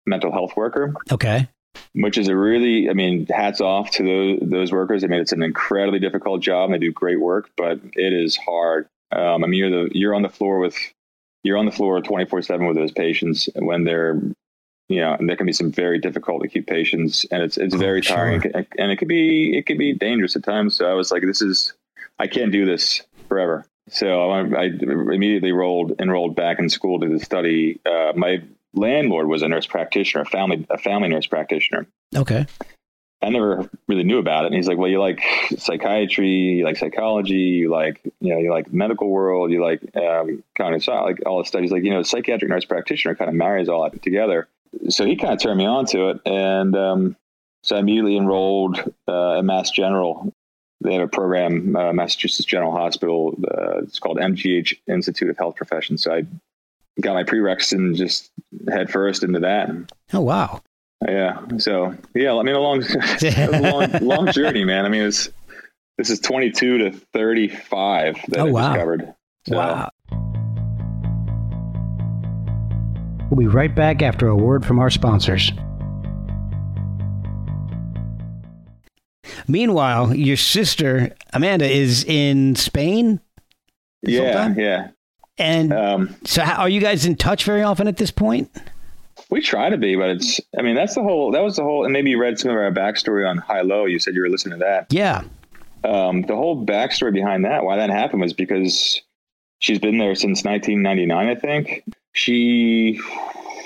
mental 0.07 0.33
health 0.33 0.57
worker. 0.57 0.95
Okay. 1.11 1.49
Which 1.95 2.19
is 2.19 2.29
a 2.29 2.37
really, 2.37 2.91
I 2.91 2.95
mean, 2.95 3.27
hats 3.27 3.61
off 3.61 3.93
to 3.93 4.03
those, 4.03 4.51
those 4.51 4.73
workers. 4.73 5.05
I 5.05 5.07
mean, 5.07 5.21
it's 5.21 5.33
an 5.33 5.43
incredibly 5.43 6.01
difficult 6.01 6.43
job 6.43 6.67
and 6.67 6.75
they 6.75 6.79
do 6.79 6.93
great 6.93 7.21
work, 7.21 7.51
but 7.57 7.81
it 7.95 8.13
is 8.13 8.37
hard. 8.37 8.89
Um, 9.11 9.45
I 9.45 9.47
mean, 9.47 9.59
you're 9.59 9.71
the, 9.71 9.91
you're 9.93 10.15
on 10.15 10.23
the 10.23 10.29
floor 10.29 10.59
with, 10.59 10.77
you're 11.45 11.59
on 11.59 11.67
the 11.67 11.73
floor 11.73 12.01
24 12.01 12.43
seven 12.43 12.67
with 12.67 12.77
those 12.77 12.93
patients 12.93 13.49
when 13.55 13.85
they're, 13.85 14.21
you 14.89 15.01
know, 15.01 15.15
and 15.15 15.29
there 15.29 15.37
can 15.37 15.47
be 15.47 15.53
some 15.53 15.71
very 15.71 15.99
difficult 15.99 16.45
acute 16.45 16.67
patients 16.67 17.27
and 17.31 17.43
it's, 17.43 17.57
it's 17.57 17.75
oh, 17.75 17.79
very 17.79 18.03
tiring 18.03 18.43
sure. 18.43 18.67
and 18.79 18.91
it 18.91 18.97
could 18.97 19.09
be, 19.09 19.57
it 19.57 19.67
could 19.67 19.79
be 19.79 19.95
dangerous 19.95 20.37
at 20.37 20.45
times. 20.45 20.77
So 20.77 20.91
I 20.91 20.95
was 20.95 21.11
like, 21.11 21.23
this 21.23 21.43
is, 21.43 21.75
I 22.19 22.27
can't 22.27 22.53
do 22.53 22.67
this 22.67 23.03
forever. 23.29 23.67
So 23.89 24.31
I, 24.31 24.41
I 24.41 24.65
immediately 24.65 25.53
rolled, 25.53 26.01
enrolled 26.01 26.37
back 26.37 26.59
in 26.59 26.69
school 26.69 27.01
to 27.01 27.19
study. 27.19 27.81
Uh, 27.85 28.13
my 28.15 28.43
landlord 28.75 29.27
was 29.27 29.43
a 29.43 29.49
nurse 29.49 29.67
practitioner, 29.67 30.23
a 30.23 30.27
family 30.27 30.67
a 30.71 30.79
family 30.79 31.09
nurse 31.09 31.27
practitioner. 31.27 31.87
Okay. 32.15 32.47
I 33.23 33.29
never 33.29 33.71
really 33.87 34.03
knew 34.03 34.19
about 34.19 34.45
it. 34.45 34.47
And 34.49 34.57
he's 34.57 34.67
like, 34.67 34.79
well, 34.79 34.91
you 34.91 35.01
like 35.01 35.21
psychiatry, 35.57 36.29
you 36.29 36.65
like 36.65 36.77
psychology, 36.77 37.35
you 37.35 37.71
like, 37.71 38.01
you 38.21 38.35
know, 38.35 38.41
you 38.41 38.51
like 38.51 38.73
medical 38.73 39.09
world, 39.09 39.53
you 39.53 39.63
like 39.63 39.81
um, 39.97 40.43
kind 40.57 40.75
of 40.75 40.87
like 40.89 41.25
all 41.25 41.39
the 41.39 41.47
studies, 41.47 41.71
like, 41.71 41.85
you 41.85 41.91
know, 41.91 42.03
psychiatric 42.03 42.51
nurse 42.51 42.65
practitioner 42.65 43.15
kind 43.15 43.29
of 43.29 43.37
marries 43.37 43.69
all 43.69 43.89
that 43.89 44.03
together. 44.03 44.49
So 44.89 45.07
he 45.07 45.15
kind 45.15 45.33
of 45.35 45.41
turned 45.41 45.59
me 45.59 45.67
on 45.67 45.87
to 45.87 46.09
it. 46.09 46.21
And 46.27 46.75
um, 46.75 47.17
so 47.63 47.77
I 47.77 47.79
immediately 47.79 48.17
enrolled 48.17 48.79
uh, 49.07 49.39
at 49.39 49.45
Mass 49.45 49.71
General. 49.71 50.33
They 50.83 50.95
have 50.95 51.03
a 51.03 51.09
program, 51.09 51.77
uh, 51.77 51.93
Massachusetts 51.93 52.45
General 52.45 52.73
Hospital. 52.73 53.39
Uh, 53.43 53.83
it's 53.83 53.99
called 53.99 54.19
MGH 54.19 54.79
Institute 54.89 55.31
of 55.31 55.39
Health 55.39 55.57
Professions. 55.57 56.03
So 56.03 56.15
I 56.15 56.27
got 57.01 57.15
my 57.15 57.25
prereqs 57.25 57.73
and 57.73 57.95
just 57.95 58.31
head 58.69 58.91
first 58.91 59.23
into 59.23 59.41
that. 59.41 59.71
Oh 60.13 60.21
wow! 60.21 60.61
Yeah. 61.07 61.41
So 61.59 61.95
yeah, 62.15 62.35
I 62.35 62.43
mean 62.43 62.55
a 62.55 62.61
long, 62.61 62.83
a 63.23 63.61
long, 63.61 63.91
long 64.03 64.33
journey, 64.33 64.65
man. 64.65 64.85
I 64.85 64.89
mean 64.89 65.03
it's 65.03 65.29
this 65.99 66.11
is 66.11 66.21
22 66.21 66.79
to 66.79 66.93
35 67.13 68.19
that 68.29 68.41
oh, 68.41 68.47
I 68.47 68.51
wow. 68.51 68.73
discovered. 68.73 69.15
So. 69.47 69.57
Wow. 69.57 69.91
We'll 73.31 73.39
be 73.39 73.47
right 73.47 73.75
back 73.75 74.03
after 74.03 74.29
a 74.29 74.37
word 74.37 74.65
from 74.65 74.79
our 74.79 74.91
sponsors. 74.91 75.53
Meanwhile, 79.49 80.15
your 80.15 80.37
sister 80.37 81.15
Amanda 81.33 81.71
is 81.71 82.05
in 82.05 82.55
Spain. 82.57 83.21
Yeah, 84.03 84.55
yeah. 84.57 84.89
And 85.39 85.73
um, 85.73 86.15
so, 86.25 86.43
how, 86.43 86.63
are 86.63 86.69
you 86.69 86.81
guys 86.81 87.07
in 87.07 87.17
touch 87.17 87.45
very 87.45 87.63
often 87.63 87.89
at 87.89 87.97
this 87.97 88.11
point? 88.11 88.51
We 89.31 89.41
try 89.41 89.71
to 89.71 89.79
be, 89.79 89.97
but 89.97 90.11
it's. 90.11 90.41
I 90.59 90.63
mean, 90.63 90.75
that's 90.75 90.95
the 90.95 91.03
whole. 91.03 91.31
That 91.33 91.43
was 91.43 91.57
the 91.57 91.63
whole. 91.63 91.85
And 91.85 91.93
maybe 91.93 92.11
you 92.11 92.21
read 92.21 92.39
some 92.39 92.51
of 92.51 92.57
our 92.57 92.71
backstory 92.71 93.29
on 93.29 93.39
High 93.39 93.63
Low. 93.63 93.87
You 93.87 93.99
said 93.99 94.15
you 94.15 94.21
were 94.21 94.29
listening 94.29 94.59
to 94.59 94.65
that. 94.65 94.93
Yeah. 94.93 95.23
Um, 95.85 96.23
the 96.23 96.37
whole 96.37 96.65
backstory 96.65 97.13
behind 97.13 97.45
that, 97.45 97.65
why 97.65 97.77
that 97.77 97.91
happened, 97.91 98.23
was 98.23 98.33
because 98.33 99.01
she's 99.59 99.79
been 99.79 99.99
there 99.99 100.15
since 100.15 100.45
1999. 100.45 101.29
I 101.29 101.35
think 101.35 101.85
she. 102.13 103.01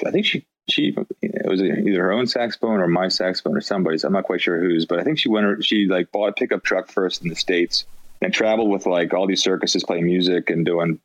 I 0.07 0.11
think 0.11 0.25
she 0.25 0.47
she 0.69 0.97
it 1.23 1.47
was 1.47 1.63
either 1.63 2.03
her 2.03 2.13
own 2.13 2.27
saxophone 2.27 2.81
or 2.81 2.89
my 2.89 3.09
saxophone 3.09 3.57
or 3.57 3.61
somebody's. 3.61 4.05
I'm 4.05 4.13
not 4.13 4.25
quite 4.25 4.41
sure 4.41 4.61
whose, 4.61 4.85
but 4.85 4.99
I 4.99 5.05
think 5.05 5.19
she 5.19 5.29
went. 5.29 5.65
She 5.65 5.87
like 5.87 6.11
bought 6.13 6.29
a 6.29 6.33
pickup 6.33 6.65
truck 6.65 6.89
first 6.89 7.23
in 7.23 7.29
the 7.29 7.37
states 7.37 7.85
and 8.21 8.33
traveled 8.33 8.71
with 8.71 8.87
like 8.87 9.15
all 9.15 9.27
these 9.27 9.43
circuses 9.43 9.85
playing 9.85 10.07
music 10.07 10.51
and 10.51 10.65
doing 10.65 10.99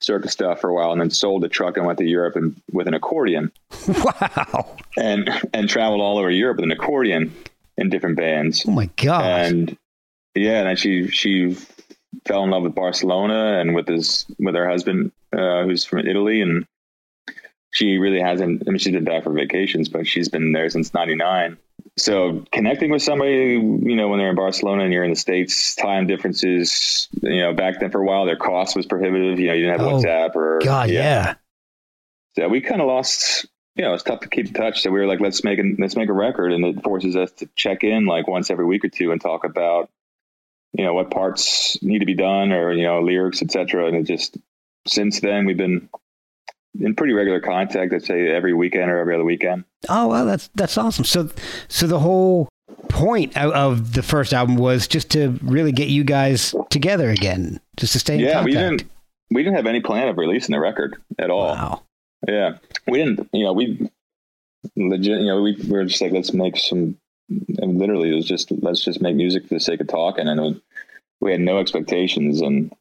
circus 0.00 0.32
stuff 0.32 0.60
for 0.60 0.70
a 0.70 0.74
while 0.74 0.92
and 0.92 1.00
then 1.00 1.10
sold 1.10 1.42
the 1.42 1.48
truck 1.48 1.76
and 1.76 1.86
went 1.86 1.98
to 1.98 2.04
Europe 2.04 2.36
and 2.36 2.60
with 2.72 2.88
an 2.88 2.94
accordion. 2.94 3.52
Wow. 4.04 4.76
And 4.96 5.28
and 5.52 5.68
traveled 5.68 6.00
all 6.00 6.18
over 6.18 6.30
Europe 6.30 6.56
with 6.56 6.64
an 6.64 6.70
accordion 6.70 7.34
in 7.76 7.90
different 7.90 8.16
bands. 8.16 8.64
Oh 8.66 8.70
my 8.70 8.88
god. 8.96 9.24
And 9.24 9.76
yeah, 10.34 10.60
and 10.60 10.68
then 10.68 10.76
she 10.76 11.08
she 11.08 11.56
fell 12.26 12.44
in 12.44 12.50
love 12.50 12.62
with 12.62 12.74
Barcelona 12.74 13.58
and 13.60 13.74
with 13.74 13.88
his 13.88 14.26
with 14.38 14.54
her 14.54 14.68
husband 14.68 15.12
uh, 15.32 15.64
who's 15.64 15.84
from 15.84 16.00
Italy 16.00 16.40
and 16.40 16.66
she 17.74 17.98
really 17.98 18.20
hasn't 18.20 18.62
I 18.66 18.70
mean 18.70 18.78
she's 18.78 18.92
been 18.92 19.04
back 19.04 19.24
for 19.24 19.32
vacations, 19.32 19.88
but 19.88 20.06
she's 20.06 20.28
been 20.28 20.52
there 20.52 20.70
since 20.70 20.94
99 20.94 21.58
so 21.96 22.44
connecting 22.50 22.90
with 22.90 23.02
somebody, 23.02 23.52
you 23.52 23.96
know, 23.96 24.08
when 24.08 24.18
they're 24.18 24.30
in 24.30 24.36
Barcelona 24.36 24.84
and 24.84 24.92
you're 24.92 25.04
in 25.04 25.10
the 25.10 25.16
States, 25.16 25.74
time 25.76 26.06
differences, 26.06 27.08
you 27.22 27.40
know, 27.40 27.52
back 27.54 27.78
then 27.78 27.90
for 27.90 28.00
a 28.00 28.04
while, 28.04 28.26
their 28.26 28.36
cost 28.36 28.74
was 28.74 28.86
prohibitive. 28.86 29.38
You 29.38 29.48
know, 29.48 29.52
you 29.52 29.64
didn't 29.64 29.80
have 29.80 29.86
oh, 29.86 29.98
WhatsApp 29.98 30.34
or. 30.34 30.58
God, 30.64 30.90
yeah. 30.90 31.00
yeah. 31.00 31.34
So 32.36 32.48
we 32.48 32.60
kind 32.60 32.80
of 32.80 32.88
lost, 32.88 33.46
you 33.76 33.84
know, 33.84 33.94
it's 33.94 34.02
tough 34.02 34.20
to 34.20 34.28
keep 34.28 34.48
in 34.48 34.54
touch. 34.54 34.82
So 34.82 34.90
we 34.90 34.98
were 34.98 35.06
like, 35.06 35.20
let's 35.20 35.44
make 35.44 35.60
a, 35.60 35.74
let's 35.78 35.94
make 35.94 36.08
a 36.08 36.12
record. 36.12 36.52
And 36.52 36.64
it 36.64 36.82
forces 36.82 37.14
us 37.14 37.30
to 37.32 37.48
check 37.54 37.84
in 37.84 38.06
like 38.06 38.26
once 38.26 38.50
every 38.50 38.64
week 38.64 38.84
or 38.84 38.88
two 38.88 39.12
and 39.12 39.20
talk 39.20 39.44
about, 39.44 39.88
you 40.72 40.84
know, 40.84 40.94
what 40.94 41.12
parts 41.12 41.80
need 41.80 42.00
to 42.00 42.06
be 42.06 42.14
done 42.14 42.50
or, 42.50 42.72
you 42.72 42.82
know, 42.82 43.02
lyrics, 43.02 43.40
etc. 43.40 43.86
And 43.86 43.96
it 43.98 44.02
just, 44.02 44.36
since 44.88 45.20
then 45.20 45.46
we've 45.46 45.56
been 45.56 45.88
in 46.80 46.94
pretty 46.94 47.12
regular 47.12 47.40
contact. 47.40 47.92
I'd 47.92 48.04
say 48.04 48.28
every 48.28 48.54
weekend 48.54 48.90
or 48.90 48.98
every 48.98 49.14
other 49.14 49.24
weekend. 49.24 49.64
Oh 49.88 50.08
well, 50.08 50.26
that's 50.26 50.48
that's 50.54 50.76
awesome. 50.78 51.04
So 51.04 51.30
so 51.68 51.86
the 51.86 52.00
whole 52.00 52.48
point 52.88 53.36
of 53.36 53.94
the 53.94 54.02
first 54.02 54.32
album 54.32 54.56
was 54.56 54.86
just 54.86 55.10
to 55.12 55.38
really 55.42 55.72
get 55.72 55.88
you 55.88 56.04
guys 56.04 56.54
together 56.70 57.10
again, 57.10 57.60
just 57.76 57.92
to 57.92 57.98
stay 57.98 58.14
in 58.14 58.20
yeah, 58.20 58.32
contact. 58.34 58.46
we 58.46 58.52
didn't 58.52 58.84
we 59.30 59.42
didn't 59.42 59.56
have 59.56 59.66
any 59.66 59.80
plan 59.80 60.08
of 60.08 60.18
releasing 60.18 60.52
the 60.52 60.60
record 60.60 60.96
at 61.18 61.30
all. 61.30 61.54
Wow. 61.54 61.82
Yeah, 62.26 62.56
we 62.86 62.98
didn't. 62.98 63.28
You 63.32 63.44
know, 63.44 63.52
we 63.52 63.90
legit. 64.76 65.20
You 65.20 65.26
know, 65.26 65.42
we, 65.42 65.56
we 65.56 65.70
were 65.70 65.84
just 65.84 66.00
like, 66.00 66.12
let's 66.12 66.32
make 66.32 66.56
some. 66.56 66.96
And 67.28 67.78
literally, 67.78 68.10
it 68.10 68.14
was 68.14 68.26
just 68.26 68.50
let's 68.50 68.84
just 68.84 69.00
make 69.00 69.16
music 69.16 69.48
for 69.48 69.54
the 69.54 69.60
sake 69.60 69.80
of 69.80 69.88
talking, 69.88 70.28
and 70.28 70.40
was, 70.40 70.60
we 71.20 71.32
had 71.32 71.40
no 71.40 71.58
expectations, 71.58 72.40
and 72.40 72.72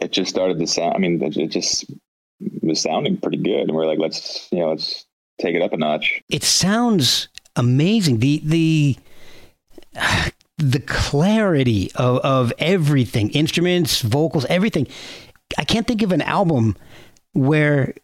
it 0.00 0.12
just 0.12 0.30
started 0.30 0.58
to 0.58 0.66
sound. 0.66 0.94
I 0.94 0.98
mean, 0.98 1.20
it 1.22 1.48
just 1.48 1.84
was 2.62 2.82
sounding 2.82 3.16
pretty 3.18 3.38
good, 3.38 3.62
and 3.62 3.72
we're 3.72 3.86
like, 3.86 3.98
let's 3.98 4.48
you 4.52 4.58
know, 4.58 4.70
let's 4.70 5.06
take 5.40 5.54
it 5.54 5.62
up 5.62 5.72
a 5.72 5.76
notch. 5.76 6.22
It 6.28 6.44
sounds 6.44 7.28
amazing. 7.56 8.18
The 8.20 8.42
the 8.44 8.96
the 10.58 10.80
clarity 10.80 11.90
of, 11.94 12.18
of 12.18 12.52
everything, 12.58 13.30
instruments, 13.30 14.00
vocals, 14.00 14.46
everything. 14.46 14.86
I 15.58 15.64
can't 15.64 15.86
think 15.86 16.02
of 16.02 16.12
an 16.12 16.22
album 16.22 16.76
where 17.32 17.94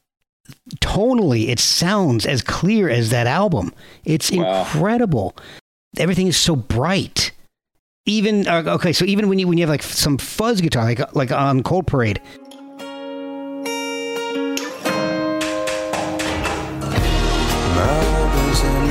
tonally 0.76 1.48
it 1.48 1.58
sounds 1.58 2.26
as 2.26 2.42
clear 2.42 2.88
as 2.88 3.10
that 3.10 3.26
album. 3.26 3.72
It's 4.04 4.30
wow. 4.30 4.60
incredible. 4.60 5.36
Everything 5.96 6.26
is 6.26 6.36
so 6.36 6.56
bright. 6.56 7.32
Even 8.04 8.48
uh, 8.48 8.64
okay, 8.66 8.92
so 8.92 9.04
even 9.04 9.28
when 9.28 9.38
you 9.38 9.46
when 9.46 9.58
you 9.58 9.62
have 9.62 9.70
like 9.70 9.82
some 9.82 10.18
fuzz 10.18 10.60
guitar, 10.60 10.84
like 10.84 11.14
like 11.14 11.30
on 11.30 11.62
Cold 11.62 11.86
Parade, 11.86 12.20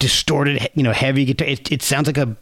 distorted, 0.00 0.68
you 0.74 0.82
know, 0.82 0.92
heavy 0.92 1.24
guitar. 1.24 1.46
It, 1.46 1.70
it 1.70 1.82
sounds 1.82 2.08
like 2.08 2.18
a 2.18 2.36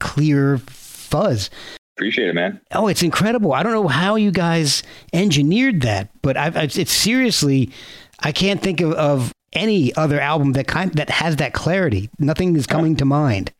clear 0.00 0.58
fuzz. 0.58 1.48
Appreciate 1.96 2.28
it, 2.28 2.34
man. 2.34 2.60
Oh, 2.72 2.88
it's 2.88 3.04
incredible. 3.04 3.52
I 3.52 3.62
don't 3.62 3.72
know 3.72 3.86
how 3.86 4.16
you 4.16 4.32
guys 4.32 4.82
engineered 5.12 5.82
that, 5.82 6.08
but 6.22 6.36
I've, 6.36 6.56
it's 6.56 6.90
seriously, 6.90 7.70
I 8.18 8.32
can't 8.32 8.60
think 8.60 8.80
of, 8.80 8.92
of 8.94 9.32
any 9.52 9.94
other 9.94 10.18
album 10.18 10.52
that 10.54 10.66
kind 10.66 10.92
that 10.94 11.10
has 11.10 11.36
that 11.36 11.52
clarity. 11.52 12.08
Nothing 12.18 12.56
is 12.56 12.66
coming 12.66 12.96
to 12.96 13.04
mind. 13.04 13.52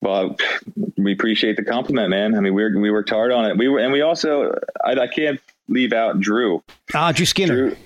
Well, 0.00 0.36
we 0.96 1.12
appreciate 1.12 1.56
the 1.56 1.64
compliment, 1.64 2.10
man. 2.10 2.36
I 2.36 2.40
mean, 2.40 2.54
we 2.54 2.76
we 2.76 2.90
worked 2.90 3.10
hard 3.10 3.32
on 3.32 3.46
it. 3.46 3.58
We 3.58 3.68
were, 3.68 3.80
and 3.80 3.92
we 3.92 4.02
also, 4.02 4.56
I, 4.84 4.92
I 4.92 5.06
can't 5.08 5.40
leave 5.66 5.92
out 5.92 6.20
Drew. 6.20 6.62
Ah, 6.94 7.10
Drew 7.10 7.26
Skinner. 7.26 7.54
Drew, 7.54 7.76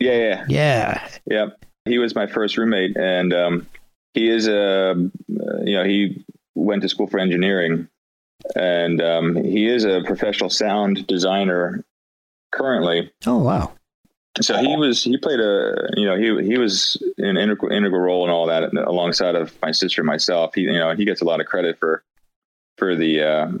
yeah, 0.00 0.12
yeah, 0.12 0.44
yeah, 0.48 1.08
yeah. 1.26 1.46
He 1.86 1.98
was 1.98 2.14
my 2.14 2.26
first 2.26 2.58
roommate, 2.58 2.96
and 2.96 3.32
um, 3.32 3.66
he 4.18 4.28
is 4.28 4.48
a, 4.48 4.94
you 5.28 5.76
know, 5.76 5.84
he 5.84 6.24
went 6.56 6.82
to 6.82 6.88
school 6.88 7.06
for 7.06 7.20
engineering, 7.20 7.88
and 8.56 9.00
um, 9.00 9.36
he 9.36 9.68
is 9.68 9.84
a 9.84 10.02
professional 10.04 10.50
sound 10.50 11.06
designer 11.06 11.84
currently. 12.50 13.12
Oh 13.26 13.38
wow! 13.38 13.72
So 14.40 14.56
he 14.58 14.76
was 14.76 15.04
he 15.04 15.16
played 15.18 15.38
a 15.38 15.90
you 15.94 16.04
know 16.04 16.16
he 16.16 16.48
he 16.48 16.58
was 16.58 17.00
an 17.18 17.36
integral 17.36 17.70
integral 17.70 18.00
role 18.00 18.24
in 18.24 18.30
all 18.30 18.46
that 18.46 18.74
alongside 18.74 19.36
of 19.36 19.56
my 19.62 19.70
sister 19.70 20.02
and 20.02 20.06
myself. 20.06 20.54
He 20.54 20.62
you 20.62 20.72
know 20.72 20.94
he 20.96 21.04
gets 21.04 21.20
a 21.20 21.24
lot 21.24 21.40
of 21.40 21.46
credit 21.46 21.78
for 21.78 22.02
for 22.76 22.96
the 22.96 23.22
uh, 23.22 23.52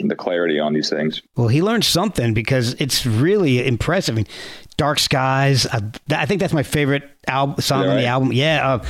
the 0.00 0.16
clarity 0.16 0.58
on 0.58 0.72
these 0.72 0.90
things. 0.90 1.22
Well, 1.36 1.48
he 1.48 1.62
learned 1.62 1.84
something 1.84 2.34
because 2.34 2.74
it's 2.80 3.06
really 3.06 3.64
impressive. 3.64 4.14
I 4.14 4.16
mean, 4.16 4.26
Dark 4.76 4.98
Skies. 4.98 5.64
I, 5.66 5.80
I 6.10 6.26
think 6.26 6.40
that's 6.40 6.52
my 6.52 6.64
favorite 6.64 7.08
album 7.28 7.60
song 7.60 7.86
on 7.86 7.96
the 7.96 8.06
album. 8.06 8.32
Yeah. 8.32 8.66
Uh, 8.66 8.84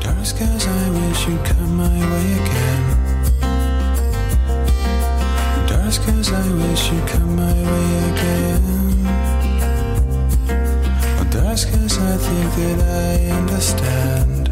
Dark 0.00 0.24
skies, 0.24 0.66
I 0.66 0.90
wish 0.90 1.26
you'd 1.28 1.44
come 1.44 1.76
my 1.76 1.88
way 1.88 2.32
again. 2.42 2.84
Dark 5.66 5.92
skies, 5.92 6.32
I 6.32 6.52
wish 6.52 6.90
you'd 6.92 7.06
come 7.08 7.36
my 7.36 7.52
way 7.52 7.90
again. 8.12 9.04
Well, 11.16 11.28
dark 11.30 11.58
skies, 11.58 11.98
I 11.98 12.16
think 12.16 12.54
that 12.58 12.78
I 12.88 13.30
understand. 13.38 14.44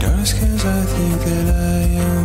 Dark 0.00 0.26
skies, 0.26 0.64
I 0.64 0.84
think 0.94 1.20
that 1.24 1.46
I 1.54 1.82
understand. 1.82 2.15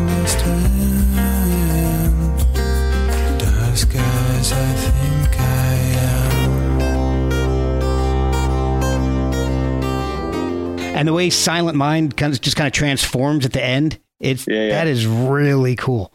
And 10.93 11.07
the 11.07 11.13
way 11.13 11.29
Silent 11.29 11.77
Mind 11.77 12.17
kind 12.17 12.33
of 12.33 12.41
just 12.41 12.57
kind 12.57 12.67
of 12.67 12.73
transforms 12.73 13.45
at 13.45 13.53
the 13.53 13.63
end. 13.63 13.99
It's 14.19 14.47
yeah, 14.47 14.63
yeah. 14.63 14.69
that 14.69 14.87
is 14.87 15.07
really 15.07 15.75
cool. 15.75 16.13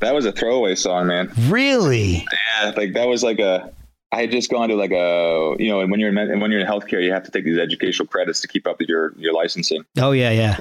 That 0.00 0.14
was 0.14 0.24
a 0.24 0.32
throwaway 0.32 0.74
song, 0.74 1.08
man. 1.08 1.32
Really? 1.48 2.24
Yeah, 2.60 2.72
like 2.76 2.94
that 2.94 3.06
was 3.06 3.22
like 3.22 3.38
a. 3.38 3.72
I 4.12 4.20
had 4.20 4.30
just 4.30 4.50
gone 4.50 4.68
to 4.68 4.76
like 4.76 4.92
a 4.92 5.56
you 5.58 5.68
know, 5.68 5.80
and 5.80 5.90
when 5.90 6.00
you're 6.00 6.16
in 6.16 6.40
when 6.40 6.50
you're 6.50 6.60
in 6.60 6.66
healthcare, 6.66 7.02
you 7.02 7.12
have 7.12 7.24
to 7.24 7.30
take 7.30 7.44
these 7.44 7.58
educational 7.58 8.06
credits 8.06 8.40
to 8.42 8.48
keep 8.48 8.66
up 8.66 8.78
with 8.78 8.88
your 8.88 9.12
your 9.16 9.32
licensing. 9.32 9.84
Oh 9.98 10.12
yeah, 10.12 10.30
yeah. 10.30 10.58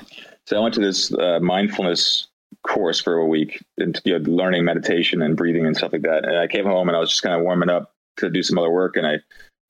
So 0.47 0.57
I 0.57 0.59
went 0.59 0.73
to 0.75 0.81
this 0.81 1.13
uh, 1.13 1.39
mindfulness 1.39 2.27
course 2.67 2.99
for 2.99 3.15
a 3.15 3.25
week, 3.25 3.63
and 3.77 3.99
you 4.03 4.17
know, 4.17 4.29
learning 4.29 4.65
meditation 4.65 5.21
and 5.21 5.37
breathing 5.37 5.65
and 5.65 5.77
stuff 5.77 5.93
like 5.93 6.01
that. 6.01 6.25
And 6.25 6.37
I 6.37 6.47
came 6.47 6.65
home 6.65 6.89
and 6.89 6.97
I 6.97 6.99
was 6.99 7.11
just 7.11 7.21
kind 7.21 7.35
of 7.35 7.43
warming 7.43 7.69
up 7.69 7.93
to 8.17 8.29
do 8.29 8.43
some 8.43 8.57
other 8.57 8.71
work, 8.71 8.97
and 8.97 9.05
I 9.05 9.19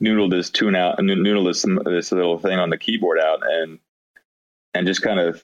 noodled 0.03 0.31
this 0.31 0.49
tune 0.49 0.75
out, 0.75 1.01
noodle 1.01 1.45
this 1.45 1.65
this 1.85 2.11
little 2.11 2.37
thing 2.37 2.59
on 2.59 2.69
the 2.69 2.77
keyboard 2.77 3.19
out, 3.19 3.39
and 3.43 3.79
and 4.73 4.85
just 4.87 5.01
kind 5.01 5.19
of 5.19 5.43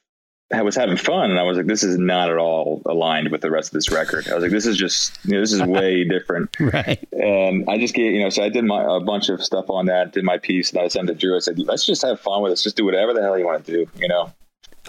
I 0.51 0.63
was 0.63 0.75
having 0.75 0.97
fun, 0.97 1.29
and 1.29 1.39
I 1.39 1.43
was 1.43 1.57
like, 1.57 1.67
"This 1.67 1.83
is 1.83 1.97
not 1.99 2.31
at 2.31 2.37
all 2.37 2.81
aligned 2.87 3.29
with 3.29 3.41
the 3.41 3.51
rest 3.51 3.69
of 3.69 3.73
this 3.73 3.91
record." 3.91 4.27
I 4.27 4.33
was 4.33 4.41
like, 4.41 4.51
"This 4.51 4.65
is 4.65 4.77
just, 4.77 5.17
you 5.23 5.33
know, 5.33 5.41
this 5.41 5.53
is 5.53 5.61
way 5.61 6.03
different." 6.09 6.55
right. 6.59 7.07
And 7.11 7.69
I 7.69 7.77
just 7.77 7.93
get, 7.93 8.13
you 8.13 8.19
know, 8.19 8.29
so 8.29 8.43
I 8.43 8.49
did 8.49 8.65
my 8.65 8.83
a 8.83 8.99
bunch 8.99 9.29
of 9.29 9.43
stuff 9.43 9.69
on 9.69 9.85
that, 9.85 10.11
did 10.11 10.23
my 10.23 10.39
piece, 10.39 10.71
and 10.71 10.79
I 10.79 10.87
sent 10.87 11.09
it 11.09 11.13
to 11.13 11.19
Drew. 11.19 11.35
I 11.35 11.39
said, 11.39 11.59
"Let's 11.59 11.85
just 11.85 12.01
have 12.01 12.19
fun 12.19 12.41
with 12.41 12.51
this. 12.51 12.63
Just 12.63 12.77
do 12.77 12.85
whatever 12.85 13.13
the 13.13 13.21
hell 13.21 13.37
you 13.37 13.45
want 13.45 13.63
to 13.65 13.71
do," 13.71 13.91
you 13.95 14.07
know. 14.07 14.33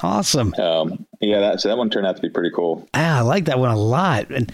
Awesome. 0.02 0.54
Um, 0.54 1.06
yeah, 1.20 1.40
that 1.40 1.60
so 1.60 1.68
that 1.68 1.76
one 1.76 1.90
turned 1.90 2.06
out 2.06 2.16
to 2.16 2.22
be 2.22 2.30
pretty 2.30 2.50
cool. 2.54 2.88
Ah, 2.94 3.18
I 3.18 3.20
like 3.20 3.44
that 3.44 3.58
one 3.58 3.70
a 3.70 3.76
lot. 3.76 4.30
And 4.30 4.50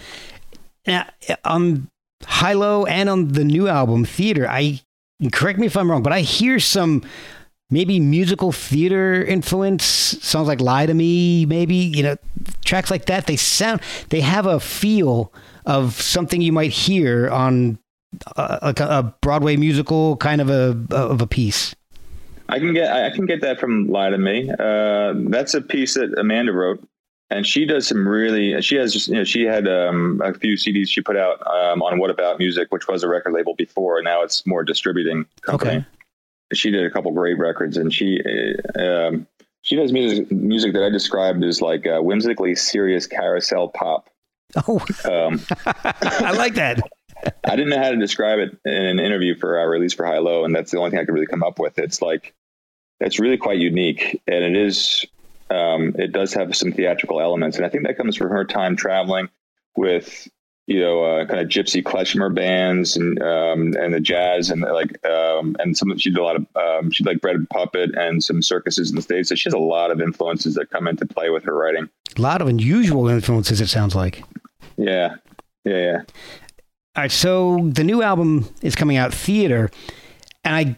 now 0.85 1.05
on 1.45 1.87
High 2.25 2.53
Low 2.53 2.85
and 2.85 3.07
on 3.07 3.29
the 3.29 3.45
new 3.45 3.69
album 3.69 4.03
Theater, 4.03 4.45
I 4.49 4.81
correct 5.31 5.59
me 5.59 5.67
if 5.67 5.75
I'm 5.75 5.89
wrong, 5.89 6.03
but 6.03 6.13
I 6.13 6.21
hear 6.21 6.59
some 6.59 7.03
maybe 7.69 7.99
musical 7.99 8.51
theater 8.51 9.23
influence 9.25 9.83
Sounds 9.83 10.47
like 10.47 10.61
lie 10.61 10.85
to 10.85 10.93
me 10.93 11.45
maybe 11.45 11.75
you 11.75 12.03
know 12.03 12.15
tracks 12.65 12.91
like 12.91 13.05
that. 13.05 13.27
They 13.27 13.35
sound 13.35 13.81
they 14.09 14.21
have 14.21 14.45
a 14.45 14.59
feel 14.59 15.33
of 15.65 15.93
something 16.01 16.41
you 16.41 16.53
might 16.53 16.71
hear 16.71 17.29
on 17.29 17.79
like 18.37 18.79
a, 18.79 18.87
a, 18.87 19.03
broadway 19.21 19.57
musical 19.57 20.15
kind 20.17 20.41
of 20.41 20.49
a 20.49 20.77
of 20.91 21.21
a 21.21 21.27
piece. 21.27 21.75
I 22.49 22.59
can 22.59 22.73
get 22.73 22.89
i 22.89 23.09
can 23.09 23.25
get 23.25 23.41
that 23.41 23.59
from 23.59 23.87
lie 23.87 24.09
to 24.09 24.17
me. 24.17 24.49
Uh, 24.49 25.13
that's 25.29 25.53
a 25.53 25.61
piece 25.61 25.95
that 25.95 26.17
amanda 26.17 26.53
wrote 26.53 26.87
and 27.29 27.45
she 27.45 27.65
does 27.65 27.87
some 27.87 28.07
really 28.07 28.61
she 28.61 28.75
has 28.75 28.93
just 28.93 29.07
you 29.07 29.15
know 29.15 29.23
she 29.23 29.43
had 29.43 29.67
um, 29.67 30.21
a 30.23 30.33
few 30.33 30.53
cds 30.53 30.89
she 30.89 31.01
put 31.01 31.17
out 31.17 31.39
um, 31.47 31.81
on 31.81 31.99
what 31.99 32.09
about 32.09 32.39
music 32.39 32.67
which 32.71 32.87
was 32.87 33.03
a 33.03 33.07
record 33.07 33.33
label 33.33 33.53
before 33.55 34.01
now 34.01 34.21
it's 34.21 34.45
more 34.45 34.63
distributing 34.63 35.25
company. 35.43 35.77
okay 35.77 35.85
she 36.53 36.71
did 36.71 36.85
a 36.85 36.91
couple 36.91 37.11
great 37.11 37.37
records, 37.37 37.77
and 37.77 37.93
she 37.93 38.21
um, 38.79 39.27
she 39.61 39.75
does 39.75 39.91
music 39.91 40.31
music 40.31 40.73
that 40.73 40.83
I 40.83 40.89
described 40.89 41.43
as 41.43 41.61
like 41.61 41.85
uh, 41.85 41.99
whimsically 41.99 42.55
serious 42.55 43.07
carousel 43.07 43.69
pop. 43.69 44.09
Oh, 44.67 44.79
um, 45.05 45.41
I 45.65 46.31
like 46.31 46.55
that. 46.55 46.81
I 47.43 47.55
didn't 47.55 47.69
know 47.69 47.81
how 47.81 47.89
to 47.89 47.97
describe 47.97 48.39
it 48.39 48.57
in 48.63 48.85
an 48.85 48.99
interview 48.99 49.35
for 49.35 49.57
our 49.57 49.69
release 49.69 49.93
for 49.93 50.05
High 50.05 50.19
Low, 50.19 50.45
and 50.45 50.55
that's 50.55 50.71
the 50.71 50.77
only 50.77 50.91
thing 50.91 50.99
I 50.99 51.05
could 51.05 51.13
really 51.13 51.25
come 51.25 51.43
up 51.43 51.59
with. 51.59 51.79
It's 51.79 52.01
like 52.01 52.33
it's 52.99 53.19
really 53.19 53.37
quite 53.37 53.57
unique, 53.57 54.21
and 54.27 54.43
it 54.43 54.55
is 54.55 55.05
um, 55.49 55.95
it 55.97 56.11
does 56.11 56.33
have 56.33 56.55
some 56.55 56.71
theatrical 56.71 57.21
elements, 57.21 57.57
and 57.57 57.65
I 57.65 57.69
think 57.69 57.85
that 57.85 57.97
comes 57.97 58.15
from 58.15 58.29
her 58.29 58.45
time 58.45 58.75
traveling 58.75 59.29
with 59.75 60.27
you 60.67 60.81
know, 60.81 61.01
uh, 61.01 61.25
kind 61.25 61.39
of 61.39 61.47
gypsy 61.47 61.81
klezmer 61.81 62.33
bands 62.33 62.97
and 62.97 63.21
um, 63.23 63.73
and 63.79 63.93
the 63.93 64.01
jazz 64.01 64.49
and 64.49 64.61
like 64.61 65.03
um, 65.05 65.55
and 65.59 65.77
some 65.77 65.97
she 65.97 66.09
did 66.09 66.19
a 66.19 66.23
lot 66.23 66.35
of 66.35 66.45
um, 66.57 66.91
she 66.91 67.05
like 67.05 67.21
bread 67.21 67.37
and 67.37 67.49
puppet 67.49 67.95
and 67.95 68.21
some 68.21 68.41
circuses 68.41 68.89
in 68.89 68.97
the 68.97 69.01
states. 69.01 69.29
So 69.29 69.35
she 69.35 69.47
has 69.47 69.53
a 69.53 69.57
lot 69.59 69.91
of 69.91 70.01
influences 70.01 70.55
that 70.55 70.69
come 70.69 70.87
into 70.87 71.05
play 71.05 71.29
with 71.29 71.45
her 71.45 71.55
writing. 71.55 71.89
A 72.17 72.21
lot 72.21 72.41
of 72.41 72.49
unusual 72.49 73.07
influences. 73.07 73.61
It 73.61 73.67
sounds 73.67 73.95
like. 73.95 74.23
Yeah, 74.75 75.15
yeah, 75.63 75.77
yeah. 75.77 76.01
All 76.97 77.03
right, 77.03 77.11
so 77.11 77.69
the 77.71 77.83
new 77.83 78.01
album 78.01 78.49
is 78.61 78.75
coming 78.75 78.97
out, 78.97 79.13
Theater, 79.13 79.69
and 80.43 80.55
I, 80.55 80.75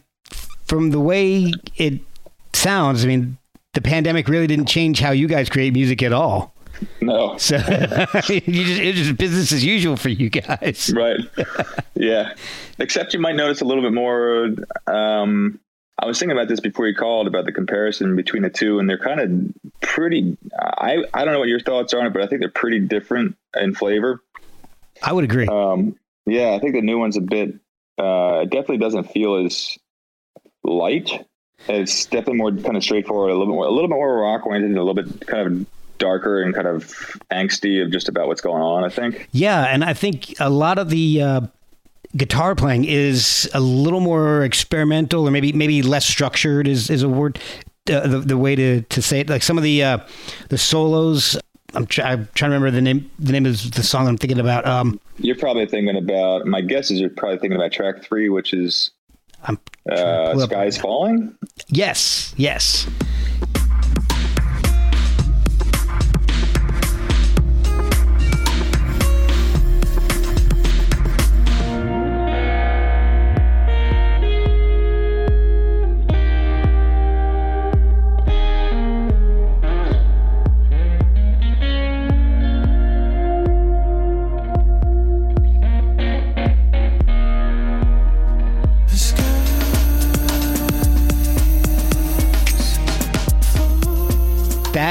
from 0.66 0.92
the 0.92 1.00
way 1.00 1.54
it 1.78 2.02
sounds, 2.54 3.06
I 3.06 3.08
mean, 3.08 3.38
the 3.74 3.82
pandemic 3.82 4.28
really 4.28 4.48
didn't 4.48 4.68
change 4.68 5.00
how 5.00 5.12
you 5.12 5.28
guys 5.28 5.50
create 5.50 5.74
music 5.74 6.02
at 6.04 6.14
all. 6.14 6.56
No. 7.02 7.38
So 7.40 7.56
you 8.30 8.42
just, 8.42 8.82
it's 8.82 8.98
just 8.98 9.18
business 9.18 9.52
as 9.52 9.64
usual 9.66 9.98
for 9.98 10.10
you 10.10 10.30
guys. 10.30 10.92
Right. 10.96 11.20
yeah. 11.96 12.34
Except 12.78 13.14
you 13.14 13.20
might 13.20 13.36
notice 13.36 13.62
a 13.62 13.66
little 13.66 13.84
bit 13.84 13.94
more. 13.94 14.50
Um, 14.88 15.60
I 16.02 16.06
was 16.06 16.18
thinking 16.18 16.38
about 16.38 16.48
this 16.48 16.60
before 16.60 16.88
you 16.88 16.96
called 16.96 17.28
about 17.28 17.46
the 17.46 17.52
comparison 17.52 18.16
between 18.16 18.44
the 18.44 18.50
two, 18.50 18.80
and 18.80 18.90
they're 18.90 18.98
kind 18.98 19.20
of 19.20 19.72
pretty. 19.82 20.38
I 20.58 21.04
I 21.14 21.26
don't 21.26 21.34
know 21.34 21.40
what 21.40 21.50
your 21.50 21.60
thoughts 21.60 21.94
are 21.94 22.00
on 22.00 22.06
it, 22.06 22.14
but 22.14 22.22
I 22.22 22.28
think 22.28 22.40
they're 22.40 22.50
pretty 22.50 22.80
different 22.80 23.36
in 23.56 23.76
flavor. 23.76 24.22
I 25.04 25.12
would 25.12 25.26
agree. 25.26 25.48
Um, 25.48 25.98
yeah, 26.26 26.52
I 26.52 26.60
think 26.60 26.74
the 26.74 26.82
new 26.82 26.98
one's 26.98 27.18
a 27.18 27.22
bit. 27.22 27.56
Uh, 27.98 28.42
it 28.44 28.50
definitely 28.50 28.78
doesn't 28.78 29.12
feel 29.12 29.46
as 29.46 29.78
light. 30.64 31.10
It's 31.68 32.06
definitely 32.06 32.36
more 32.36 32.52
kind 32.52 32.78
of 32.78 32.84
straightforward, 32.84 33.30
a 33.30 33.34
little 33.34 33.48
bit 33.48 33.56
more, 33.56 33.66
a 33.66 33.72
little 33.72 33.88
bit 33.88 33.96
more 33.96 34.22
rock 34.22 34.46
oriented, 34.46 34.76
a 34.78 34.84
little 34.84 34.96
bit 34.96 35.28
kind 35.28 35.48
of 35.48 35.66
darker 36.00 36.42
and 36.42 36.56
kind 36.56 36.68
of 36.68 36.86
angsty 37.32 37.84
of 37.84 37.92
just 37.92 38.10
about 38.10 38.28
what's 38.28 38.42
going 38.42 38.64
on. 38.64 38.84
I 38.84 38.90
think. 38.90 39.30
Yeah, 39.32 39.66
and 39.66 39.84
I 39.84 39.94
think 39.94 40.34
a 40.40 40.50
lot 40.50 40.80
of 40.80 40.90
the 40.90 41.22
uh, 41.22 41.42
guitar 42.18 42.56
playing 42.56 42.86
is 42.86 43.50
a 43.54 43.60
little 43.60 44.00
more 44.00 44.44
experimental, 44.44 45.28
or 45.28 45.32
maybe 45.32 45.52
maybe 45.54 45.84
less 45.84 46.06
structured 46.06 46.68
is 46.68 46.90
is 46.90 47.04
a 47.04 47.10
word. 47.10 47.40
Uh, 47.92 48.06
the 48.08 48.20
the 48.20 48.38
way 48.38 48.56
to, 48.56 48.82
to 48.82 49.02
say 49.02 49.22
it, 49.22 49.30
like 49.30 49.42
some 49.42 49.58
of 49.58 49.64
the 49.64 49.84
uh, 49.84 49.98
the 50.50 50.58
solos. 50.58 51.38
I'm, 51.76 51.86
try, 51.86 52.14
I'm, 52.14 52.28
trying 52.34 52.50
to 52.50 52.56
remember 52.56 52.72
the 52.72 52.82
name. 52.82 53.12
The 53.20 53.32
name 53.32 53.46
of 53.46 53.72
the 53.72 53.84
song 53.84 54.08
I'm 54.08 54.18
thinking 54.18 54.40
about. 54.40 54.66
Um, 54.66 55.00
you're 55.20 55.36
probably 55.36 55.68
thinking 55.68 55.98
about. 55.98 56.46
My 56.46 56.62
guess 56.62 56.90
is 56.90 57.00
you're 57.00 57.12
probably 57.12 57.38
thinking 57.38 57.58
about 57.58 57.72
track 57.72 58.04
three, 58.04 58.30
which 58.30 58.54
is 58.54 58.92
I'm 59.44 59.58
uh, 59.92 60.38
Skies 60.38 60.78
Falling. 60.78 61.36
Yes, 61.70 62.34
yes. 62.38 62.88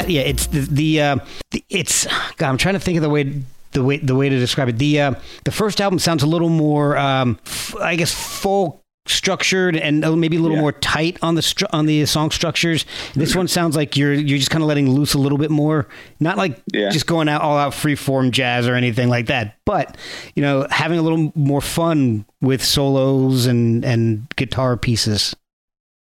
Yeah, 0.09 0.23
it's 0.23 0.47
the 0.49 0.61
the, 0.61 1.01
uh, 1.01 1.17
the 1.51 1.65
it's. 1.69 2.07
God, 2.37 2.49
I'm 2.49 2.59
trying 2.59 2.75
to 2.75 2.81
think 2.81 2.97
of 2.97 3.03
the 3.03 3.11
way 3.11 3.43
the 3.73 3.85
way 3.85 3.99
the 3.99 4.15
way 4.15 4.29
to 4.29 4.39
describe 4.39 4.69
it. 4.69 4.79
The 4.79 5.01
uh, 5.01 5.15
the 5.45 5.53
first 5.53 5.81
album 5.81 5.99
sounds 5.99 6.23
a 6.23 6.27
little 6.27 6.49
more, 6.49 6.97
um, 6.97 7.39
f- 7.47 7.77
I 7.77 7.97
guess, 7.97 8.13
folk 8.13 8.83
structured 9.07 9.75
and 9.75 10.01
maybe 10.21 10.37
a 10.37 10.41
little 10.41 10.57
Yeah. 10.59 10.61
more 10.61 10.73
tight 10.73 11.17
on 11.23 11.35
the 11.35 11.41
stru- 11.41 11.67
on 11.73 11.87
the 11.87 12.05
song 12.05 12.31
structures. 12.31 12.85
This 13.15 13.35
one 13.35 13.49
sounds 13.49 13.75
like 13.75 13.97
you're 13.97 14.13
you're 14.13 14.37
just 14.39 14.51
kind 14.51 14.63
of 14.63 14.69
letting 14.69 14.91
loose 14.91 15.15
a 15.15 15.19
little 15.19 15.39
bit 15.39 15.51
more, 15.51 15.89
not 16.21 16.37
like 16.37 16.61
Yeah. 16.75 16.91
just 16.91 17.07
going 17.07 17.27
out 17.27 17.41
all 17.41 17.57
out 17.57 17.73
free 17.73 17.95
form 17.95 18.33
jazz 18.33 18.69
or 18.69 18.75
anything 18.75 19.09
like 19.09 19.27
that, 19.27 19.57
but 19.65 19.97
you 20.35 20.43
know, 20.43 20.67
having 20.71 20.99
a 20.99 21.03
little 21.03 21.33
more 21.35 21.63
fun 21.63 22.27
with 22.43 22.63
solos 22.63 23.47
and 23.47 23.83
and 23.85 24.27
guitar 24.37 24.77
pieces. 24.77 25.35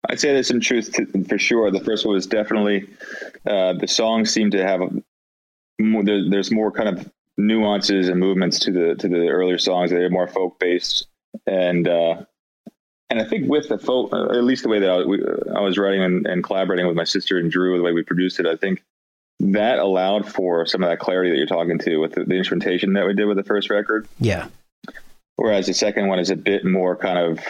I'd 0.08 0.20
say 0.20 0.32
there's 0.32 0.48
some 0.48 0.60
truth 0.60 0.92
to, 0.94 1.24
for 1.24 1.38
sure. 1.38 1.70
The 1.70 1.80
first 1.80 2.04
one 2.04 2.14
was 2.14 2.26
definitely 2.26 2.88
uh, 3.46 3.74
the 3.74 3.86
songs 3.88 4.32
seem 4.32 4.50
to 4.50 4.62
have 4.62 4.80
more, 5.80 6.04
there, 6.04 6.28
there's 6.28 6.50
more 6.50 6.70
kind 6.72 6.88
of 6.88 7.10
nuances 7.38 8.08
and 8.08 8.18
movements 8.18 8.58
to 8.60 8.72
the 8.72 8.94
to 8.96 9.08
the 9.08 9.28
earlier 9.28 9.58
songs. 9.58 9.90
They're 9.90 10.10
more 10.10 10.28
folk 10.28 10.58
based, 10.58 11.06
and 11.46 11.86
uh, 11.88 12.24
and 13.10 13.20
I 13.20 13.24
think 13.24 13.48
with 13.48 13.68
the 13.68 13.78
folk, 13.78 14.12
uh, 14.12 14.30
at 14.30 14.44
least 14.44 14.62
the 14.62 14.68
way 14.68 14.80
that 14.80 14.90
I, 14.90 15.04
we, 15.04 15.22
I 15.54 15.60
was 15.60 15.78
writing 15.78 16.02
and, 16.02 16.26
and 16.26 16.42
collaborating 16.42 16.86
with 16.86 16.96
my 16.96 17.04
sister 17.04 17.38
and 17.38 17.50
Drew, 17.50 17.76
the 17.76 17.82
way 17.82 17.92
we 17.92 18.02
produced 18.02 18.40
it, 18.40 18.46
I 18.46 18.56
think 18.56 18.82
that 19.40 19.78
allowed 19.78 20.30
for 20.30 20.66
some 20.66 20.82
of 20.82 20.88
that 20.88 20.98
clarity 20.98 21.30
that 21.30 21.36
you're 21.36 21.46
talking 21.46 21.78
to 21.80 21.96
with 21.98 22.12
the, 22.12 22.24
the 22.24 22.34
instrumentation 22.34 22.92
that 22.94 23.06
we 23.06 23.14
did 23.14 23.26
with 23.26 23.36
the 23.36 23.44
first 23.44 23.70
record. 23.70 24.08
Yeah. 24.18 24.48
Whereas 25.36 25.66
the 25.66 25.74
second 25.74 26.08
one 26.08 26.20
is 26.20 26.30
a 26.30 26.36
bit 26.36 26.64
more 26.64 26.96
kind 26.96 27.18
of, 27.18 27.40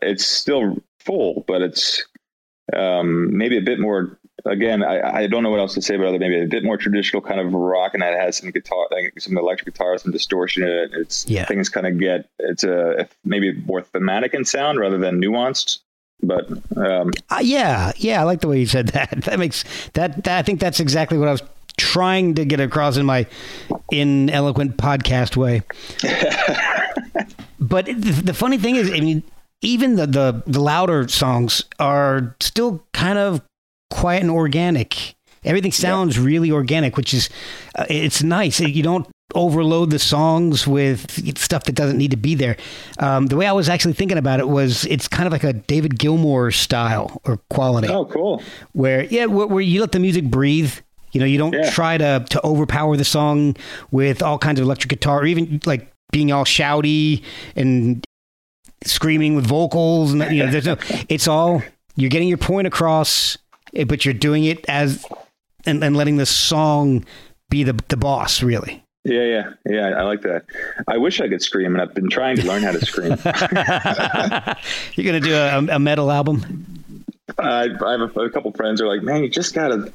it's 0.00 0.24
still 0.24 0.76
full, 1.04 1.44
but 1.46 1.62
it's 1.62 2.04
um, 2.76 3.36
maybe 3.36 3.56
a 3.58 3.62
bit 3.62 3.80
more. 3.80 4.16
Again, 4.46 4.82
I, 4.82 5.00
I 5.24 5.26
don't 5.26 5.42
know 5.42 5.50
what 5.50 5.60
else 5.60 5.74
to 5.74 5.82
say, 5.82 5.98
but 5.98 6.06
other 6.06 6.18
maybe 6.18 6.40
a 6.40 6.46
bit 6.46 6.64
more 6.64 6.78
traditional 6.78 7.20
kind 7.20 7.40
of 7.40 7.52
rock, 7.52 7.92
and 7.92 8.02
that 8.02 8.18
has 8.18 8.38
some 8.38 8.50
guitar, 8.50 8.86
like 8.90 9.12
some 9.20 9.36
electric 9.36 9.74
guitar, 9.74 9.98
some 9.98 10.12
distortion 10.12 10.62
in 10.62 10.68
it. 10.70 10.90
It's 10.94 11.28
Yeah. 11.28 11.44
things 11.44 11.68
kind 11.68 11.86
of 11.86 11.98
get 11.98 12.26
it's 12.38 12.64
a 12.64 13.06
maybe 13.22 13.52
more 13.52 13.82
thematic 13.82 14.32
in 14.32 14.46
sound 14.46 14.78
rather 14.78 14.96
than 14.96 15.20
nuanced. 15.20 15.80
But 16.22 16.48
um, 16.76 17.10
Uh, 17.28 17.40
yeah, 17.42 17.92
yeah, 17.96 18.20
I 18.20 18.24
like 18.24 18.40
the 18.40 18.48
way 18.48 18.60
you 18.60 18.66
said 18.66 18.88
that. 18.94 19.10
That 19.24 19.38
makes 19.38 19.64
that, 19.92 20.24
that. 20.24 20.38
I 20.38 20.42
think 20.42 20.58
that's 20.60 20.80
exactly 20.80 21.18
what 21.18 21.28
I 21.28 21.32
was 21.32 21.42
trying 21.76 22.34
to 22.36 22.44
get 22.46 22.60
across 22.60 22.96
in 22.96 23.04
my 23.04 23.26
in 23.92 24.30
eloquent 24.30 24.78
podcast 24.78 25.36
way. 25.36 25.60
but 27.60 27.86
the 27.86 28.32
funny 28.34 28.56
thing 28.58 28.76
is, 28.76 28.90
I 28.90 29.00
mean, 29.00 29.22
even 29.62 29.96
the, 29.96 30.06
the 30.06 30.42
the 30.46 30.60
louder 30.60 31.08
songs 31.08 31.64
are 31.78 32.34
still 32.40 32.84
kind 32.92 33.18
of 33.18 33.42
quiet 33.90 34.22
and 34.22 34.30
organic. 34.30 35.14
Everything 35.44 35.72
sounds 35.72 36.18
really 36.18 36.50
organic, 36.50 36.96
which 36.96 37.14
is 37.14 37.30
uh, 37.76 37.86
it's 37.88 38.22
nice. 38.22 38.60
You 38.60 38.82
don't 38.82 39.06
overload 39.34 39.90
the 39.90 39.98
songs 39.98 40.66
with 40.66 41.38
stuff 41.38 41.62
that 41.64 41.74
doesn't 41.74 41.96
need 41.96 42.10
to 42.10 42.16
be 42.16 42.34
there. 42.34 42.56
Um, 42.98 43.28
the 43.28 43.36
way 43.36 43.46
I 43.46 43.52
was 43.52 43.68
actually 43.68 43.94
thinking 43.94 44.18
about 44.18 44.40
it 44.40 44.48
was 44.48 44.84
it's 44.86 45.08
kind 45.08 45.26
of 45.26 45.32
like 45.32 45.44
a 45.44 45.52
David 45.52 45.98
Gilmour 45.98 46.50
style 46.52 47.20
or 47.24 47.38
quality 47.48 47.88
oh, 47.88 48.06
cool. 48.06 48.42
where 48.72 49.04
yeah 49.04 49.26
where, 49.26 49.46
where 49.46 49.62
you 49.62 49.80
let 49.80 49.92
the 49.92 50.00
music 50.00 50.24
breathe 50.24 50.74
you 51.12 51.20
know 51.20 51.26
you 51.26 51.38
don't 51.38 51.52
Yeah. 51.54 51.70
try 51.70 51.96
to 51.96 52.24
to 52.28 52.44
overpower 52.44 52.96
the 52.96 53.04
song 53.04 53.56
with 53.92 54.20
all 54.22 54.36
kinds 54.36 54.58
of 54.60 54.64
electric 54.64 54.90
guitar 54.90 55.20
or 55.20 55.26
even 55.26 55.60
like 55.64 55.90
being 56.12 56.32
all 56.32 56.44
shouty 56.44 57.22
and 57.54 58.04
screaming 58.84 59.34
with 59.34 59.46
vocals 59.46 60.12
and 60.12 60.22
you 60.34 60.44
know 60.44 60.50
there's 60.50 60.66
no 60.66 60.76
it's 61.08 61.28
all 61.28 61.62
you're 61.96 62.10
getting 62.10 62.28
your 62.28 62.38
point 62.38 62.66
across 62.66 63.36
eh, 63.74 63.84
but 63.84 64.04
you're 64.04 64.14
doing 64.14 64.44
it 64.44 64.64
as 64.68 65.04
and, 65.66 65.84
and 65.84 65.96
letting 65.96 66.16
the 66.16 66.26
song 66.26 67.04
be 67.50 67.62
the 67.62 67.78
the 67.88 67.96
boss 67.96 68.42
really 68.42 68.82
Yeah, 69.04 69.24
yeah, 69.24 69.52
yeah. 69.66 69.88
I 69.98 70.02
like 70.02 70.22
that. 70.22 70.44
I 70.86 70.98
wish 70.98 71.20
I 71.22 71.28
could 71.28 71.40
scream, 71.42 71.74
and 71.74 71.80
I've 71.82 71.94
been 71.94 72.10
trying 72.10 72.36
to 72.36 72.46
learn 72.46 72.62
how 72.62 72.72
to 72.72 72.84
scream. 72.84 73.16
you're 74.94 75.06
gonna 75.06 75.20
do 75.20 75.34
a, 75.34 75.76
a 75.76 75.78
metal 75.78 76.10
album 76.10 76.80
I, 77.38 77.68
I 77.84 77.90
have 77.92 78.00
a, 78.16 78.20
a 78.20 78.30
couple 78.30 78.52
friends 78.52 78.80
who 78.80 78.86
are 78.86 78.94
like, 78.94 79.02
man, 79.02 79.22
you 79.22 79.30
just 79.30 79.54
gotta, 79.54 79.92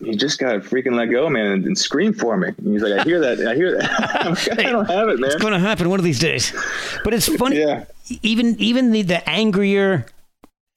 you 0.00 0.14
just 0.14 0.38
gotta 0.38 0.60
freaking 0.60 0.94
let 0.94 1.06
go, 1.06 1.28
man, 1.28 1.46
and, 1.46 1.64
and 1.64 1.78
scream 1.78 2.12
for 2.12 2.36
me. 2.36 2.48
And 2.48 2.72
he's 2.72 2.82
like, 2.82 3.00
I 3.00 3.02
hear 3.02 3.20
that, 3.20 3.40
I 3.46 3.54
hear 3.54 3.76
that. 3.76 4.58
I 4.58 4.62
don't 4.70 4.86
have 4.88 5.08
it, 5.08 5.18
man. 5.18 5.30
it's 5.30 5.42
gonna 5.42 5.58
happen 5.58 5.88
one 5.88 5.98
of 5.98 6.04
these 6.04 6.18
days 6.18 6.52
but 7.04 7.14
it's 7.14 7.28
funny 7.36 7.58
Yeah, 7.58 7.84
even 8.22 8.56
even 8.58 8.92
the 8.92 9.02
the 9.02 9.28
angrier 9.28 10.06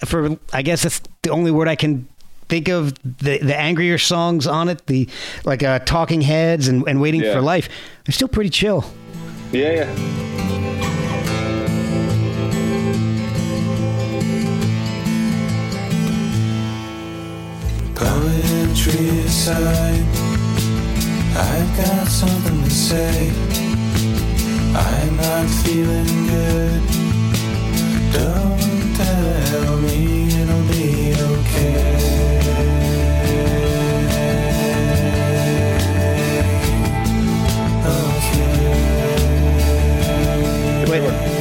for 0.05 0.37
I 0.53 0.61
guess 0.61 0.83
that's 0.83 1.01
the 1.23 1.29
only 1.29 1.51
word 1.51 1.67
I 1.67 1.75
can 1.75 2.07
think 2.47 2.67
of 2.69 2.93
the 3.03 3.37
the 3.39 3.55
angrier 3.57 3.97
songs 3.97 4.47
on 4.47 4.69
it 4.69 4.85
the 4.87 5.07
like 5.45 5.61
uh 5.61 5.79
talking 5.79 6.21
heads 6.21 6.67
and, 6.67 6.87
and 6.87 6.99
waiting 7.01 7.21
Yeah. 7.21 7.33
for 7.33 7.41
life 7.41 7.69
they're 8.05 8.13
still 8.13 8.27
pretty 8.27 8.49
chill 8.49 8.83
yeah, 9.51 9.71
yeah. 9.71 11.19
Poetry 17.95 19.09
aside, 19.25 20.05
I've 21.35 21.77
got 21.77 22.07
something 22.07 22.63
to 22.63 22.69
say. 22.69 23.31
I'm 24.73 25.17
not 25.17 25.47
feeling 25.63 26.27
good. 26.27 27.08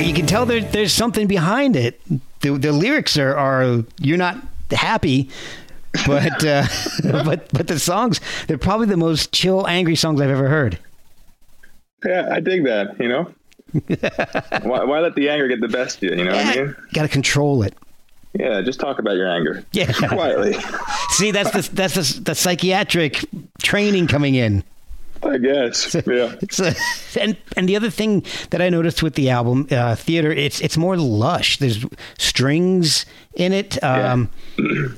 You 0.01 0.15
can 0.15 0.27
tell 0.27 0.47
there 0.47 0.61
there's 0.61 0.93
something 0.93 1.27
behind 1.27 1.77
it 1.77 2.01
the, 2.41 2.51
the 2.57 2.73
lyrics 2.73 3.17
are, 3.19 3.37
are 3.37 3.85
you're 3.99 4.17
not 4.17 4.37
happy 4.71 5.29
but 6.07 6.45
uh, 6.45 6.65
but 7.03 7.49
but 7.53 7.67
the 7.67 7.79
songs 7.79 8.21
they're 8.47 8.59
probably 8.59 8.87
the 8.87 8.97
most 8.97 9.33
chill 9.33 9.67
angry 9.67 9.97
songs 9.97 10.21
I've 10.21 10.31
ever 10.31 10.49
heard 10.49 10.79
Yeah, 12.05 12.29
I 12.31 12.41
dig 12.41 12.65
that. 12.65 12.99
You 13.01 13.09
know, 13.09 13.35
why, 14.63 14.85
why 14.85 15.01
let 15.01 15.15
the 15.15 15.29
anger 15.29 15.49
get 15.49 15.61
the 15.61 15.69
best 15.69 15.99
of 15.99 16.05
you? 16.05 16.17
You 16.17 16.25
know 16.25 16.37
what 16.37 16.47
I 16.47 16.57
mean? 16.57 16.77
got 16.93 17.03
to 17.03 17.09
control 17.09 17.63
it 17.63 17.75
Yeah, 18.35 18.61
just 18.63 18.81
talk 18.81 18.99
about 18.99 19.17
your 19.17 19.29
anger. 19.29 19.65
Yeah. 19.73 19.93
quietly. 20.09 20.57
see 21.11 21.31
that's 21.31 21.51
the 21.51 21.75
that's 21.75 21.95
the, 21.95 22.21
the 22.23 22.35
psychiatric 22.35 23.25
training 23.63 24.07
coming 24.07 24.35
in 24.35 24.65
I 25.23 25.39
guess. 25.39 25.95
Yeah. 25.95 26.35
It's 26.41 26.61
a, 26.61 26.75
and 27.21 27.37
and 27.57 27.69
the 27.69 27.77
other 27.77 27.91
thing 27.91 28.25
that 28.51 28.63
I 28.63 28.69
noticed 28.69 29.03
with 29.03 29.15
the 29.15 29.31
album 29.31 29.67
uh, 29.71 29.97
theater, 29.97 30.31
it's 30.31 30.61
it's 30.61 30.77
more 30.77 30.97
lush. 30.97 31.59
There's 31.59 31.85
strings 32.19 33.07
in 33.35 33.53
it, 33.53 33.83
um, 33.83 34.31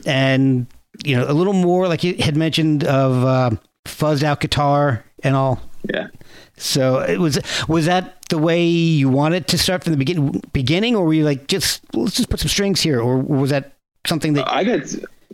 and 0.06 0.66
you 1.04 1.16
know 1.16 1.24
a 1.28 1.32
little 1.32 1.52
more 1.52 1.88
like 1.88 2.04
you 2.04 2.16
had 2.18 2.36
mentioned 2.36 2.84
of 2.84 3.24
uh, 3.24 3.50
fuzzed 3.86 4.22
out 4.22 4.40
guitar 4.40 5.04
and 5.22 5.34
all. 5.34 5.60
Yeah. 5.92 6.08
So 6.56 6.98
it 6.98 7.18
was 7.18 7.38
was 7.68 7.86
that 7.86 8.19
the 8.30 8.38
way 8.38 8.64
you 8.64 9.08
wanted 9.08 9.46
to 9.48 9.58
start 9.58 9.84
from 9.84 9.92
the 9.92 9.98
begin, 9.98 10.40
beginning, 10.52 10.96
or 10.96 11.04
were 11.04 11.12
you 11.12 11.24
like 11.24 11.46
just 11.46 11.82
let's 11.94 12.16
just 12.16 12.30
put 12.30 12.40
some 12.40 12.48
strings 12.48 12.80
here, 12.80 13.00
or 13.00 13.18
was 13.18 13.50
that 13.50 13.72
something 14.06 14.32
that 14.34 14.50
I 14.50 14.64
got 14.64 14.80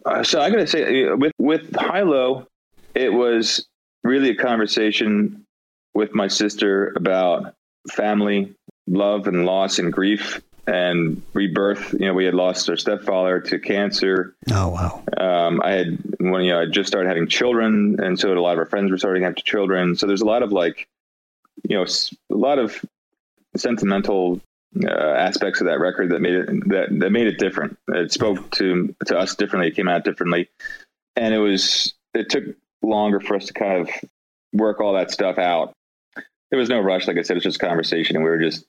uh, 0.05 0.23
so 0.23 0.41
I 0.41 0.51
got 0.51 0.57
to 0.57 0.67
say 0.67 1.07
uh, 1.07 1.17
with 1.17 1.33
with 1.39 1.75
high 1.77 2.03
low, 2.03 2.47
it 2.95 3.13
was 3.13 3.67
really 4.03 4.31
a 4.31 4.35
conversation 4.35 5.45
with 5.95 6.15
my 6.15 6.29
sister 6.29 6.93
about 6.97 7.55
family, 7.93 8.55
love, 8.87 9.27
and 9.27 9.47
loss 9.47 9.79
and 9.79 9.93
grief 9.93 10.43
and 10.67 11.23
rebirth. 11.33 11.93
You 11.93 12.07
know, 12.07 12.15
we 12.15 12.25
had 12.25 12.35
lost 12.35 12.69
our 12.69 12.77
stepfather 12.77 13.41
to 13.41 13.59
cancer. 13.59 14.35
oh 14.51 14.69
wow 14.69 15.03
Um, 15.17 15.61
I 15.63 15.73
had 15.73 15.99
when 16.19 16.43
you 16.43 16.53
know 16.53 16.61
I 16.61 16.67
just 16.67 16.89
started 16.89 17.09
having 17.09 17.29
children, 17.29 17.97
and 18.01 18.19
so 18.19 18.33
a 18.33 18.39
lot 18.41 18.53
of 18.53 18.59
our 18.59 18.67
friends 18.67 18.91
were 18.91 18.99
starting 18.99 19.23
to 19.23 19.27
have 19.27 19.37
children. 19.37 19.97
So 19.97 20.07
there's 20.07 20.23
a 20.23 20.27
lot 20.27 20.43
of 20.43 20.53
like, 20.53 20.89
you 21.69 21.77
know, 21.77 21.85
a 21.85 22.35
lot 22.35 22.59
of 22.59 22.85
sentimental 23.57 24.41
uh, 24.85 24.91
aspects 24.91 25.61
of 25.61 25.67
that 25.67 25.81
record 25.81 26.11
that 26.11 26.21
made 26.21 26.35
it 26.35 26.47
that 26.69 26.89
that 26.99 27.11
made 27.11 27.27
it 27.27 27.39
different. 27.39 27.79
It 27.89 28.13
spoke 28.13 28.51
to 28.53 28.95
to 29.07 29.19
us 29.19 29.35
differently. 29.35 29.69
It 29.69 29.77
came 29.77 29.89
out 29.89 30.05
differently, 30.05 30.49
and 31.15 31.35
it 31.35 31.39
was 31.39 31.95
it 32.15 32.29
took 32.29 32.45
longer 32.83 33.21
for 33.21 33.37
us 33.37 33.47
to 33.47 33.53
kind 33.53 33.81
of 33.81 33.91
work 34.53 34.81
all 34.81 34.95
that 34.95 35.11
stuff 35.11 35.39
out. 35.39 35.73
There 36.51 36.59
was 36.59 36.69
no 36.69 36.81
rush, 36.81 37.07
like 37.07 37.19
I 37.19 37.23
said. 37.23 37.37
It's 37.37 37.45
just 37.45 37.59
conversation, 37.59 38.17
and 38.17 38.25
we 38.25 38.31
were 38.31 38.39
just 38.39 38.65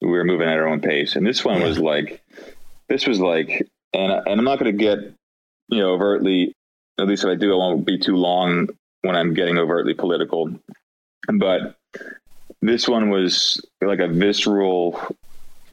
we 0.00 0.08
were 0.08 0.24
moving 0.24 0.48
at 0.48 0.58
our 0.58 0.68
own 0.68 0.80
pace. 0.80 1.16
And 1.16 1.26
this 1.26 1.44
one 1.44 1.62
was 1.62 1.78
like, 1.78 2.22
this 2.88 3.06
was 3.06 3.20
like, 3.20 3.66
and 3.92 4.12
and 4.12 4.38
I'm 4.40 4.44
not 4.44 4.58
going 4.58 4.76
to 4.76 4.84
get 4.84 4.98
you 5.68 5.80
know 5.80 5.92
overtly. 5.92 6.52
At 6.98 7.06
least 7.06 7.24
if 7.24 7.30
I 7.30 7.34
do, 7.34 7.52
I 7.52 7.56
won't 7.56 7.84
be 7.84 7.98
too 7.98 8.16
long 8.16 8.68
when 9.02 9.14
I'm 9.14 9.34
getting 9.34 9.58
overtly 9.58 9.92
political. 9.92 10.50
But 11.32 11.76
this 12.62 12.88
one 12.88 13.10
was 13.10 13.64
like 13.80 14.00
a 14.00 14.08
visceral 14.08 15.00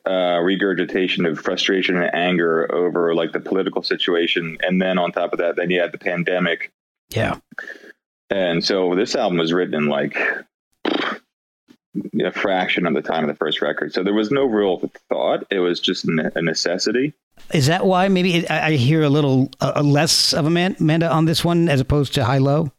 uh, 0.06 0.40
regurgitation 0.42 1.26
of 1.26 1.40
frustration 1.40 1.98
and 1.98 2.14
anger 2.14 2.70
over 2.74 3.16
like 3.16 3.32
the 3.32 3.40
political 3.40 3.82
situation, 3.84 4.58
and 4.62 4.82
then 4.82 4.98
on 4.98 5.12
top 5.12 5.34
of 5.34 5.40
that, 5.40 5.56
then 5.56 5.70
you 5.70 5.80
had 5.80 5.92
the 5.92 5.98
pandemic, 5.98 6.72
yeah 7.10 7.38
And 8.30 8.64
so 8.64 8.96
this 8.96 9.16
album 9.16 9.38
was 9.38 9.54
written 9.54 9.76
in 9.76 9.86
like 9.88 10.18
a 12.22 12.32
fraction 12.32 12.88
of 12.88 12.94
the 12.94 13.02
time 13.02 13.24
of 13.24 13.28
the 13.28 13.36
first 13.36 13.62
record. 13.62 13.94
So 13.94 14.04
there 14.04 14.14
was 14.14 14.32
no 14.32 14.46
real 14.46 14.82
thought. 15.10 15.46
It 15.50 15.60
was 15.60 15.80
just 15.80 16.06
a 16.06 16.42
necessity. 16.42 17.14
Is 17.54 17.68
that 17.68 17.86
why 17.86 18.08
maybe 18.08 18.48
I 18.48 18.74
hear 18.74 19.04
a 19.04 19.10
little 19.10 19.50
uh, 19.62 19.82
less 19.84 20.34
of 20.34 20.46
Amanda 20.46 21.12
on 21.12 21.26
this 21.26 21.44
one 21.46 21.70
as 21.70 21.80
opposed 21.80 22.14
to 22.16 22.24
High 22.24 22.40
Low? 22.40 22.72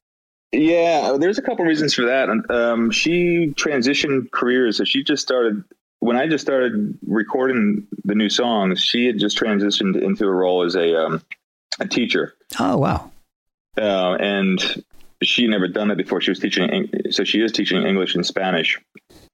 Yeah, 0.55 1.16
there's 1.18 1.38
a 1.38 1.42
couple 1.42 1.64
reasons 1.64 1.94
for 1.94 2.02
that. 2.02 2.28
Um, 2.50 2.90
she 2.90 3.52
transitioned 3.57 4.30
careers. 4.30 4.76
So 4.76 4.84
she 4.84 5.02
just 5.02 5.22
started 5.22 5.64
when 6.00 6.16
I 6.16 6.26
just 6.26 6.44
started 6.44 6.98
recording 7.07 7.86
the 8.05 8.14
new 8.14 8.28
songs. 8.28 8.80
She 8.80 9.07
had 9.07 9.18
just 9.18 9.38
transitioned 9.38 10.00
into 10.00 10.26
a 10.26 10.30
role 10.30 10.62
as 10.62 10.76
a 10.76 11.05
um, 11.05 11.22
a 11.80 11.88
teacher. 11.88 12.34
Oh 12.61 12.76
wow! 12.78 13.11
Uh, 13.76 14.16
and 14.20 14.84
she 15.22 15.46
never 15.46 15.66
done 15.66 15.90
it 15.90 15.96
before. 15.96 16.20
She 16.20 16.30
was 16.30 16.38
teaching, 16.38 16.90
so 17.11 17.24
she 17.24 17.40
is 17.40 17.52
teaching 17.52 17.82
English 17.82 18.14
and 18.14 18.24
Spanish, 18.24 18.78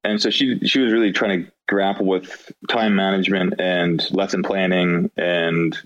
and 0.04 0.20
so 0.20 0.30
she 0.30 0.58
she 0.60 0.80
was 0.80 0.92
really 0.92 1.12
trying 1.12 1.44
to 1.44 1.52
grapple 1.68 2.06
with 2.06 2.50
time 2.68 2.94
management 2.94 3.60
and 3.60 4.04
lesson 4.12 4.42
planning 4.42 5.10
and 5.16 5.76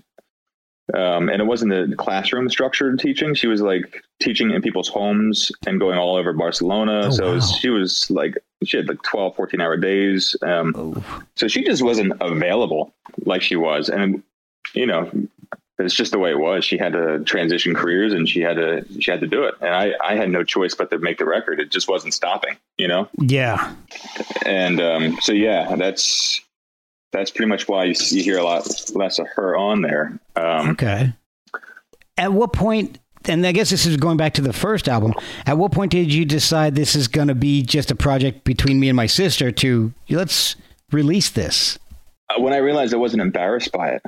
um, 0.93 1.29
and 1.29 1.41
it 1.41 1.45
wasn't 1.45 1.73
a 1.73 1.95
classroom 1.95 2.49
structured 2.49 2.99
teaching. 2.99 3.33
She 3.33 3.47
was 3.47 3.61
like 3.61 4.03
teaching 4.19 4.51
in 4.51 4.61
people's 4.61 4.87
homes 4.87 5.51
and 5.65 5.79
going 5.79 5.97
all 5.97 6.15
over 6.15 6.31
Barcelona. 6.31 7.05
Oh, 7.05 7.09
so 7.09 7.27
wow. 7.27 7.33
was, 7.35 7.51
she 7.57 7.69
was 7.69 8.11
like, 8.11 8.37
she 8.63 8.77
had 8.77 8.87
like 8.87 9.01
12, 9.01 9.35
14 9.35 9.61
hour 9.61 9.77
days. 9.77 10.35
Um, 10.43 10.73
oh. 10.77 11.23
So 11.35 11.47
she 11.47 11.63
just 11.63 11.81
wasn't 11.81 12.13
available 12.21 12.93
like 13.25 13.41
she 13.41 13.55
was. 13.55 13.89
And, 13.89 14.21
you 14.73 14.85
know, 14.85 15.09
it's 15.79 15.95
just 15.95 16.11
the 16.11 16.19
way 16.19 16.29
it 16.29 16.39
was. 16.39 16.63
She 16.63 16.77
had 16.77 16.93
to 16.93 17.19
transition 17.23 17.73
careers 17.73 18.13
and 18.13 18.29
she 18.29 18.41
had 18.41 18.57
to 18.57 18.85
she 19.01 19.09
had 19.09 19.19
to 19.21 19.27
do 19.27 19.43
it. 19.43 19.55
And 19.61 19.73
I, 19.73 19.93
I 20.03 20.15
had 20.15 20.29
no 20.29 20.43
choice 20.43 20.75
but 20.75 20.91
to 20.91 20.99
make 20.99 21.17
the 21.17 21.25
record. 21.25 21.59
It 21.59 21.71
just 21.71 21.89
wasn't 21.89 22.13
stopping, 22.13 22.57
you 22.77 22.87
know? 22.87 23.09
Yeah. 23.19 23.73
And 24.45 24.79
um, 24.79 25.17
so 25.21 25.31
yeah, 25.31 25.75
that's 25.75 26.41
that's 27.11 27.31
pretty 27.31 27.49
much 27.49 27.67
why 27.67 27.85
you, 27.85 27.95
you 28.09 28.23
hear 28.23 28.37
a 28.37 28.43
lot 28.43 28.67
less 28.93 29.19
of 29.19 29.27
her 29.35 29.55
on 29.55 29.81
there. 29.81 30.19
Um, 30.35 30.71
okay. 30.71 31.13
At 32.17 32.33
what 32.33 32.53
point 32.53 32.99
and 33.27 33.45
I 33.45 33.51
guess 33.51 33.69
this 33.69 33.85
is 33.85 33.97
going 33.97 34.17
back 34.17 34.33
to 34.35 34.41
the 34.41 34.53
first 34.53 34.87
album. 34.87 35.13
At 35.45 35.57
what 35.57 35.71
point 35.71 35.91
did 35.91 36.13
you 36.13 36.25
decide 36.25 36.75
this 36.75 36.95
is 36.95 37.07
going 37.07 37.27
to 37.27 37.35
be 37.35 37.63
just 37.63 37.91
a 37.91 37.95
project 37.95 38.43
between 38.43 38.79
me 38.79 38.89
and 38.89 38.95
my 38.95 39.07
sister 39.07 39.51
to 39.51 39.93
let's 40.09 40.55
release 40.91 41.29
this? 41.29 41.79
Uh, 42.29 42.41
when 42.41 42.53
I 42.53 42.57
realized 42.57 42.93
I 42.93 42.97
wasn't 42.97 43.21
embarrassed 43.21 43.71
by 43.71 43.89
it. 43.89 44.01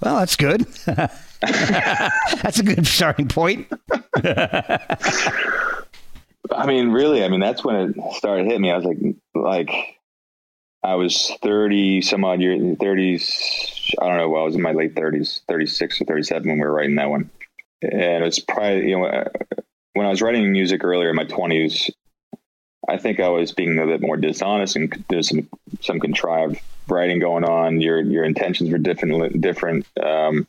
Well, 0.00 0.18
that's 0.18 0.36
good. 0.36 0.60
that's 0.86 2.58
a 2.58 2.62
good 2.62 2.86
starting 2.86 3.28
point. 3.28 3.66
I 6.52 6.66
mean, 6.66 6.90
really, 6.90 7.24
I 7.24 7.28
mean, 7.28 7.40
that's 7.40 7.64
when 7.64 7.76
it 7.76 7.96
started 8.14 8.46
hitting 8.46 8.62
me. 8.62 8.70
I 8.70 8.76
was 8.76 8.84
like, 8.84 8.98
like, 9.34 9.70
I 10.86 10.94
was 10.94 11.32
30 11.42 12.00
some 12.02 12.24
odd 12.24 12.40
years, 12.40 12.60
30s. 12.60 13.94
I 14.00 14.06
don't 14.06 14.18
know. 14.18 14.28
Well, 14.28 14.42
I 14.42 14.44
was 14.44 14.54
in 14.54 14.62
my 14.62 14.70
late 14.70 14.94
30s, 14.94 15.40
36 15.48 16.00
or 16.00 16.04
37 16.04 16.48
when 16.48 16.58
we 16.58 16.64
were 16.64 16.72
writing 16.72 16.94
that 16.94 17.10
one. 17.10 17.28
And 17.82 18.24
it's 18.24 18.38
probably, 18.38 18.90
you 18.90 18.98
know, 18.98 19.24
when 19.94 20.06
I 20.06 20.10
was 20.10 20.22
writing 20.22 20.52
music 20.52 20.84
earlier 20.84 21.10
in 21.10 21.16
my 21.16 21.24
20s, 21.24 21.90
I 22.88 22.98
think 22.98 23.18
I 23.18 23.28
was 23.28 23.52
being 23.52 23.80
a 23.80 23.86
bit 23.86 24.00
more 24.00 24.16
dishonest 24.16 24.76
and 24.76 25.04
there's 25.08 25.28
some, 25.28 25.48
some 25.80 25.98
contrived 25.98 26.60
writing 26.86 27.18
going 27.18 27.42
on. 27.42 27.80
Your 27.80 28.00
your 28.00 28.22
intentions 28.22 28.70
were 28.70 28.78
different. 28.78 29.40
Different. 29.40 29.86
Um, 30.00 30.46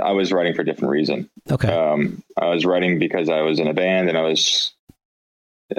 I 0.00 0.12
was 0.12 0.32
writing 0.32 0.54
for 0.54 0.62
a 0.62 0.64
different 0.64 0.90
reason. 0.90 1.30
Okay. 1.48 1.68
Um, 1.68 2.24
I 2.36 2.48
was 2.48 2.66
writing 2.66 2.98
because 2.98 3.28
I 3.28 3.42
was 3.42 3.60
in 3.60 3.68
a 3.68 3.74
band 3.74 4.08
and 4.08 4.18
I 4.18 4.22
was 4.22 4.72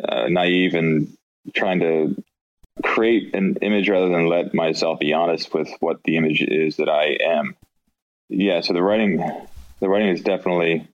uh, 0.01 0.27
naive 0.29 0.75
and 0.75 1.17
trying 1.53 1.81
to 1.81 2.23
create 2.83 3.33
an 3.33 3.57
image 3.61 3.89
rather 3.89 4.09
than 4.09 4.27
let 4.27 4.53
myself 4.53 4.99
be 4.99 5.13
honest 5.13 5.53
with 5.53 5.69
what 5.79 6.03
the 6.03 6.17
image 6.17 6.41
is 6.41 6.77
that 6.77 6.89
I 6.89 7.17
am. 7.21 7.55
Yeah. 8.29 8.61
So 8.61 8.73
the 8.73 8.83
writing, 8.83 9.17
the 9.79 9.89
writing 9.89 10.09
is 10.09 10.21
definitely 10.21 10.87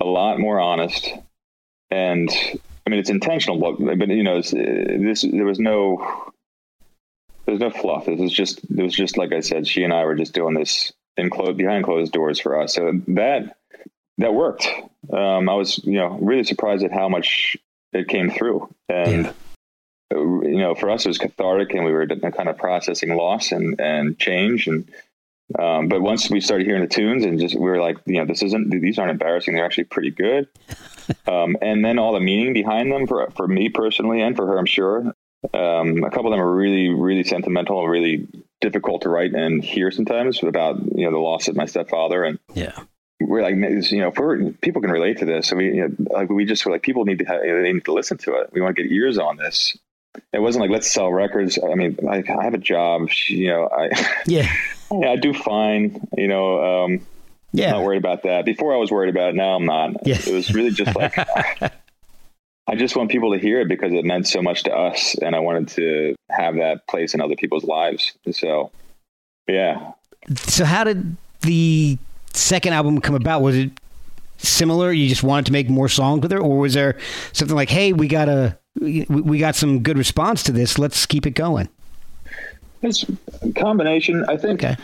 a 0.00 0.04
lot 0.04 0.38
more 0.38 0.60
honest 0.60 1.10
and 1.90 2.30
I 2.86 2.90
mean, 2.90 3.00
it's 3.00 3.10
intentional, 3.10 3.58
but, 3.58 3.98
but 3.98 4.08
you 4.08 4.22
know, 4.22 4.42
this, 4.42 5.22
there 5.22 5.46
was 5.46 5.58
no, 5.58 6.32
there's 7.46 7.60
no 7.60 7.70
fluff. 7.70 8.06
This 8.06 8.20
is 8.20 8.32
just 8.32 8.64
it 8.64 8.82
was 8.82 8.94
just 8.94 9.16
like 9.16 9.32
I 9.32 9.40
said. 9.40 9.66
She 9.66 9.84
and 9.84 9.92
I 9.92 10.04
were 10.04 10.14
just 10.14 10.34
doing 10.34 10.54
this 10.54 10.92
in 11.16 11.30
closed 11.30 11.56
behind 11.56 11.84
closed 11.84 12.12
doors 12.12 12.40
for 12.40 12.60
us. 12.60 12.74
So 12.74 12.92
that 13.08 13.56
that 14.18 14.34
worked. 14.34 14.66
Um, 15.12 15.48
I 15.48 15.54
was 15.54 15.78
you 15.84 15.98
know 15.98 16.18
really 16.20 16.44
surprised 16.44 16.84
at 16.84 16.92
how 16.92 17.08
much 17.08 17.56
it 17.92 18.08
came 18.08 18.30
through, 18.30 18.74
and 18.88 19.26
yeah. 19.26 19.32
You 20.14 20.58
know 20.58 20.74
for 20.74 20.90
us 20.90 21.04
it 21.04 21.08
was 21.08 21.18
cathartic, 21.18 21.74
and 21.74 21.84
we 21.84 21.92
were 21.92 22.06
kind 22.06 22.48
of 22.48 22.56
processing 22.58 23.14
loss 23.16 23.52
and 23.52 23.80
and 23.80 24.18
change 24.18 24.66
and. 24.66 24.90
Um, 25.58 25.88
but 25.88 26.00
once 26.00 26.30
we 26.30 26.40
started 26.40 26.66
hearing 26.66 26.80
the 26.80 26.88
tunes 26.88 27.22
and 27.22 27.38
just 27.38 27.54
we 27.54 27.60
were 27.60 27.78
like, 27.78 27.98
you 28.06 28.14
know, 28.14 28.24
this 28.24 28.42
isn't 28.42 28.70
these 28.70 28.98
aren't 28.98 29.10
embarrassing. 29.10 29.54
They're 29.54 29.64
actually 29.64 29.84
pretty 29.84 30.10
good. 30.10 30.48
Um, 31.26 31.58
and 31.60 31.84
then 31.84 31.98
all 31.98 32.14
the 32.14 32.20
meaning 32.20 32.54
behind 32.54 32.90
them 32.90 33.06
for 33.06 33.30
for 33.36 33.46
me 33.46 33.68
personally 33.68 34.22
and 34.22 34.34
for 34.34 34.46
her, 34.46 34.58
I'm 34.58 34.64
sure, 34.64 35.14
um, 35.52 36.02
a 36.02 36.10
couple 36.10 36.26
of 36.26 36.30
them 36.32 36.40
are 36.40 36.54
really, 36.54 36.88
really 36.88 37.24
sentimental, 37.24 37.80
and 37.80 37.90
really 37.90 38.26
difficult 38.60 39.02
to 39.02 39.10
write 39.10 39.34
and 39.34 39.62
hear 39.62 39.90
sometimes 39.90 40.42
about 40.42 40.80
you 40.96 41.04
know 41.04 41.10
the 41.10 41.18
loss 41.18 41.48
of 41.48 41.56
my 41.56 41.66
stepfather 41.66 42.24
and 42.24 42.38
yeah. 42.54 42.78
We're 43.20 43.42
like, 43.42 43.54
you 43.54 44.00
know, 44.00 44.10
for 44.10 44.50
people 44.60 44.82
can 44.82 44.90
relate 44.90 45.18
to 45.18 45.24
this. 45.24 45.46
So 45.46 45.56
we, 45.56 45.66
you 45.76 45.88
know, 45.88 45.94
like, 46.10 46.28
we 46.28 46.44
just 46.44 46.66
were 46.66 46.72
like, 46.72 46.82
people 46.82 47.04
need 47.04 47.20
to, 47.20 47.24
have, 47.24 47.42
they 47.42 47.72
need 47.72 47.84
to 47.84 47.92
listen 47.92 48.18
to 48.18 48.34
it. 48.34 48.50
We 48.52 48.60
want 48.60 48.76
to 48.76 48.82
get 48.82 48.90
ears 48.90 49.18
on 49.18 49.36
this. 49.36 49.78
It 50.32 50.40
wasn't 50.40 50.62
like 50.62 50.70
let's 50.70 50.90
sell 50.90 51.12
records. 51.12 51.58
I 51.62 51.74
mean, 51.74 51.98
I, 52.08 52.22
I 52.28 52.44
have 52.44 52.54
a 52.54 52.58
job. 52.58 53.08
You 53.28 53.48
know, 53.48 53.68
I 53.68 53.90
yeah, 54.26 54.52
yeah, 54.90 55.10
I 55.10 55.16
do 55.16 55.32
fine. 55.32 56.06
You 56.16 56.28
know, 56.28 56.84
um, 56.84 57.06
yeah, 57.52 57.72
not 57.72 57.84
worried 57.84 57.98
about 57.98 58.24
that. 58.24 58.44
Before 58.44 58.74
I 58.74 58.78
was 58.78 58.90
worried 58.90 59.10
about 59.10 59.30
it. 59.30 59.34
Now 59.36 59.54
I'm 59.54 59.66
not. 59.66 60.06
Yeah. 60.06 60.16
It 60.16 60.32
was 60.32 60.54
really 60.54 60.70
just 60.70 60.94
like 60.96 61.16
I 62.66 62.76
just 62.76 62.96
want 62.96 63.10
people 63.10 63.32
to 63.32 63.38
hear 63.38 63.60
it 63.60 63.68
because 63.68 63.92
it 63.92 64.04
meant 64.04 64.26
so 64.26 64.42
much 64.42 64.62
to 64.64 64.74
us, 64.74 65.14
and 65.16 65.36
I 65.36 65.40
wanted 65.40 65.68
to 65.68 66.14
have 66.30 66.56
that 66.56 66.86
place 66.88 67.14
in 67.14 67.20
other 67.20 67.36
people's 67.36 67.64
lives. 67.64 68.12
So, 68.30 68.70
yeah. 69.46 69.92
So, 70.36 70.64
how 70.64 70.84
did 70.84 71.16
the 71.42 71.98
second 72.32 72.72
album 72.72 73.00
come 73.00 73.14
about? 73.14 73.42
Was 73.42 73.56
it 73.56 73.70
similar? 74.38 74.92
You 74.92 75.08
just 75.08 75.22
wanted 75.22 75.46
to 75.46 75.52
make 75.52 75.68
more 75.68 75.88
songs 75.88 76.22
with 76.22 76.32
her, 76.32 76.40
or 76.40 76.58
was 76.58 76.72
there 76.72 76.98
something 77.34 77.54
like, 77.54 77.68
"Hey, 77.68 77.92
we 77.92 78.08
got 78.08 78.30
a 78.30 78.58
we 78.80 79.38
got 79.38 79.54
some 79.54 79.82
good 79.82 79.98
response 79.98 80.42
to 80.44 80.52
this. 80.52 80.78
Let's 80.78 81.06
keep 81.06 81.26
it 81.26 81.32
going." 81.32 81.68
It's 82.82 83.04
a 83.42 83.52
combination. 83.52 84.24
I 84.28 84.36
think. 84.36 84.62
Okay. 84.62 84.76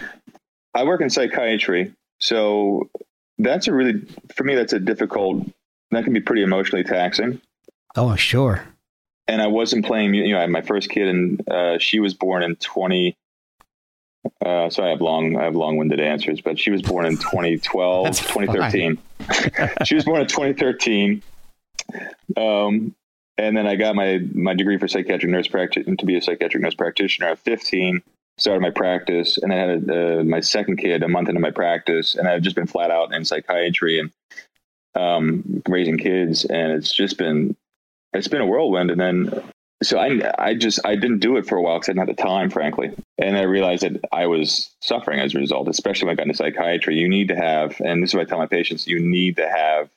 I 0.74 0.84
work 0.84 1.00
in 1.00 1.10
psychiatry, 1.10 1.92
so 2.18 2.88
that's 3.38 3.66
a 3.66 3.72
really 3.72 4.06
for 4.34 4.44
me 4.44 4.54
that's 4.54 4.72
a 4.72 4.80
difficult. 4.80 5.46
That 5.90 6.04
can 6.04 6.12
be 6.12 6.20
pretty 6.20 6.42
emotionally 6.42 6.84
taxing. 6.84 7.40
Oh, 7.96 8.14
sure. 8.16 8.62
And 9.26 9.40
I 9.40 9.46
wasn't 9.46 9.84
playing, 9.84 10.14
you 10.14 10.32
know, 10.32 10.38
I 10.38 10.42
had 10.42 10.50
my 10.50 10.62
first 10.62 10.90
kid 10.90 11.08
and 11.08 11.48
uh, 11.48 11.78
she 11.78 12.00
was 12.00 12.14
born 12.14 12.42
in 12.42 12.56
20. 12.56 13.16
Uh, 14.44 14.70
so 14.70 14.84
I 14.84 14.88
have 14.88 15.00
long, 15.00 15.36
I 15.36 15.44
have 15.44 15.56
long-winded 15.56 16.00
answers, 16.00 16.40
but 16.40 16.58
she 16.58 16.70
was 16.70 16.82
born 16.82 17.06
in 17.06 17.16
2012, 17.16 18.06
2013. 18.16 18.98
she 19.84 19.94
was 19.94 20.04
born 20.04 20.20
in 20.20 20.26
2013. 20.26 21.22
Um, 22.36 22.94
and 23.36 23.56
then 23.56 23.66
I 23.66 23.76
got 23.76 23.94
my, 23.94 24.20
my 24.34 24.54
degree 24.54 24.78
for 24.78 24.88
psychiatric 24.88 25.30
nurse 25.30 25.48
practice 25.48 25.86
to 25.86 26.06
be 26.06 26.16
a 26.16 26.22
psychiatric 26.22 26.62
nurse 26.62 26.74
practitioner 26.74 27.28
at 27.28 27.38
15 27.38 28.02
started 28.38 28.60
my 28.62 28.70
practice 28.70 29.36
and 29.36 29.52
I 29.52 29.56
had 29.56 29.90
uh, 29.90 30.24
my 30.24 30.40
second 30.40 30.78
kid 30.78 31.02
a 31.02 31.08
month 31.08 31.28
into 31.28 31.40
my 31.40 31.50
practice 31.50 32.14
and 32.14 32.26
I've 32.26 32.42
just 32.42 32.56
been 32.56 32.66
flat 32.66 32.90
out 32.90 33.12
in 33.14 33.24
psychiatry 33.24 34.00
and 34.00 34.10
um, 34.94 35.62
raising 35.68 35.98
kids 35.98 36.46
and 36.46 36.72
it's 36.72 36.92
just 36.92 37.18
been 37.18 37.54
it's 38.12 38.28
been 38.28 38.40
a 38.40 38.46
whirlwind. 38.46 38.90
And 38.90 39.00
then, 39.00 39.42
so 39.82 39.98
I, 39.98 40.32
I 40.38 40.54
just, 40.54 40.80
I 40.84 40.94
didn't 40.94 41.20
do 41.20 41.36
it 41.36 41.46
for 41.46 41.56
a 41.56 41.62
while 41.62 41.78
because 41.78 41.88
I 41.88 41.92
didn't 41.92 42.08
have 42.08 42.16
the 42.16 42.22
time, 42.22 42.50
frankly. 42.50 42.90
And 43.18 43.36
I 43.36 43.42
realized 43.42 43.82
that 43.82 44.00
I 44.12 44.26
was 44.26 44.70
suffering 44.82 45.20
as 45.20 45.34
a 45.34 45.38
result, 45.38 45.68
especially 45.68 46.06
when 46.06 46.14
I 46.14 46.16
got 46.16 46.26
into 46.26 46.36
psychiatry. 46.36 46.96
You 46.96 47.08
need 47.08 47.28
to 47.28 47.36
have, 47.36 47.80
and 47.80 48.02
this 48.02 48.10
is 48.10 48.14
what 48.14 48.26
I 48.26 48.28
tell 48.28 48.38
my 48.38 48.46
patients, 48.46 48.86
you 48.86 49.00
need 49.00 49.36
to 49.36 49.48
have 49.48 49.88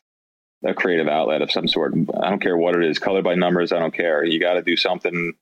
a 0.63 0.73
creative 0.73 1.07
outlet 1.07 1.41
of 1.41 1.51
some 1.51 1.67
sort. 1.67 1.93
I 1.93 2.29
don't 2.29 2.41
care 2.41 2.57
what 2.57 2.75
it 2.75 2.83
is, 2.83 2.99
color 2.99 3.21
by 3.21 3.35
numbers. 3.35 3.71
I 3.71 3.79
don't 3.79 3.93
care. 3.93 4.23
You 4.23 4.39
got 4.39 4.53
to 4.53 4.61
do 4.61 4.77
something 4.77 5.33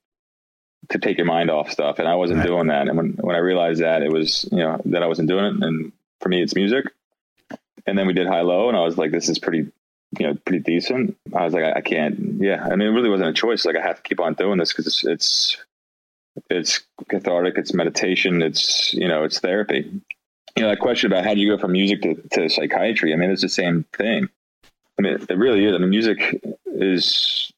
to 0.89 0.99
take 0.99 1.17
your 1.17 1.27
mind 1.27 1.49
off 1.49 1.71
stuff. 1.71 1.99
And 1.99 2.07
I 2.07 2.15
wasn't 2.15 2.39
right. 2.39 2.47
doing 2.47 2.67
that. 2.67 2.87
And 2.87 2.97
when, 2.97 3.09
when 3.13 3.35
I 3.35 3.39
realized 3.39 3.81
that 3.81 4.01
it 4.01 4.11
was, 4.11 4.47
you 4.51 4.59
know, 4.59 4.81
that 4.85 5.03
I 5.03 5.07
wasn't 5.07 5.29
doing 5.29 5.45
it. 5.45 5.63
And 5.63 5.91
for 6.19 6.29
me, 6.29 6.41
it's 6.41 6.55
music. 6.55 6.85
And 7.85 7.97
then 7.97 8.07
we 8.07 8.13
did 8.13 8.27
high 8.27 8.41
low 8.41 8.67
and 8.67 8.77
I 8.77 8.81
was 8.81 8.97
like, 8.97 9.11
this 9.11 9.29
is 9.29 9.39
pretty 9.39 9.71
you 10.19 10.27
know, 10.27 10.33
pretty 10.45 10.59
decent. 10.59 11.17
I 11.33 11.45
was 11.45 11.53
like, 11.53 11.63
I, 11.63 11.73
I, 11.77 11.81
can't. 11.81 12.41
Yeah, 12.41 12.67
I 12.69 12.75
mean, 12.75 12.89
it 12.89 12.91
really 12.91 13.09
wasn't 13.09 13.29
a 13.29 13.33
choice. 13.33 13.63
Like, 13.63 13.77
I 13.77 13.81
have 13.81 13.95
to 13.95 14.01
keep 14.01 14.19
on 14.19 14.33
doing 14.33 14.57
this 14.57 14.73
because 14.73 14.87
it's, 14.87 15.05
it's 15.05 15.57
it's 16.49 16.81
cathartic. 17.09 17.57
It's 17.57 17.73
meditation. 17.73 18.41
It's 18.41 18.93
you 18.93 19.07
know, 19.07 19.23
it's 19.23 19.39
therapy. 19.39 19.89
You 20.55 20.63
know, 20.63 20.69
that 20.69 20.79
question 20.79 21.11
about 21.11 21.25
how 21.25 21.33
do 21.33 21.39
you 21.39 21.49
go 21.49 21.57
from 21.57 21.71
music 21.71 22.01
to, 22.01 22.15
to 22.33 22.49
psychiatry? 22.49 23.13
I 23.13 23.15
mean, 23.15 23.29
it's 23.29 23.41
the 23.41 23.49
same 23.49 23.85
thing. 23.93 24.29
I 25.05 25.09
mean, 25.09 25.25
it 25.29 25.37
really 25.37 25.65
is. 25.65 25.73
I 25.73 25.77
mean, 25.79 25.89
music 25.89 26.19
is, 26.65 27.51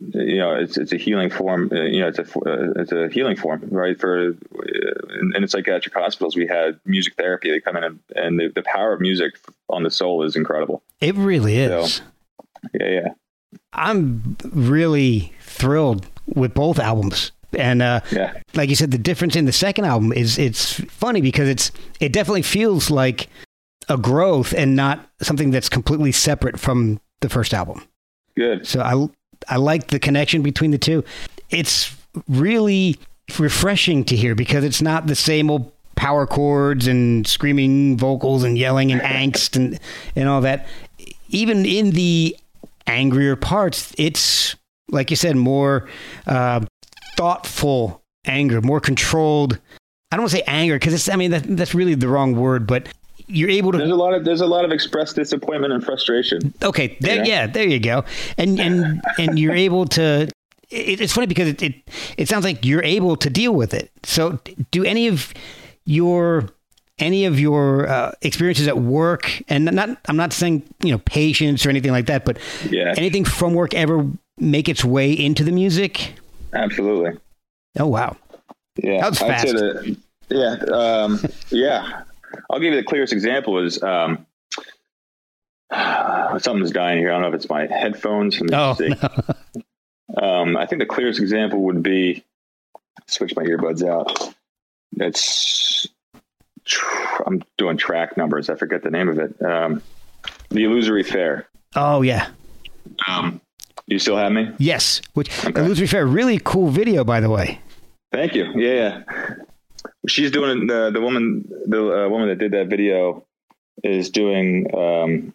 you 0.00 0.38
know, 0.38 0.54
it's 0.54 0.76
it's 0.76 0.92
a 0.92 0.96
healing 0.96 1.30
form. 1.30 1.70
uh, 1.72 1.82
You 1.82 2.00
know, 2.00 2.08
it's 2.08 2.18
a 2.18 2.22
uh, 2.22 2.72
it's 2.76 2.92
a 2.92 3.08
healing 3.08 3.36
form, 3.36 3.62
right? 3.70 3.98
For 3.98 4.28
uh, 4.30 5.18
in, 5.20 5.32
in 5.36 5.48
psychiatric 5.48 5.94
hospitals, 5.94 6.36
we 6.36 6.46
had 6.46 6.78
music 6.84 7.14
therapy. 7.14 7.50
They 7.50 7.60
come 7.60 7.76
in 7.76 7.84
and, 7.84 7.98
and 8.16 8.38
the, 8.40 8.48
the 8.48 8.62
power 8.62 8.92
of 8.92 9.00
music 9.00 9.34
on 9.68 9.82
the 9.82 9.90
soul 9.90 10.22
is 10.24 10.36
incredible. 10.36 10.82
It 11.00 11.14
really 11.16 11.56
is. 11.58 11.94
So- 11.94 12.04
Yeah, 12.74 12.88
yeah, 12.88 13.08
I'm 13.72 14.36
really 14.52 15.32
thrilled 15.42 16.06
with 16.26 16.54
both 16.54 16.78
albums. 16.78 17.32
And 17.56 17.80
uh, 17.80 18.00
yeah. 18.12 18.34
like 18.54 18.68
you 18.68 18.76
said, 18.76 18.90
the 18.90 18.98
difference 18.98 19.34
in 19.36 19.46
the 19.46 19.52
second 19.52 19.86
album 19.86 20.12
is 20.12 20.38
it's 20.38 20.80
funny 20.90 21.20
because 21.22 21.48
it's 21.48 21.70
it 21.98 22.12
definitely 22.12 22.42
feels 22.42 22.90
like 22.90 23.28
a 23.88 23.96
growth 23.96 24.52
and 24.52 24.76
not 24.76 25.08
something 25.22 25.50
that's 25.50 25.68
completely 25.68 26.12
separate 26.12 26.58
from 26.58 27.00
the 27.20 27.28
first 27.28 27.54
album. 27.54 27.82
Good. 28.36 28.66
So 28.66 28.80
I 28.80 29.08
I 29.48 29.56
like 29.56 29.88
the 29.88 29.98
connection 29.98 30.42
between 30.42 30.70
the 30.70 30.78
two. 30.78 31.04
It's 31.50 31.96
really 32.28 32.96
refreshing 33.38 34.04
to 34.04 34.16
hear 34.16 34.34
because 34.34 34.64
it's 34.64 34.82
not 34.82 35.06
the 35.06 35.14
same 35.14 35.50
old 35.50 35.72
power 35.96 36.26
chords 36.26 36.86
and 36.86 37.26
screaming 37.26 37.96
vocals 37.96 38.44
and 38.44 38.56
yelling 38.56 38.92
and 38.92 39.00
angst 39.34 39.56
and 39.56 39.78
and 40.14 40.28
all 40.28 40.40
that. 40.42 40.66
Even 41.30 41.66
in 41.66 41.90
the 41.90 42.36
angrier 42.86 43.36
parts, 43.36 43.94
it's 43.98 44.56
like 44.90 45.10
you 45.10 45.16
said, 45.16 45.36
more 45.36 45.88
uh, 46.26 46.60
thoughtful 47.16 48.02
anger, 48.24 48.60
more 48.60 48.80
controlled. 48.80 49.58
I 50.10 50.16
don't 50.16 50.22
want 50.22 50.30
to 50.30 50.36
say 50.38 50.44
anger 50.46 50.76
because 50.76 50.94
it's. 50.94 51.08
I 51.08 51.16
mean, 51.16 51.32
that, 51.32 51.44
that's 51.44 51.74
really 51.74 51.94
the 51.94 52.08
wrong 52.08 52.34
word, 52.34 52.66
but 52.66 52.88
you're 53.28 53.50
able 53.50 53.72
to 53.72 53.78
There's 53.78 53.90
a 53.90 53.94
lot 53.96 54.14
of 54.14 54.24
there's 54.24 54.40
a 54.40 54.46
lot 54.46 54.64
of 54.64 54.72
expressed 54.72 55.16
disappointment 55.16 55.72
and 55.72 55.84
frustration. 55.84 56.52
Okay, 56.62 56.96
there, 57.00 57.16
Yeah. 57.18 57.24
yeah, 57.24 57.46
there 57.46 57.66
you 57.68 57.78
go. 57.80 58.04
And 58.36 58.58
and 58.58 59.02
and 59.18 59.38
you're 59.38 59.54
able 59.54 59.86
to. 59.86 60.28
It, 60.70 61.00
it's 61.00 61.12
funny 61.12 61.26
because 61.26 61.48
it, 61.48 61.62
it 61.62 61.74
it 62.16 62.28
sounds 62.28 62.44
like 62.44 62.64
you're 62.64 62.82
able 62.84 63.16
to 63.16 63.30
deal 63.30 63.54
with 63.54 63.72
it. 63.74 63.90
So, 64.02 64.38
do 64.70 64.84
any 64.84 65.08
of 65.08 65.32
your 65.84 66.48
any 66.98 67.24
of 67.26 67.38
your 67.38 67.88
uh, 67.88 68.12
experiences 68.22 68.66
at 68.68 68.76
work, 68.78 69.42
and 69.48 69.64
not 69.66 69.88
I'm 70.08 70.16
not 70.16 70.32
saying 70.32 70.62
you 70.82 70.90
know 70.92 70.98
patience 70.98 71.64
or 71.64 71.70
anything 71.70 71.92
like 71.92 72.06
that, 72.06 72.24
but 72.24 72.38
Yeah. 72.70 72.92
anything 72.96 73.24
from 73.24 73.54
work 73.54 73.72
ever 73.74 74.06
make 74.38 74.68
its 74.68 74.84
way 74.84 75.12
into 75.12 75.42
the 75.44 75.52
music? 75.52 76.14
Absolutely. 76.52 77.18
Oh 77.78 77.86
wow, 77.86 78.16
Yeah, 78.82 79.00
That 79.00 79.10
was 79.10 79.18
fast. 79.20 79.46
that. 79.46 79.96
Yeah, 80.30 80.56
um, 80.76 81.20
yeah. 81.50 82.02
I'll 82.50 82.58
give 82.60 82.72
you 82.72 82.76
the 82.80 82.84
clearest 82.86 83.12
example 83.12 83.58
is 83.64 83.82
um, 83.82 84.26
something's 86.38 86.70
dying 86.70 86.98
here. 86.98 87.10
I 87.10 87.12
don't 87.14 87.22
know 87.22 87.28
if 87.28 87.34
it's 87.34 87.48
my 87.48 87.66
headphones. 87.66 88.40
Oh 88.52 88.74
see. 88.74 88.94
Um, 90.22 90.56
I 90.56 90.64
think 90.64 90.80
the 90.80 90.86
clearest 90.86 91.20
example 91.20 91.60
would 91.64 91.82
be 91.82 92.24
switch 93.06 93.36
my 93.36 93.42
earbuds 93.44 93.86
out. 93.86 94.34
That's 94.96 95.86
tr- 96.64 97.22
I'm 97.26 97.42
doing 97.58 97.76
track 97.76 98.16
numbers. 98.16 98.48
I 98.48 98.54
forget 98.56 98.82
the 98.82 98.90
name 98.90 99.10
of 99.10 99.18
it. 99.18 99.40
Um, 99.42 99.82
the 100.48 100.64
Illusory 100.64 101.02
Affair. 101.02 101.46
oh 101.76 102.00
yeah, 102.00 102.28
Um, 103.06 103.42
you 103.86 103.98
still 103.98 104.16
have 104.16 104.32
me? 104.32 104.50
yes. 104.58 105.02
Which 105.12 105.44
Okay. 105.44 105.60
Illusory 105.60 105.84
Affair, 105.84 106.06
really 106.06 106.40
cool 106.42 106.68
video 106.70 107.04
by 107.04 107.20
the 107.20 107.28
way. 107.28 107.60
Thank 108.10 108.34
you. 108.34 108.46
Yeah, 108.56 109.02
yeah. 109.06 109.34
She's 110.08 110.30
doing 110.30 110.66
the 110.66 110.90
the 110.90 111.00
woman 111.00 111.44
the 111.66 112.04
uh, 112.06 112.08
woman 112.08 112.28
that 112.28 112.38
did 112.38 112.52
that 112.52 112.68
video 112.68 113.24
is 113.84 114.10
doing 114.10 114.66
um, 114.74 115.34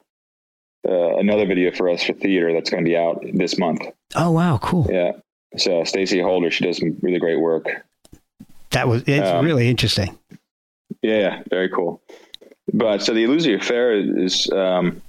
uh, 0.88 1.18
another 1.18 1.46
video 1.46 1.72
for 1.72 1.90
us 1.90 2.04
for 2.04 2.14
theater 2.14 2.52
that's 2.54 2.70
going 2.70 2.84
to 2.84 2.90
be 2.90 2.98
out 2.98 3.24
this 3.34 3.58
month. 3.58 3.82
Oh 4.16 4.32
wow, 4.32 4.58
cool. 4.62 4.88
Yeah. 4.92 5.14
So 5.58 5.84
Stacy 5.84 6.20
Holder, 6.20 6.50
she 6.50 6.64
does 6.66 6.78
some 6.78 6.98
really 7.02 7.20
great 7.20 7.40
work. 7.40 7.68
That 8.72 8.88
was 8.88 9.04
it's 9.06 9.28
Um, 9.30 9.46
really 9.46 9.70
interesting. 9.70 10.18
Yeah, 11.02 11.20
yeah, 11.20 11.44
very 11.50 11.70
cool. 11.70 12.02
But 12.74 13.02
so 13.04 13.14
the 13.14 13.24
Illusory 13.24 13.56
Affair 13.56 13.94
is 13.94 14.50
um, 14.52 15.02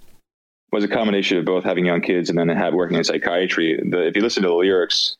was 0.71 0.85
a 0.85 0.89
combination 0.89 1.39
of 1.39 1.45
both 1.45 1.65
having 1.65 1.87
young 1.87 2.01
kids 2.03 2.29
and 2.29 2.39
then 2.39 2.49
have 2.49 2.75
working 2.75 2.97
in 2.97 3.05
psychiatry. 3.05 3.81
The, 3.89 4.07
if 4.07 4.17
you 4.17 4.23
listen 4.23 4.43
to 4.43 4.49
the 4.49 4.55
lyrics, 4.55 5.17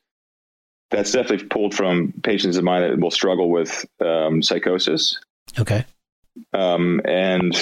that's 0.95 1.13
definitely 1.13 1.47
pulled 1.47 1.75
from 1.75 2.13
patients 2.23 2.57
of 2.57 2.65
mine 2.65 2.83
that 2.83 2.99
will 2.99 3.11
struggle 3.11 3.51
with 3.51 3.85
um, 4.01 4.43
psychosis. 4.43 5.19
Okay. 5.59 5.85
um, 6.53 7.01
and 7.05 7.55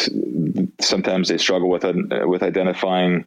sometimes 0.81 1.29
they 1.29 1.39
struggle 1.39 1.69
with 1.69 1.85
uh, 1.85 1.93
with 2.27 2.43
identifying 2.43 3.27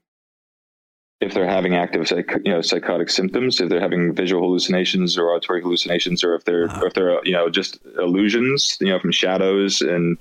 if 1.22 1.34
they're 1.34 1.48
having 1.48 1.76
active 1.76 2.08
psych, 2.08 2.32
you 2.44 2.52
know 2.52 2.62
psychotic 2.62 3.10
symptoms, 3.10 3.60
if 3.60 3.70
they're 3.70 3.82
having 3.82 4.14
visual 4.14 4.44
hallucinations 4.44 5.18
or 5.18 5.32
auditory 5.32 5.62
hallucinations, 5.62 6.24
or 6.24 6.36
if 6.36 6.46
they're 6.46 6.66
or 6.82 6.88
if 6.88 6.94
they're 6.94 7.24
you 7.26 7.32
know 7.32 7.50
just 7.50 7.80
illusions, 7.98 8.78
you 8.82 8.88
know, 8.88 9.00
from 9.00 9.12
shadows 9.12 9.82
and 9.82 10.18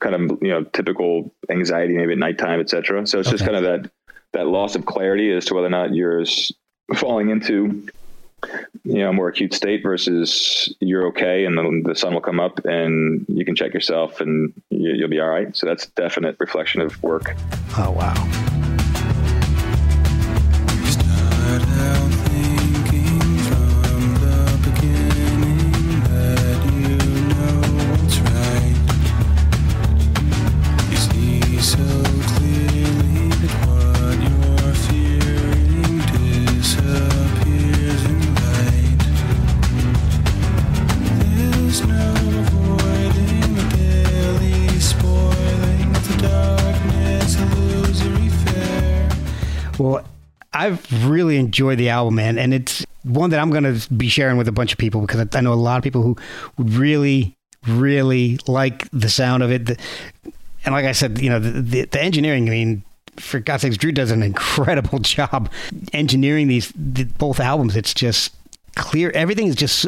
kind 0.00 0.14
of 0.14 0.38
you 0.42 0.48
know 0.48 0.64
typical 0.64 1.32
anxiety 1.50 1.96
maybe 1.96 2.12
at 2.12 2.18
nighttime, 2.18 2.60
etc. 2.60 3.06
So 3.06 3.18
it's 3.18 3.30
just 3.30 3.44
kind 3.44 3.56
of 3.56 3.62
that 3.62 3.90
that 4.32 4.46
loss 4.46 4.76
of 4.76 4.86
clarity 4.86 5.32
as 5.32 5.46
to 5.46 5.54
whether 5.54 5.66
or 5.66 5.70
not 5.70 5.94
you're 5.94 6.24
falling 6.94 7.30
into 7.30 7.86
you 8.84 8.98
know 8.98 9.12
more 9.12 9.28
acute 9.28 9.54
state 9.54 9.82
versus 9.82 10.74
you're 10.80 11.06
okay 11.06 11.44
and 11.44 11.56
the, 11.56 11.82
the 11.84 11.94
sun 11.94 12.14
will 12.14 12.20
come 12.20 12.38
up 12.38 12.64
and 12.64 13.24
you 13.28 13.44
can 13.44 13.56
check 13.56 13.72
yourself 13.72 14.20
and 14.20 14.52
you, 14.70 14.92
you'll 14.92 15.08
be 15.08 15.20
all 15.20 15.28
right 15.28 15.56
so 15.56 15.66
that's 15.66 15.86
definite 15.88 16.36
reflection 16.38 16.80
of 16.80 17.02
work 17.02 17.34
Oh 17.78 17.90
wow. 17.90 18.45
Enjoyed 51.56 51.78
the 51.78 51.88
album, 51.88 52.16
man, 52.16 52.36
and 52.36 52.52
it's 52.52 52.84
one 53.02 53.30
that 53.30 53.40
I'm 53.40 53.50
going 53.50 53.64
to 53.64 53.94
be 53.94 54.08
sharing 54.08 54.36
with 54.36 54.46
a 54.46 54.52
bunch 54.52 54.72
of 54.72 54.78
people 54.78 55.00
because 55.00 55.26
I 55.34 55.40
know 55.40 55.54
a 55.54 55.54
lot 55.54 55.78
of 55.78 55.82
people 55.82 56.02
who 56.02 56.14
would 56.58 56.74
really, 56.74 57.34
really 57.66 58.38
like 58.46 58.90
the 58.90 59.08
sound 59.08 59.42
of 59.42 59.50
it. 59.50 59.80
And 60.66 60.74
like 60.74 60.84
I 60.84 60.92
said, 60.92 61.18
you 61.18 61.30
know, 61.30 61.38
the, 61.38 61.62
the, 61.62 61.84
the 61.86 62.02
engineering. 62.02 62.46
I 62.46 62.50
mean, 62.50 62.84
for 63.16 63.40
God's 63.40 63.62
sakes, 63.62 63.78
Drew 63.78 63.90
does 63.90 64.10
an 64.10 64.22
incredible 64.22 64.98
job 65.00 65.50
engineering 65.94 66.48
these 66.48 66.74
the, 66.76 67.04
both 67.04 67.40
albums. 67.40 67.74
It's 67.74 67.94
just 67.94 68.34
clear. 68.74 69.10
Everything 69.12 69.46
is 69.46 69.56
just 69.56 69.86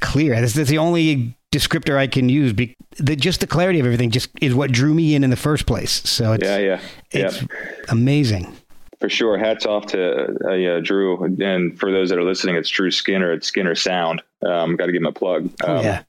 clear. 0.00 0.40
This 0.40 0.56
is 0.56 0.66
the 0.66 0.78
only 0.78 1.36
descriptor 1.52 1.96
I 1.96 2.08
can 2.08 2.28
use. 2.28 2.52
Be, 2.52 2.74
the, 2.96 3.14
just 3.14 3.38
the 3.38 3.46
clarity 3.46 3.78
of 3.78 3.86
everything 3.86 4.10
just 4.10 4.30
is 4.40 4.52
what 4.52 4.72
drew 4.72 4.94
me 4.94 5.14
in 5.14 5.22
in 5.22 5.30
the 5.30 5.36
first 5.36 5.66
place. 5.66 5.92
So 6.10 6.32
it's 6.32 6.44
yeah 6.44 6.58
yeah 6.58 6.80
yeah 7.12 7.26
it's 7.26 7.44
amazing. 7.88 8.56
For 9.00 9.08
sure. 9.08 9.38
Hats 9.38 9.66
off 9.66 9.86
to 9.86 10.36
uh, 10.44 10.52
yeah, 10.54 10.80
drew. 10.80 11.22
And 11.24 11.78
for 11.78 11.90
those 11.90 12.08
that 12.10 12.18
are 12.18 12.24
listening 12.24 12.56
it's 12.56 12.68
drew 12.68 12.90
skinner 12.90 13.32
it's 13.32 13.46
skinner 13.46 13.74
sound. 13.74 14.22
Um, 14.46 14.76
got 14.76 14.86
to 14.86 14.92
give 14.92 15.02
him 15.02 15.06
a 15.06 15.12
plug. 15.12 15.50
Oh, 15.64 15.76
um, 15.78 15.84
yeah. 15.84 16.02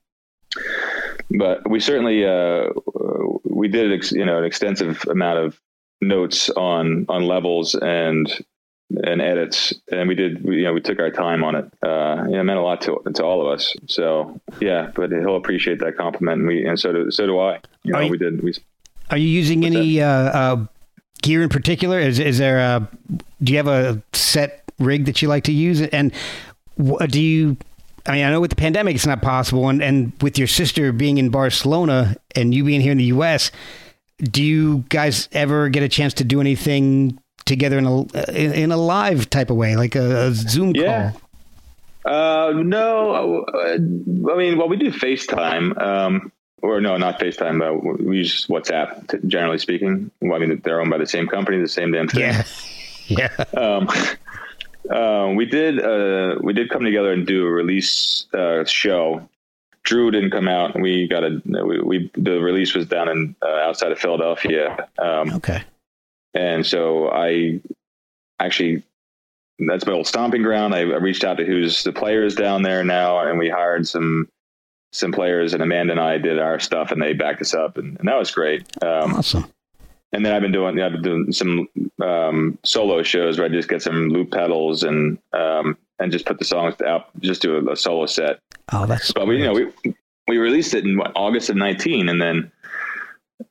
but 1.31 1.69
we 1.69 1.79
certainly 1.79 2.25
uh, 2.25 2.69
we 3.43 3.67
did 3.67 3.91
ex- 3.93 4.11
you 4.11 4.25
know 4.25 4.37
an 4.39 4.45
extensive 4.45 5.03
amount 5.09 5.39
of 5.39 5.59
notes 6.01 6.49
on 6.51 7.05
on 7.09 7.23
levels 7.23 7.75
and 7.75 8.31
and 9.03 9.21
edits. 9.21 9.73
And 9.91 10.07
we 10.07 10.15
did 10.15 10.43
we, 10.43 10.57
you 10.57 10.63
know 10.63 10.73
we 10.73 10.81
took 10.81 10.99
our 10.99 11.11
time 11.11 11.43
on 11.43 11.55
it. 11.55 11.65
Uh 11.83 12.25
yeah, 12.29 12.39
it 12.39 12.43
meant 12.43 12.59
a 12.59 12.63
lot 12.63 12.81
to 12.81 13.01
to 13.15 13.23
all 13.23 13.41
of 13.41 13.47
us. 13.53 13.75
So 13.87 14.39
yeah 14.61 14.91
but 14.95 15.11
he'll 15.11 15.35
appreciate 15.35 15.79
that 15.79 15.97
compliment. 15.97 16.39
And 16.39 16.47
we 16.47 16.65
and 16.65 16.79
so 16.79 16.91
do 16.93 17.11
so 17.11 17.25
do 17.25 17.39
I. 17.39 17.59
You 17.83 17.91
know 17.93 17.99
Are 17.99 18.03
you- 18.03 18.11
we 18.11 18.17
did 18.17 18.41
we 18.43 18.53
Are 19.09 19.17
you 19.17 19.27
using 19.27 19.65
any 19.65 20.01
uh, 20.01 20.07
uh, 20.09 20.65
gear 21.21 21.41
in 21.43 21.49
particular? 21.49 21.99
Is 21.99 22.19
is 22.19 22.37
there 22.37 22.59
a 22.59 22.87
do 23.41 23.51
you 23.53 23.57
have 23.57 23.67
a 23.67 24.01
set 24.13 24.63
rig 24.79 25.05
that 25.05 25.21
you 25.21 25.27
like 25.27 25.43
to 25.45 25.51
use? 25.51 25.81
And 25.81 26.11
do 27.07 27.21
you? 27.21 27.57
I 28.05 28.11
mean, 28.13 28.25
I 28.25 28.29
know 28.31 28.39
with 28.39 28.51
the 28.51 28.55
pandemic 28.55 28.95
it's 28.95 29.05
not 29.05 29.21
possible, 29.21 29.67
and, 29.67 29.83
and 29.83 30.13
with 30.21 30.37
your 30.37 30.47
sister 30.47 30.91
being 30.93 31.17
in 31.17 31.29
Barcelona 31.29 32.15
and 32.35 32.53
you 32.53 32.63
being 32.63 32.79
here 32.79 32.93
in 32.93 32.97
the 32.97 33.03
U.S., 33.05 33.51
do 34.23 34.41
you 34.41 34.85
guys 34.89 35.27
ever 35.33 35.67
get 35.69 35.83
a 35.83 35.89
chance 35.89 36.13
to 36.15 36.23
do 36.23 36.39
anything 36.39 37.19
together 37.45 37.77
in 37.77 37.85
a 37.85 38.01
in, 38.31 38.53
in 38.53 38.71
a 38.71 38.77
live 38.77 39.29
type 39.29 39.49
of 39.49 39.57
way, 39.57 39.75
like 39.75 39.95
a, 39.95 40.27
a 40.27 40.33
Zoom 40.33 40.73
Yeah. 40.75 41.11
call? 41.11 41.21
Uh, 42.05 42.53
no, 42.55 43.45
I 43.49 43.77
mean, 44.37 44.57
well, 44.57 44.69
we 44.69 44.77
do 44.77 44.91
FaceTime. 44.91 45.77
Um, 45.81 46.31
or 46.61 46.81
no, 46.81 46.97
not 46.97 47.19
FaceTime, 47.19 47.59
but 47.59 47.99
we 48.03 48.17
use 48.17 48.47
WhatsApp. 48.47 49.27
Generally 49.27 49.59
speaking, 49.59 50.11
well, 50.21 50.35
I 50.41 50.45
mean 50.45 50.61
they're 50.63 50.81
owned 50.81 50.89
by 50.89 50.97
the 50.97 51.05
same 51.07 51.27
company, 51.27 51.59
the 51.59 51.67
same 51.67 51.91
damn 51.91 52.07
thing. 52.07 52.21
Yeah. 52.21 52.43
Yeah. 53.09 53.29
Um, 53.55 53.87
uh, 54.93 55.31
we 55.33 55.45
did 55.45 55.79
uh, 55.81 56.35
we 56.41 56.51
did 56.51 56.69
come 56.69 56.83
together 56.83 57.13
and 57.13 57.25
do 57.25 57.45
a 57.45 57.49
release 57.49 58.25
uh, 58.33 58.65
show. 58.65 59.29
Drew 59.83 60.11
didn't 60.11 60.31
come 60.31 60.49
out. 60.49 60.77
We 60.77 61.07
got 61.07 61.23
a 61.23 61.41
we, 61.45 61.79
we 61.79 62.11
the 62.15 62.41
release 62.41 62.75
was 62.75 62.85
down 62.85 63.07
in 63.07 63.33
uh, 63.41 63.47
outside 63.47 63.93
of 63.93 63.99
Philadelphia, 63.99 64.89
um, 64.99 65.31
Okay. 65.35 65.63
and 66.33 66.65
so 66.65 67.09
I 67.09 67.61
actually 68.41 68.83
that's 69.59 69.85
my 69.85 69.93
old 69.93 70.05
stomping 70.07 70.43
ground. 70.43 70.75
I, 70.75 70.79
I 70.79 70.97
reached 70.97 71.23
out 71.23 71.37
to 71.37 71.45
who's 71.45 71.83
the 71.83 71.93
players 71.93 72.35
down 72.35 72.61
there 72.61 72.83
now, 72.83 73.19
and 73.19 73.39
we 73.39 73.47
hired 73.49 73.87
some 73.87 74.27
some 74.97 75.11
players. 75.11 75.53
And 75.53 75.61
Amanda 75.63 75.91
and 75.93 75.99
I 76.01 76.17
did 76.17 76.39
our 76.39 76.59
stuff, 76.59 76.91
and 76.91 77.01
they 77.01 77.13
backed 77.13 77.41
us 77.41 77.53
up, 77.53 77.77
and, 77.77 77.97
and 77.99 78.07
that 78.07 78.17
was 78.17 78.31
great. 78.31 78.61
Um, 78.83 79.15
Awesome. 79.15 79.45
and 80.13 80.25
then 80.25 80.33
I've 80.33 80.41
been 80.41 80.51
doing, 80.51 80.79
I've 80.81 80.91
been 80.93 81.01
doing 81.01 81.31
some 81.31 81.67
um, 82.01 82.57
solo 82.63 83.03
shows 83.03 83.37
where 83.37 83.47
I 83.47 83.49
just 83.49 83.69
get 83.69 83.81
some 83.81 84.09
loop 84.09 84.31
pedals 84.31 84.83
and 84.83 85.17
um, 85.33 85.77
and 85.99 86.11
just 86.11 86.25
put 86.25 86.37
the 86.39 86.45
songs 86.45 86.79
out, 86.81 87.09
just 87.21 87.41
do 87.41 87.57
a, 87.57 87.71
a 87.71 87.75
solo 87.75 88.05
set. 88.05 88.39
Oh, 88.71 88.85
that's. 88.85 89.11
But 89.13 89.27
we, 89.27 89.37
you 89.39 89.45
know, 89.45 89.53
we 89.53 89.95
we 90.27 90.37
released 90.37 90.73
it 90.73 90.85
in 90.85 90.97
what, 90.97 91.11
August 91.15 91.49
of 91.49 91.55
nineteen, 91.55 92.09
and 92.09 92.21
then 92.21 92.51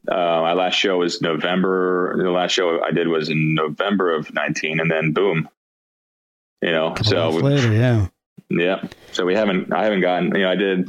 uh, 0.09 0.40
my 0.42 0.53
last 0.53 0.74
show 0.74 0.99
was 0.99 1.20
November. 1.22 2.14
The 2.16 2.30
last 2.30 2.53
show 2.53 2.82
I 2.82 2.90
did 2.90 3.09
was 3.09 3.28
in 3.28 3.55
November 3.55 4.14
of 4.14 4.32
nineteen, 4.32 4.78
and 4.80 4.90
then 4.90 5.12
boom, 5.12 5.49
you 6.62 6.70
know. 6.70 6.94
So 7.03 7.30
we- 7.34 7.42
later, 7.42 7.72
yeah. 7.72 8.07
yeah, 8.51 8.86
so 9.12 9.24
we 9.26 9.34
haven't, 9.34 9.72
I 9.72 9.84
haven't 9.84 10.03
gotten, 10.03 10.26
you 10.36 10.42
know, 10.42 10.51
I 10.51 10.55
did. 10.57 10.88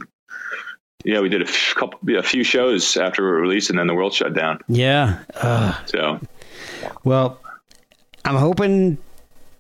Yeah, 1.05 1.21
we 1.21 1.30
did 1.30 1.41
a 1.41 1.45
f- 1.47 1.73
couple, 1.75 1.99
a 2.17 2.23
few 2.23 2.43
shows 2.43 2.97
after 2.97 3.23
we 3.23 3.30
released, 3.41 3.69
and 3.69 3.80
then 3.80 3.88
the 3.88 3.93
world 3.93 4.13
shut 4.13 4.34
down. 4.34 4.59
Yeah. 4.67 5.19
Uh, 5.36 5.73
So 5.86 6.19
well, 7.03 7.39
I'm 8.25 8.36
hoping 8.36 8.97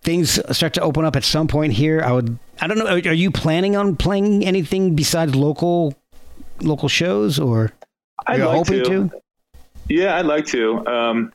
things 0.01 0.39
start 0.55 0.73
to 0.73 0.81
open 0.81 1.05
up 1.05 1.15
at 1.15 1.23
some 1.23 1.47
point 1.47 1.73
here. 1.73 2.01
I 2.01 2.11
would. 2.11 2.37
I 2.59 2.67
don't 2.67 2.77
know. 2.77 2.87
Are, 2.87 2.97
are 2.97 3.13
you 3.13 3.31
planning 3.31 3.75
on 3.75 3.95
playing 3.95 4.45
anything 4.45 4.95
besides 4.95 5.35
local 5.35 5.93
local 6.61 6.89
shows, 6.89 7.39
or 7.39 7.71
I'd 8.25 8.37
you're 8.39 8.47
like 8.47 8.57
hoping 8.57 8.83
to? 8.85 9.11
Yeah, 9.89 10.17
I'd 10.17 10.25
like 10.25 10.47
to. 10.47 10.85
Um, 10.87 11.33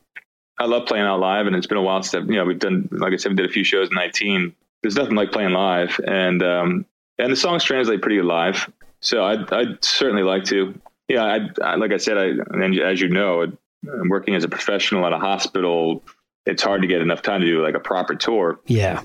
I 0.58 0.66
love 0.66 0.86
playing 0.86 1.04
out 1.06 1.20
live, 1.20 1.46
and 1.46 1.56
it's 1.56 1.66
been 1.66 1.78
a 1.78 1.82
while 1.82 2.02
since 2.02 2.28
you 2.28 2.36
know 2.36 2.44
we've 2.44 2.58
done. 2.58 2.88
Like 2.90 3.12
I 3.12 3.16
said, 3.16 3.30
we 3.32 3.36
did 3.36 3.46
a 3.48 3.52
few 3.52 3.64
shows 3.64 3.88
in 3.88 3.94
nineteen. 3.94 4.54
There's 4.82 4.96
nothing 4.96 5.14
like 5.14 5.32
playing 5.32 5.52
live, 5.52 5.98
and 6.06 6.42
um, 6.42 6.86
and 7.18 7.32
the 7.32 7.36
songs 7.36 7.62
translate 7.64 8.02
pretty 8.02 8.16
good 8.16 8.26
live. 8.26 8.70
So 9.02 9.24
I'd 9.24 9.52
I'd 9.52 9.84
certainly 9.84 10.22
like 10.22 10.44
to. 10.44 10.78
Yeah, 11.08 11.24
I, 11.24 11.40
I 11.62 11.74
like 11.74 11.92
I 11.92 11.98
said, 11.98 12.16
I 12.16 12.26
and 12.54 12.78
as 12.80 13.00
you 13.00 13.08
know, 13.08 13.42
I'm 13.42 14.08
working 14.08 14.34
as 14.34 14.44
a 14.44 14.48
professional 14.48 15.04
at 15.06 15.12
a 15.12 15.18
hospital. 15.18 16.02
It's 16.46 16.62
hard 16.62 16.80
to 16.82 16.88
get 16.88 17.02
enough 17.02 17.20
time 17.22 17.40
to 17.40 17.46
do 17.46 17.62
like 17.62 17.74
a 17.74 17.80
proper 17.80 18.14
tour, 18.16 18.58
Yeah. 18.66 19.02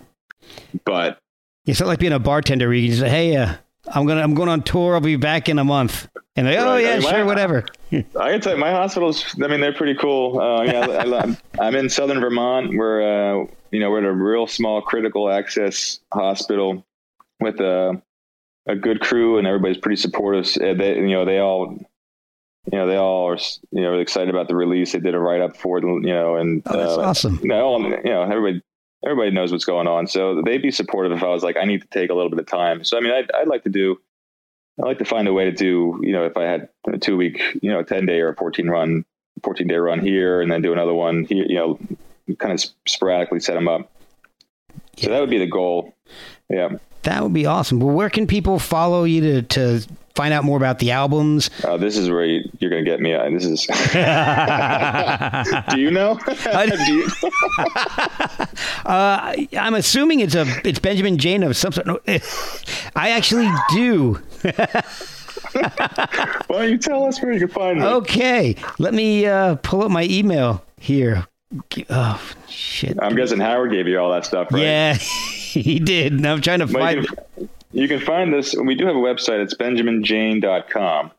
but 0.86 1.20
It's 1.66 1.80
not 1.80 1.88
like 1.88 2.00
being 2.00 2.14
a 2.14 2.20
bartender 2.20 2.68
where 2.68 2.76
you 2.76 2.90
can 2.90 2.98
say, 3.00 3.10
"Hey, 3.10 3.36
uh, 3.36 3.54
I'm 3.94 4.06
gonna 4.08 4.22
I'm 4.22 4.34
going 4.34 4.50
on 4.50 4.62
tour. 4.64 4.96
I'll 4.96 5.02
be 5.02 5.18
back 5.18 5.50
in 5.50 5.60
a 5.60 5.64
month." 5.64 6.08
And 6.36 6.46
they, 6.48 6.58
oh 6.58 6.66
Right. 6.66 6.84
yeah, 6.84 6.90
I 6.92 7.00
mean, 7.00 7.02
sure, 7.10 7.12
my- 7.20 7.24
whatever. 7.24 7.66
I 7.92 8.02
can 8.32 8.42
tell 8.42 8.54
you, 8.54 8.60
my 8.60 8.72
hospitals. 8.72 9.36
I 9.44 9.48
mean, 9.48 9.60
they're 9.60 9.74
pretty 9.74 9.96
cool. 9.96 10.40
Uh, 10.40 10.64
yeah, 10.64 10.82
I, 10.82 11.20
I, 11.30 11.38
I'm 11.68 11.76
in 11.76 11.90
Southern 11.90 12.20
Vermont. 12.20 12.72
We're, 12.78 13.02
uh, 13.42 13.46
you 13.72 13.80
know, 13.80 13.90
we're 13.90 14.00
at 14.00 14.04
a 14.06 14.12
real 14.12 14.46
small 14.48 14.82
critical 14.82 15.30
access 15.32 16.00
hospital 16.14 16.86
with 17.40 17.60
a 17.60 18.02
a 18.68 18.76
good 18.76 19.00
crew, 19.02 19.38
and 19.38 19.48
everybody's 19.48 19.78
pretty 19.78 20.00
supportive. 20.02 20.46
Uh, 20.62 20.74
They, 20.74 20.96
you 20.98 21.10
know, 21.12 21.26
they 21.26 21.40
all, 21.40 21.78
you 22.72 22.78
know, 22.78 22.88
they 22.88 22.98
all 22.98 23.30
are, 23.30 23.38
you 23.72 23.82
know, 23.82 23.98
excited 24.00 24.30
about 24.30 24.48
the 24.48 24.56
release. 24.56 24.92
They 24.92 25.00
did 25.00 25.16
a 25.16 25.20
write 25.20 25.42
up 25.42 25.56
for 25.58 25.78
it, 25.78 25.84
you 25.84 26.00
know, 26.14 26.36
and 26.36 26.62
Oh, 26.66 26.78
that's 26.78 26.98
uh, 26.98 27.02
awesome. 27.02 27.40
you 27.42 27.48
know, 27.50 27.78
you 27.80 28.04
know, 28.04 28.24
everybody. 28.24 28.62
Everybody 29.06 29.30
knows 29.30 29.52
what's 29.52 29.64
going 29.64 29.86
on, 29.88 30.08
so 30.08 30.42
they'd 30.42 30.62
be 30.62 30.72
supportive 30.72 31.12
if 31.12 31.22
I 31.22 31.28
was 31.28 31.44
like, 31.44 31.56
I 31.56 31.66
need 31.66 31.82
to 31.82 31.88
take 31.90 32.10
a 32.10 32.16
little 32.16 32.32
bit 32.32 32.40
of 32.40 32.48
time. 32.48 32.84
So, 32.84 32.98
I 32.98 33.00
mean, 33.02 33.14
I'd, 33.14 33.32
I'd 33.32 33.48
like 33.48 33.64
to 33.66 33.70
do, 33.70 34.02
I'd 34.80 34.86
like 34.88 34.98
to 34.98 35.06
find 35.06 35.28
a 35.28 35.34
way 35.34 35.46
to 35.46 35.52
do, 35.52 36.00
you 36.02 36.12
know, 36.12 36.26
if 36.26 36.36
I 36.36 36.46
had 36.46 36.70
a 36.92 36.98
two 36.98 37.16
week, 37.16 37.40
you 37.62 37.70
know, 37.72 37.84
10 37.84 38.08
day 38.08 38.20
or 38.22 38.30
a 38.30 38.36
14 38.36 38.68
run, 38.68 39.06
14 39.44 39.68
day 39.68 39.76
run 39.76 40.00
here 40.00 40.42
and 40.42 40.52
then 40.52 40.64
do 40.64 40.74
another 40.74 40.96
one 40.96 41.26
here, 41.26 41.46
you 41.48 41.54
know, 41.56 41.80
kind 42.40 42.52
of 42.54 42.66
sporadically 42.88 43.40
set 43.40 43.54
them 43.54 43.68
up. 43.68 43.88
So 44.98 45.12
that 45.12 45.20
would 45.22 45.30
be 45.30 45.38
the 45.38 45.46
goal. 45.46 45.96
Yeah. 46.50 46.70
That 47.04 47.24
would 47.24 47.34
be 47.34 47.46
awesome. 47.46 47.80
Well, 47.80 47.96
where 47.96 48.10
can 48.10 48.28
people 48.28 48.60
follow 48.60 49.06
you 49.06 49.22
to 49.22 49.42
to 49.44 49.82
find 50.16 50.34
out 50.34 50.44
more 50.44 50.58
about 50.58 50.80
the 50.80 50.92
albums? 50.92 51.50
Uh, 51.64 51.78
this 51.78 51.96
is 51.96 52.10
where 52.10 52.26
you, 52.26 52.50
you're 52.60 52.72
going 52.72 52.84
to 52.84 52.90
get 52.90 53.00
me. 53.00 53.14
Uh, 53.14 53.30
This 53.30 53.46
is, 53.46 53.66
do 55.70 55.80
you 55.80 55.92
know? 55.92 56.20
do 56.26 56.94
you, 56.94 57.08
Uh, 58.86 59.36
I'm 59.58 59.76
assuming 59.76 60.20
it's 60.22 60.36
a 60.36 60.46
it's 60.68 60.80
Benjamin 60.80 61.18
Jayne 61.18 61.44
of 61.44 61.56
some 61.56 61.72
sort. 61.72 61.88
No, 61.88 62.00
I 62.96 63.12
actually 63.12 63.50
do. 63.72 64.20
why 65.54 66.44
don't 66.50 66.70
you 66.70 66.78
tell 66.78 67.06
us 67.06 67.22
where 67.22 67.34
you 67.34 67.40
can 67.40 67.48
find 67.50 67.80
me? 67.80 67.86
Okay, 67.86 68.56
let 68.80 68.94
me 68.94 69.26
uh, 69.26 69.56
pull 69.56 69.84
up 69.84 69.92
my 69.92 70.04
email 70.04 70.64
here. 70.80 71.26
Oh 71.90 72.22
shit! 72.48 72.98
I'm 73.02 73.16
guessing 73.16 73.40
Howard 73.40 73.72
gave 73.72 73.88
you 73.88 74.00
all 74.00 74.12
that 74.12 74.26
stuff, 74.26 74.50
right? 74.52 74.62
Yeah, 74.62 74.94
he 74.96 75.80
did. 75.80 76.12
And 76.14 76.26
I'm 76.28 76.42
trying 76.42 76.60
to 76.60 76.66
Well, 76.66 76.74
find. 76.84 77.02
you, 77.02 77.08
can, 77.08 77.50
you 77.72 77.88
can 77.88 78.00
find 78.00 78.34
this. 78.34 78.54
We 78.56 78.76
do 78.76 78.86
have 78.86 78.96
a 78.96 79.00
website. 79.00 79.42
It's 79.42 79.54
benjaminjayne.com. 79.56 81.12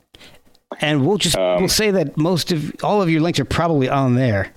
And 0.81 1.07
we'll 1.07 1.17
just 1.17 1.37
Um, 1.37 1.61
we'll 1.61 1.69
say 1.69 1.91
that 1.93 2.17
most 2.19 2.53
of 2.53 2.75
all 2.83 3.01
of 3.01 3.09
your 3.09 3.23
links 3.23 3.41
are 3.41 3.45
probably 3.47 3.89
on 3.89 4.15
there, 4.17 4.53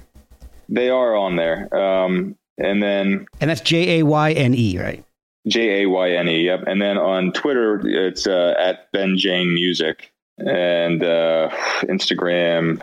They 0.67 0.89
are 0.89 1.15
on 1.15 1.37
there. 1.37 1.73
Um, 1.73 2.35
and 2.57 2.83
then 2.83 3.25
and 3.39 3.49
that's 3.49 3.61
J 3.61 3.99
A 3.99 4.03
Y 4.05 4.31
N 4.33 4.53
E, 4.53 4.77
right? 4.77 5.03
J 5.47 5.83
A 5.83 5.89
Y 5.89 6.11
N 6.11 6.27
E. 6.27 6.41
Yep. 6.45 6.63
And 6.67 6.81
then 6.81 6.97
on 6.97 7.31
Twitter, 7.31 7.81
it's 7.85 8.27
uh, 8.27 8.55
at 8.59 8.91
Ben 8.91 9.17
Jayne 9.17 9.53
Music, 9.53 10.11
and 10.37 11.01
uh, 11.01 11.49
Instagram. 11.83 12.81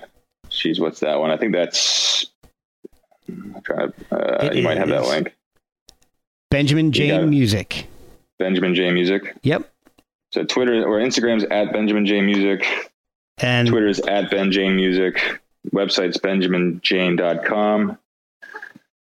She's 0.49 0.80
what's 0.80 1.01
that 1.01 1.20
one? 1.20 1.30
I 1.30 1.36
think 1.36 1.53
that's. 1.53 2.24
To, 3.64 3.93
uh, 4.11 4.51
you 4.53 4.62
might 4.62 4.79
have 4.79 4.89
that 4.89 5.07
link. 5.07 5.35
Benjamin 6.51 6.93
Jayne. 6.93 7.29
Music. 7.29 7.87
Benjamin 8.39 8.74
J 8.74 8.91
Music. 8.91 9.37
Yep. 9.43 9.70
So 10.33 10.45
Twitter 10.45 10.85
or 10.85 10.99
Instagram's 10.99 11.45
at 11.45 11.72
Benjamin 11.72 12.07
J 12.07 12.20
Music. 12.20 12.66
And 13.39 13.68
Twitter's 13.68 14.01
at 14.01 14.31
Ben 14.31 14.51
Jayne 14.51 14.76
Music. 14.76 15.41
Website's 15.72 16.18
benjaminjayne.com. 16.18 17.99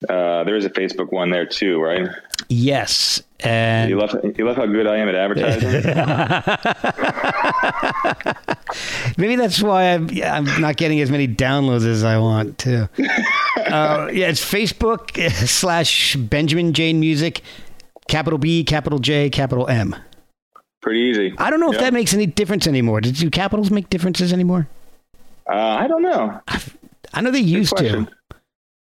Uh, 0.10 0.44
there 0.44 0.56
is 0.56 0.66
a 0.66 0.70
Facebook 0.70 1.12
one 1.12 1.30
there 1.30 1.46
too, 1.46 1.80
right? 1.80 2.08
yes, 2.50 3.22
and 3.42 3.90
You 3.90 4.00
love 4.00 4.16
you 4.38 4.46
love 4.46 4.58
how 4.58 4.66
good 4.66 4.88
I 4.88 4.98
am 4.98 5.10
at 5.10 5.16
advertising. 5.16 5.72
Maybe 9.18 9.36
that's 9.36 9.62
why 9.62 9.94
I'm, 9.94 10.10
I'm 10.24 10.62
not 10.62 10.78
getting 10.78 11.00
as 11.02 11.12
many 11.12 11.28
downloads 11.28 11.86
as 11.86 12.04
I 12.04 12.18
want 12.18 12.58
to. 12.60 12.90
uh, 13.58 14.10
yeah, 14.12 14.28
it's 14.28 14.44
Facebook 14.44 15.32
slash 15.48 16.16
Benjamin 16.16 16.74
Jayne 16.74 17.00
Music, 17.00 17.42
capital 18.08 18.40
B, 18.40 18.64
capital 18.64 19.00
J, 19.00 19.30
capital 19.30 19.68
M. 19.68 19.96
Pretty 20.82 21.02
easy. 21.02 21.34
I 21.38 21.52
don't 21.52 21.60
know 21.60 21.72
if 21.72 21.80
that 21.80 21.94
makes 21.94 22.14
any 22.14 22.26
difference 22.26 22.66
anymore. 22.66 23.02
Did 23.02 23.16
do 23.16 23.30
capitals 23.30 23.70
make 23.70 23.90
differences 23.92 24.34
anymore? 24.34 24.68
Uh, 25.48 25.54
I 25.54 25.88
don't 25.88 26.02
know. 26.02 26.40
I 27.14 27.22
know 27.22 27.30
they 27.30 27.40
used 27.40 27.78
to. 27.78 28.08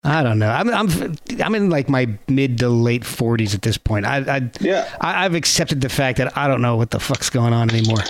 I 0.05 0.23
don't 0.25 0.39
know. 0.39 0.51
I'm 0.51 0.69
I'm 0.71 1.15
I'm 1.43 1.55
in 1.55 1.71
like 1.71 1.89
my 1.89 2.09
mid 2.29 2.59
to 2.59 2.69
late 2.69 3.05
forties 3.05 3.55
at 3.55 3.63
this 3.63 3.79
point. 3.79 4.05
I, 4.05 4.17
I 4.19 4.51
Yeah. 4.61 4.89
I, 5.01 5.25
I've 5.25 5.35
accepted 5.35 5.81
the 5.81 5.89
fact 5.89 6.19
that 6.19 6.37
I 6.37 6.49
don't 6.49 6.61
know 6.61 6.77
what 6.77 6.91
the 6.91 6.99
fuck's 6.99 7.31
going 7.31 7.53
on 7.53 7.71
anymore. 7.71 8.03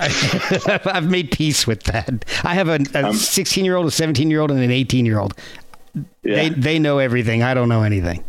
I, 0.00 0.80
I've 0.84 1.10
made 1.10 1.30
peace 1.30 1.66
with 1.66 1.84
that. 1.84 2.24
I 2.44 2.54
have 2.54 2.68
a 2.68 2.80
Um, 2.94 3.14
16 3.14 3.64
year 3.64 3.76
old, 3.76 3.86
a 3.86 3.90
17 3.90 4.30
year 4.30 4.40
old, 4.40 4.50
and 4.50 4.60
an 4.60 4.70
18 4.70 5.06
year 5.06 5.18
old. 5.18 5.34
Yeah. 5.94 6.02
They 6.36 6.48
they 6.50 6.78
know 6.78 6.98
everything. 6.98 7.42
I 7.42 7.54
don't 7.54 7.68
know 7.68 7.82
anything. 7.82 8.24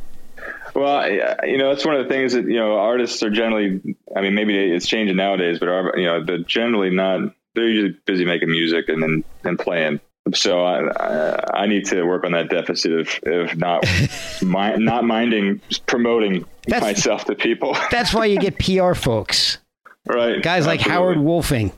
Well, 0.76 1.08
you 1.44 1.58
know, 1.58 1.70
it's 1.72 1.86
one 1.86 1.96
of 1.96 2.04
the 2.04 2.10
things 2.10 2.34
that 2.34 2.46
you 2.46 2.56
know 2.58 2.78
artists 2.78 3.22
are 3.24 3.30
generally. 3.30 3.82
I 4.16 4.22
mean, 4.22 4.36
maybe 4.36 4.58
it's 4.58 4.88
changing 4.88 5.18
nowadays, 5.18 5.60
but 5.60 5.68
are, 5.70 5.94
you 5.98 6.06
know, 6.06 6.24
they're 6.24 6.40
generally 6.40 6.90
not. 6.90 7.34
They're 7.56 7.68
usually 7.68 7.96
busy 8.06 8.26
making 8.26 8.50
music 8.50 8.90
and 8.90 9.04
then 9.04 9.24
and 9.44 9.60
playing. 9.60 10.00
So 10.34 10.64
I, 10.64 10.82
I 11.00 11.62
I 11.64 11.66
need 11.68 11.86
to 11.88 12.04
work 12.04 12.24
on 12.24 12.32
that 12.34 12.50
deficit 12.50 12.92
of 12.94 13.20
of 13.26 13.58
not 13.58 13.84
mi- 14.42 14.78
not 14.78 15.04
minding 15.06 15.62
promoting 15.86 16.46
That's- 16.68 16.82
myself 16.82 17.26
to 17.26 17.36
people. 17.36 17.76
That's 17.92 18.14
why 18.14 18.26
you 18.26 18.38
get 18.38 18.58
PR 18.60 18.94
folks, 18.94 19.58
right, 20.06 20.42
guys 20.42 20.66
like 20.66 20.82
Howard 20.82 21.18
Wolfing. 21.20 21.72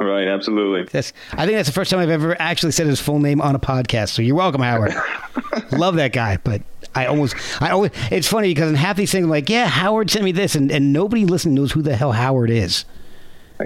Right, 0.00 0.26
absolutely. 0.26 0.88
That's 0.90 1.12
I 1.32 1.46
think 1.46 1.56
that's 1.56 1.68
the 1.68 1.72
first 1.74 1.90
time 1.90 2.00
I've 2.00 2.10
ever 2.10 2.34
actually 2.40 2.72
said 2.72 2.88
his 2.88 3.00
full 3.00 3.20
name 3.20 3.40
on 3.40 3.54
a 3.54 3.60
podcast. 3.60 4.08
So 4.08 4.22
you're 4.22 4.34
welcome, 4.34 4.60
Howard. 4.60 4.92
Love 5.72 5.94
that 5.94 6.12
guy, 6.12 6.38
but 6.42 6.60
I 6.94 7.06
almost 7.06 7.36
I 7.62 7.70
always 7.70 7.92
it's 8.10 8.26
funny 8.26 8.48
because 8.48 8.70
in 8.70 8.74
half 8.74 8.96
these 8.96 9.12
things 9.12 9.22
I'm 9.24 9.30
like, 9.30 9.48
yeah, 9.48 9.66
Howard 9.68 10.10
sent 10.10 10.24
me 10.24 10.32
this 10.32 10.56
and, 10.56 10.72
and 10.72 10.92
nobody 10.92 11.24
listening 11.24 11.54
knows 11.54 11.70
who 11.70 11.82
the 11.82 11.94
hell 11.94 12.10
Howard 12.12 12.50
is. 12.50 12.84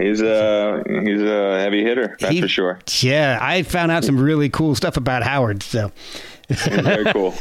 He's 0.01 0.21
a 0.21 0.83
he's 1.05 1.23
a 1.23 1.61
heavy 1.61 1.83
hitter, 1.83 2.17
that's 2.19 2.33
He- 2.33 2.41
for 2.41 2.49
sure. 2.49 2.79
Yeah, 3.01 3.39
I 3.41 3.63
found 3.63 3.91
out 3.93 4.05
some 4.05 4.19
really 4.19 4.49
cool 4.49 4.75
stuff 4.75 4.97
about 4.97 5.23
Howard. 5.23 5.63
So 5.63 5.91
very 6.49 7.05
cool, 7.13 7.33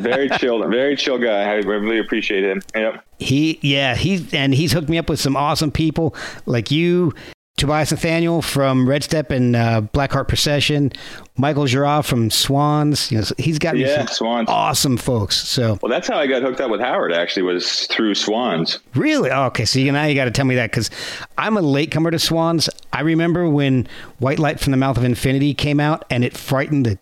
very 0.00 0.28
chill, 0.38 0.66
very 0.68 0.96
chill 0.96 1.18
guy. 1.18 1.42
I 1.50 1.54
really 1.56 1.98
appreciate 1.98 2.44
him. 2.44 2.62
Yep. 2.74 3.04
he, 3.18 3.58
yeah, 3.62 3.94
he's 3.94 4.32
and 4.34 4.54
he's 4.54 4.72
hooked 4.72 4.88
me 4.88 4.98
up 4.98 5.08
with 5.08 5.18
some 5.20 5.36
awesome 5.36 5.70
people 5.70 6.14
like 6.46 6.70
you, 6.70 7.14
Tobias 7.56 7.90
Nathaniel 7.90 8.40
from 8.40 8.88
Red 8.88 9.04
Step 9.04 9.30
and 9.30 9.54
uh, 9.54 9.82
Blackheart 9.92 10.28
Procession, 10.28 10.92
Michael 11.36 11.64
Gira 11.64 12.02
from 12.02 12.30
Swans. 12.30 13.12
You 13.12 13.18
know, 13.18 13.24
he's 13.36 13.58
got 13.58 13.76
Yeah, 13.76 14.06
Swans. 14.06 14.48
awesome 14.48 14.96
folks. 14.96 15.36
So 15.36 15.78
Well, 15.82 15.90
that's 15.90 16.08
how 16.08 16.16
I 16.18 16.26
got 16.26 16.40
hooked 16.40 16.60
up 16.62 16.70
with 16.70 16.80
Howard. 16.80 17.12
Actually, 17.12 17.42
was 17.42 17.86
through 17.88 18.14
Swans. 18.14 18.78
Really? 18.94 19.30
Oh, 19.30 19.44
okay. 19.46 19.66
So 19.66 19.78
you, 19.78 19.92
now 19.92 20.04
you 20.06 20.14
got 20.14 20.24
to 20.24 20.30
tell 20.30 20.46
me 20.46 20.54
that 20.54 20.70
because 20.70 20.88
I'm 21.36 21.58
a 21.58 21.60
latecomer 21.60 22.10
to 22.12 22.18
Swans. 22.18 22.70
I 22.94 23.02
remember 23.02 23.46
when 23.48 23.86
White 24.20 24.38
Light 24.38 24.58
from 24.58 24.70
the 24.70 24.78
Mouth 24.78 24.96
of 24.96 25.04
Infinity 25.04 25.52
came 25.52 25.80
out, 25.80 26.06
and 26.08 26.24
it 26.24 26.36
frightened 26.36 26.86
the 26.86 26.98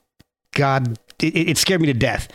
God. 0.55 0.99
It, 1.21 1.37
it 1.51 1.59
scared 1.59 1.81
me 1.81 1.87
to 1.89 1.95
death. 1.95 2.29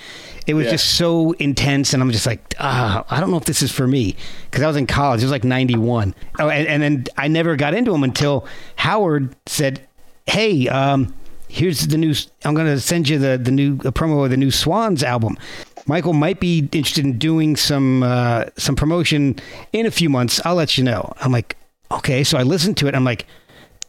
It 0.45 0.55
was 0.55 0.65
Yeah. 0.65 0.71
just 0.71 0.95
so 0.95 1.31
intense, 1.33 1.93
and 1.93 2.03
I'm 2.03 2.11
just 2.11 2.25
like, 2.25 2.53
ah, 2.59 3.05
I 3.09 3.19
don't 3.21 3.31
know 3.31 3.37
if 3.37 3.45
this 3.45 3.61
is 3.61 3.71
for 3.71 3.87
me 3.87 4.15
because 4.51 4.61
I 4.63 4.67
was 4.67 4.75
in 4.75 4.87
college. 4.87 5.21
It 5.21 5.25
was 5.25 5.31
like 5.31 5.43
'91. 5.45 6.13
Oh, 6.39 6.49
and, 6.49 6.67
and 6.67 6.83
then 6.83 7.05
I 7.17 7.27
never 7.29 7.55
got 7.55 7.73
into 7.73 7.91
them 7.93 8.03
until 8.03 8.45
Howard 8.75 9.33
said, 9.45 9.81
"Hey, 10.25 10.67
um, 10.67 11.13
here's 11.47 11.87
the 11.87 11.97
new. 11.97 12.13
I'm 12.43 12.53
going 12.55 12.67
to 12.67 12.79
send 12.81 13.07
you 13.07 13.17
the 13.19 13.37
the 13.41 13.51
new 13.51 13.75
a 13.85 13.91
promo 13.93 14.23
of 14.25 14.31
the 14.31 14.37
new 14.37 14.51
Swans 14.51 15.01
album." 15.03 15.37
Michael 15.85 16.13
might 16.13 16.39
be 16.39 16.59
interested 16.71 17.03
in 17.05 17.17
doing 17.17 17.55
some 17.55 18.03
uh, 18.03 18.45
some 18.57 18.75
promotion 18.75 19.37
in 19.73 19.85
a 19.85 19.91
few 19.91 20.09
months. 20.09 20.41
I'll 20.45 20.55
let 20.55 20.77
you 20.77 20.83
know. 20.83 21.13
I'm 21.21 21.31
like, 21.31 21.55
okay. 21.91 22.23
So 22.23 22.37
I 22.37 22.43
listened 22.43 22.75
to 22.77 22.87
it. 22.87 22.95
I'm 22.95 23.03
like, 23.05 23.25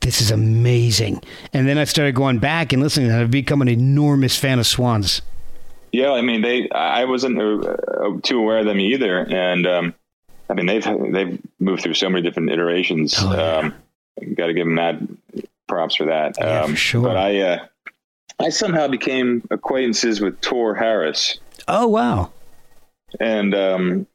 this 0.04 0.20
is 0.20 0.30
amazing. 0.30 1.22
And 1.52 1.66
then 1.66 1.78
I 1.78 1.84
started 1.84 2.14
going 2.14 2.38
back 2.38 2.72
and 2.72 2.82
listening, 2.82 3.10
and 3.10 3.20
I've 3.20 3.30
become 3.30 3.62
an 3.62 3.68
enormous 3.68 4.38
fan 4.38 4.58
of 4.58 4.66
Swans. 4.66 5.22
Yeah, 5.92 6.12
I 6.12 6.20
mean, 6.20 6.42
they. 6.42 6.68
I 6.70 7.04
wasn't 7.04 7.40
uh, 7.40 7.70
uh, 7.70 8.10
too 8.22 8.38
aware 8.38 8.58
of 8.58 8.66
them 8.66 8.80
either, 8.80 9.20
and 9.20 9.66
um, 9.66 9.94
I 10.50 10.54
mean, 10.54 10.66
they've 10.66 10.84
they've 11.12 11.40
moved 11.58 11.82
through 11.82 11.94
so 11.94 12.10
many 12.10 12.22
different 12.22 12.50
iterations. 12.50 13.14
Oh, 13.18 13.32
yeah. 13.32 13.56
um, 13.58 13.74
Got 14.34 14.46
to 14.48 14.54
give 14.54 14.66
them 14.66 14.74
mad 14.74 15.08
props 15.66 15.96
for 15.96 16.04
that. 16.06 16.34
Yeah, 16.38 16.62
um, 16.62 16.70
for 16.72 16.76
sure. 16.76 17.02
But 17.02 17.16
I, 17.16 17.40
uh, 17.40 17.66
I 18.40 18.50
somehow 18.50 18.88
became 18.88 19.42
acquaintances 19.50 20.20
with 20.20 20.40
Thor 20.42 20.74
Harris, 20.74 21.38
Oh 21.66 21.88
wow! 21.88 22.30
and 23.20 23.54
um, 23.54 24.06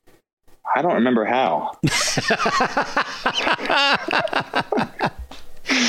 I 0.76 0.82
don't 0.82 0.96
remember 0.96 1.26
how. 1.26 1.78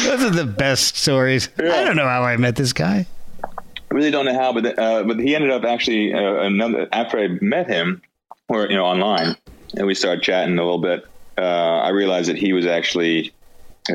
Those 0.05 0.25
are 0.25 0.31
the 0.31 0.47
best 0.47 0.97
stories. 0.97 1.49
I 1.59 1.85
don't 1.85 1.97
know 1.97 2.09
how 2.09 2.23
I 2.23 2.37
met 2.37 2.57
this 2.57 2.73
guy. 2.73 3.07
I 3.45 3.95
really 3.95 4.11
don't 4.11 4.25
know 4.25 4.35
how, 4.35 4.53
but 4.53 4.79
uh, 4.79 5.03
but 5.05 5.19
he 5.19 5.35
ended 5.35 5.51
up 5.51 5.65
actually 5.65 6.15
uh, 6.15 6.43
another 6.43 6.89
after 6.93 7.19
I 7.19 7.29
met 7.41 7.69
him, 7.69 8.03
or 8.49 8.67
you 8.67 8.77
know 8.77 8.85
online, 8.85 9.37
and 9.77 9.87
we 9.87 9.95
started 9.95 10.23
chatting 10.23 10.59
a 10.59 10.63
little 10.63 10.79
bit. 10.79 11.05
Uh, 11.37 11.79
I 11.81 11.89
realized 11.89 12.29
that 12.29 12.37
he 12.37 12.53
was 12.53 12.67
actually 12.67 13.33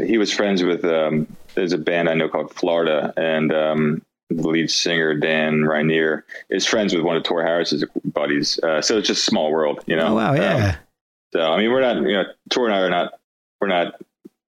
he 0.04 0.18
was 0.18 0.34
friends 0.34 0.64
with 0.64 0.84
um, 0.84 1.28
there's 1.56 1.74
a 1.74 1.78
band 1.78 2.10
I 2.10 2.14
know 2.14 2.28
called 2.28 2.54
Florida, 2.54 3.14
and 3.16 3.54
um, 3.54 4.02
the 4.30 4.48
lead 4.48 4.70
singer 4.70 5.14
Dan 5.14 5.64
Rainier 5.64 6.26
is 6.50 6.66
friends 6.66 6.94
with 6.94 7.04
one 7.04 7.16
of 7.16 7.24
Thor 7.26 7.44
Harris's 7.44 7.86
buddies. 8.04 8.60
Uh, 8.64 8.82
so 8.82 8.98
it's 8.98 9.08
just 9.08 9.28
a 9.28 9.30
small 9.30 9.52
world, 9.52 9.84
you 9.86 9.96
know. 9.96 10.08
Oh 10.08 10.16
wow! 10.16 10.34
Yeah. 10.34 10.56
Um, 10.56 10.76
so 11.34 11.42
I 11.42 11.58
mean, 11.58 11.72
we're 11.72 11.82
not 11.82 11.98
you 11.98 12.14
know 12.14 12.26
Thor 12.52 12.66
and 12.66 12.76
I 12.76 12.80
are 12.80 12.90
not 12.90 13.14
we're 13.62 13.68
not 13.68 13.94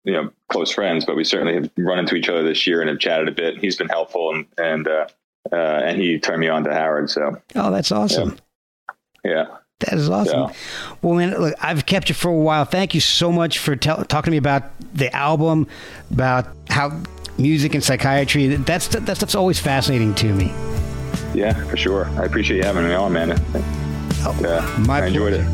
you 0.03 0.13
know 0.13 0.31
close 0.51 0.71
friends, 0.71 1.05
but 1.05 1.15
we 1.15 1.23
certainly 1.23 1.53
have 1.55 1.69
run 1.77 1.99
into 1.99 2.15
each 2.15 2.29
other 2.29 2.43
this 2.43 2.65
year 2.67 2.81
and 2.81 2.89
have 2.89 2.99
chatted 2.99 3.27
a 3.27 3.31
bit. 3.31 3.57
He's 3.57 3.75
been 3.75 3.89
helpful 3.89 4.33
and 4.33 4.45
and 4.57 4.87
uh, 4.87 5.07
uh, 5.51 5.55
and 5.55 6.01
he 6.01 6.19
turned 6.19 6.39
me 6.41 6.47
on 6.49 6.63
to 6.65 6.73
Howard. 6.73 7.09
So 7.09 7.41
oh, 7.55 7.71
that's 7.71 7.91
awesome. 7.91 8.37
yeah, 9.23 9.45
That 9.81 9.93
is 9.93 10.09
awesome. 10.09 10.49
Yeah. 10.49 10.53
Well, 11.01 11.15
man, 11.15 11.31
look, 11.39 11.53
I've 11.61 11.85
kept 11.85 12.09
you 12.09 12.15
for 12.15 12.29
a 12.29 12.33
while. 12.35 12.65
Thank 12.65 12.93
you 12.93 12.99
so 13.01 13.31
much 13.31 13.59
for 13.59 13.75
tell, 13.75 14.03
talking 14.05 14.25
to 14.25 14.31
me 14.31 14.37
about 14.37 14.63
the 14.93 15.13
album, 15.15 15.67
about 16.11 16.47
how 16.69 17.01
music 17.37 17.75
and 17.75 17.83
psychiatry. 17.83 18.47
That's 18.55 18.87
that 18.89 19.17
stuff's 19.17 19.35
always 19.35 19.59
fascinating 19.59 20.15
to 20.15 20.33
me. 20.33 20.53
yeah, 21.33 21.53
for 21.69 21.77
sure. 21.77 22.07
I 22.19 22.23
appreciate 22.25 22.57
you 22.57 22.63
having 22.63 22.85
me 22.85 22.93
on, 22.93 23.13
man. 23.13 23.31
Oh, 24.23 24.37
Yeah, 24.41 24.83
my 24.87 25.01
I 25.03 25.05
enjoyed 25.07 25.33
pleasure. 25.33 25.49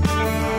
it. 0.50 0.53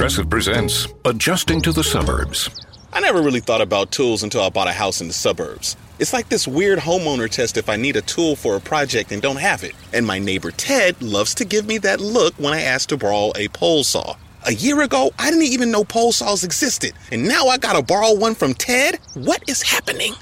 Progressive 0.00 0.30
presents 0.30 0.88
Adjusting 1.04 1.60
to 1.60 1.72
the 1.72 1.84
Suburbs. 1.84 2.48
I 2.90 3.00
never 3.00 3.20
really 3.20 3.40
thought 3.40 3.60
about 3.60 3.92
tools 3.92 4.22
until 4.22 4.40
I 4.40 4.48
bought 4.48 4.66
a 4.66 4.72
house 4.72 5.02
in 5.02 5.08
the 5.08 5.12
suburbs. 5.12 5.76
It's 5.98 6.14
like 6.14 6.30
this 6.30 6.48
weird 6.48 6.78
homeowner 6.78 7.28
test 7.28 7.58
if 7.58 7.68
I 7.68 7.76
need 7.76 7.96
a 7.96 8.00
tool 8.00 8.34
for 8.34 8.56
a 8.56 8.60
project 8.62 9.12
and 9.12 9.20
don't 9.20 9.36
have 9.36 9.62
it. 9.62 9.74
And 9.92 10.06
my 10.06 10.18
neighbor 10.18 10.52
Ted 10.52 11.02
loves 11.02 11.34
to 11.34 11.44
give 11.44 11.66
me 11.66 11.76
that 11.78 12.00
look 12.00 12.32
when 12.36 12.54
I 12.54 12.62
ask 12.62 12.88
to 12.88 12.96
borrow 12.96 13.32
a 13.36 13.48
pole 13.48 13.84
saw. 13.84 14.16
A 14.46 14.54
year 14.54 14.80
ago, 14.80 15.10
I 15.18 15.30
didn't 15.30 15.44
even 15.44 15.70
know 15.70 15.84
pole 15.84 16.12
saws 16.12 16.44
existed. 16.44 16.94
And 17.12 17.28
now 17.28 17.48
I 17.48 17.58
gotta 17.58 17.82
borrow 17.82 18.14
one 18.14 18.34
from 18.34 18.54
Ted? 18.54 18.98
What 19.12 19.46
is 19.50 19.60
happening? 19.60 20.14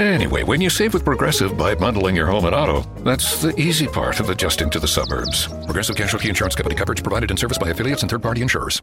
Anyway, 0.00 0.42
when 0.42 0.60
you 0.60 0.68
save 0.68 0.94
with 0.94 1.04
Progressive 1.04 1.56
by 1.56 1.76
bundling 1.76 2.16
your 2.16 2.26
home 2.26 2.46
and 2.46 2.56
auto, 2.56 2.82
that's 3.04 3.40
the 3.40 3.54
easy 3.54 3.86
part 3.86 4.18
of 4.18 4.30
adjusting 4.30 4.68
to 4.70 4.80
the 4.80 4.88
suburbs. 4.88 5.46
Progressive 5.64 5.94
Casualty 5.94 6.28
Insurance 6.28 6.56
Company 6.56 6.74
coverage 6.74 7.04
provided 7.04 7.30
and 7.30 7.38
service 7.38 7.58
by 7.58 7.68
affiliates 7.68 8.02
and 8.02 8.10
third 8.10 8.20
party 8.20 8.42
insurers. 8.42 8.82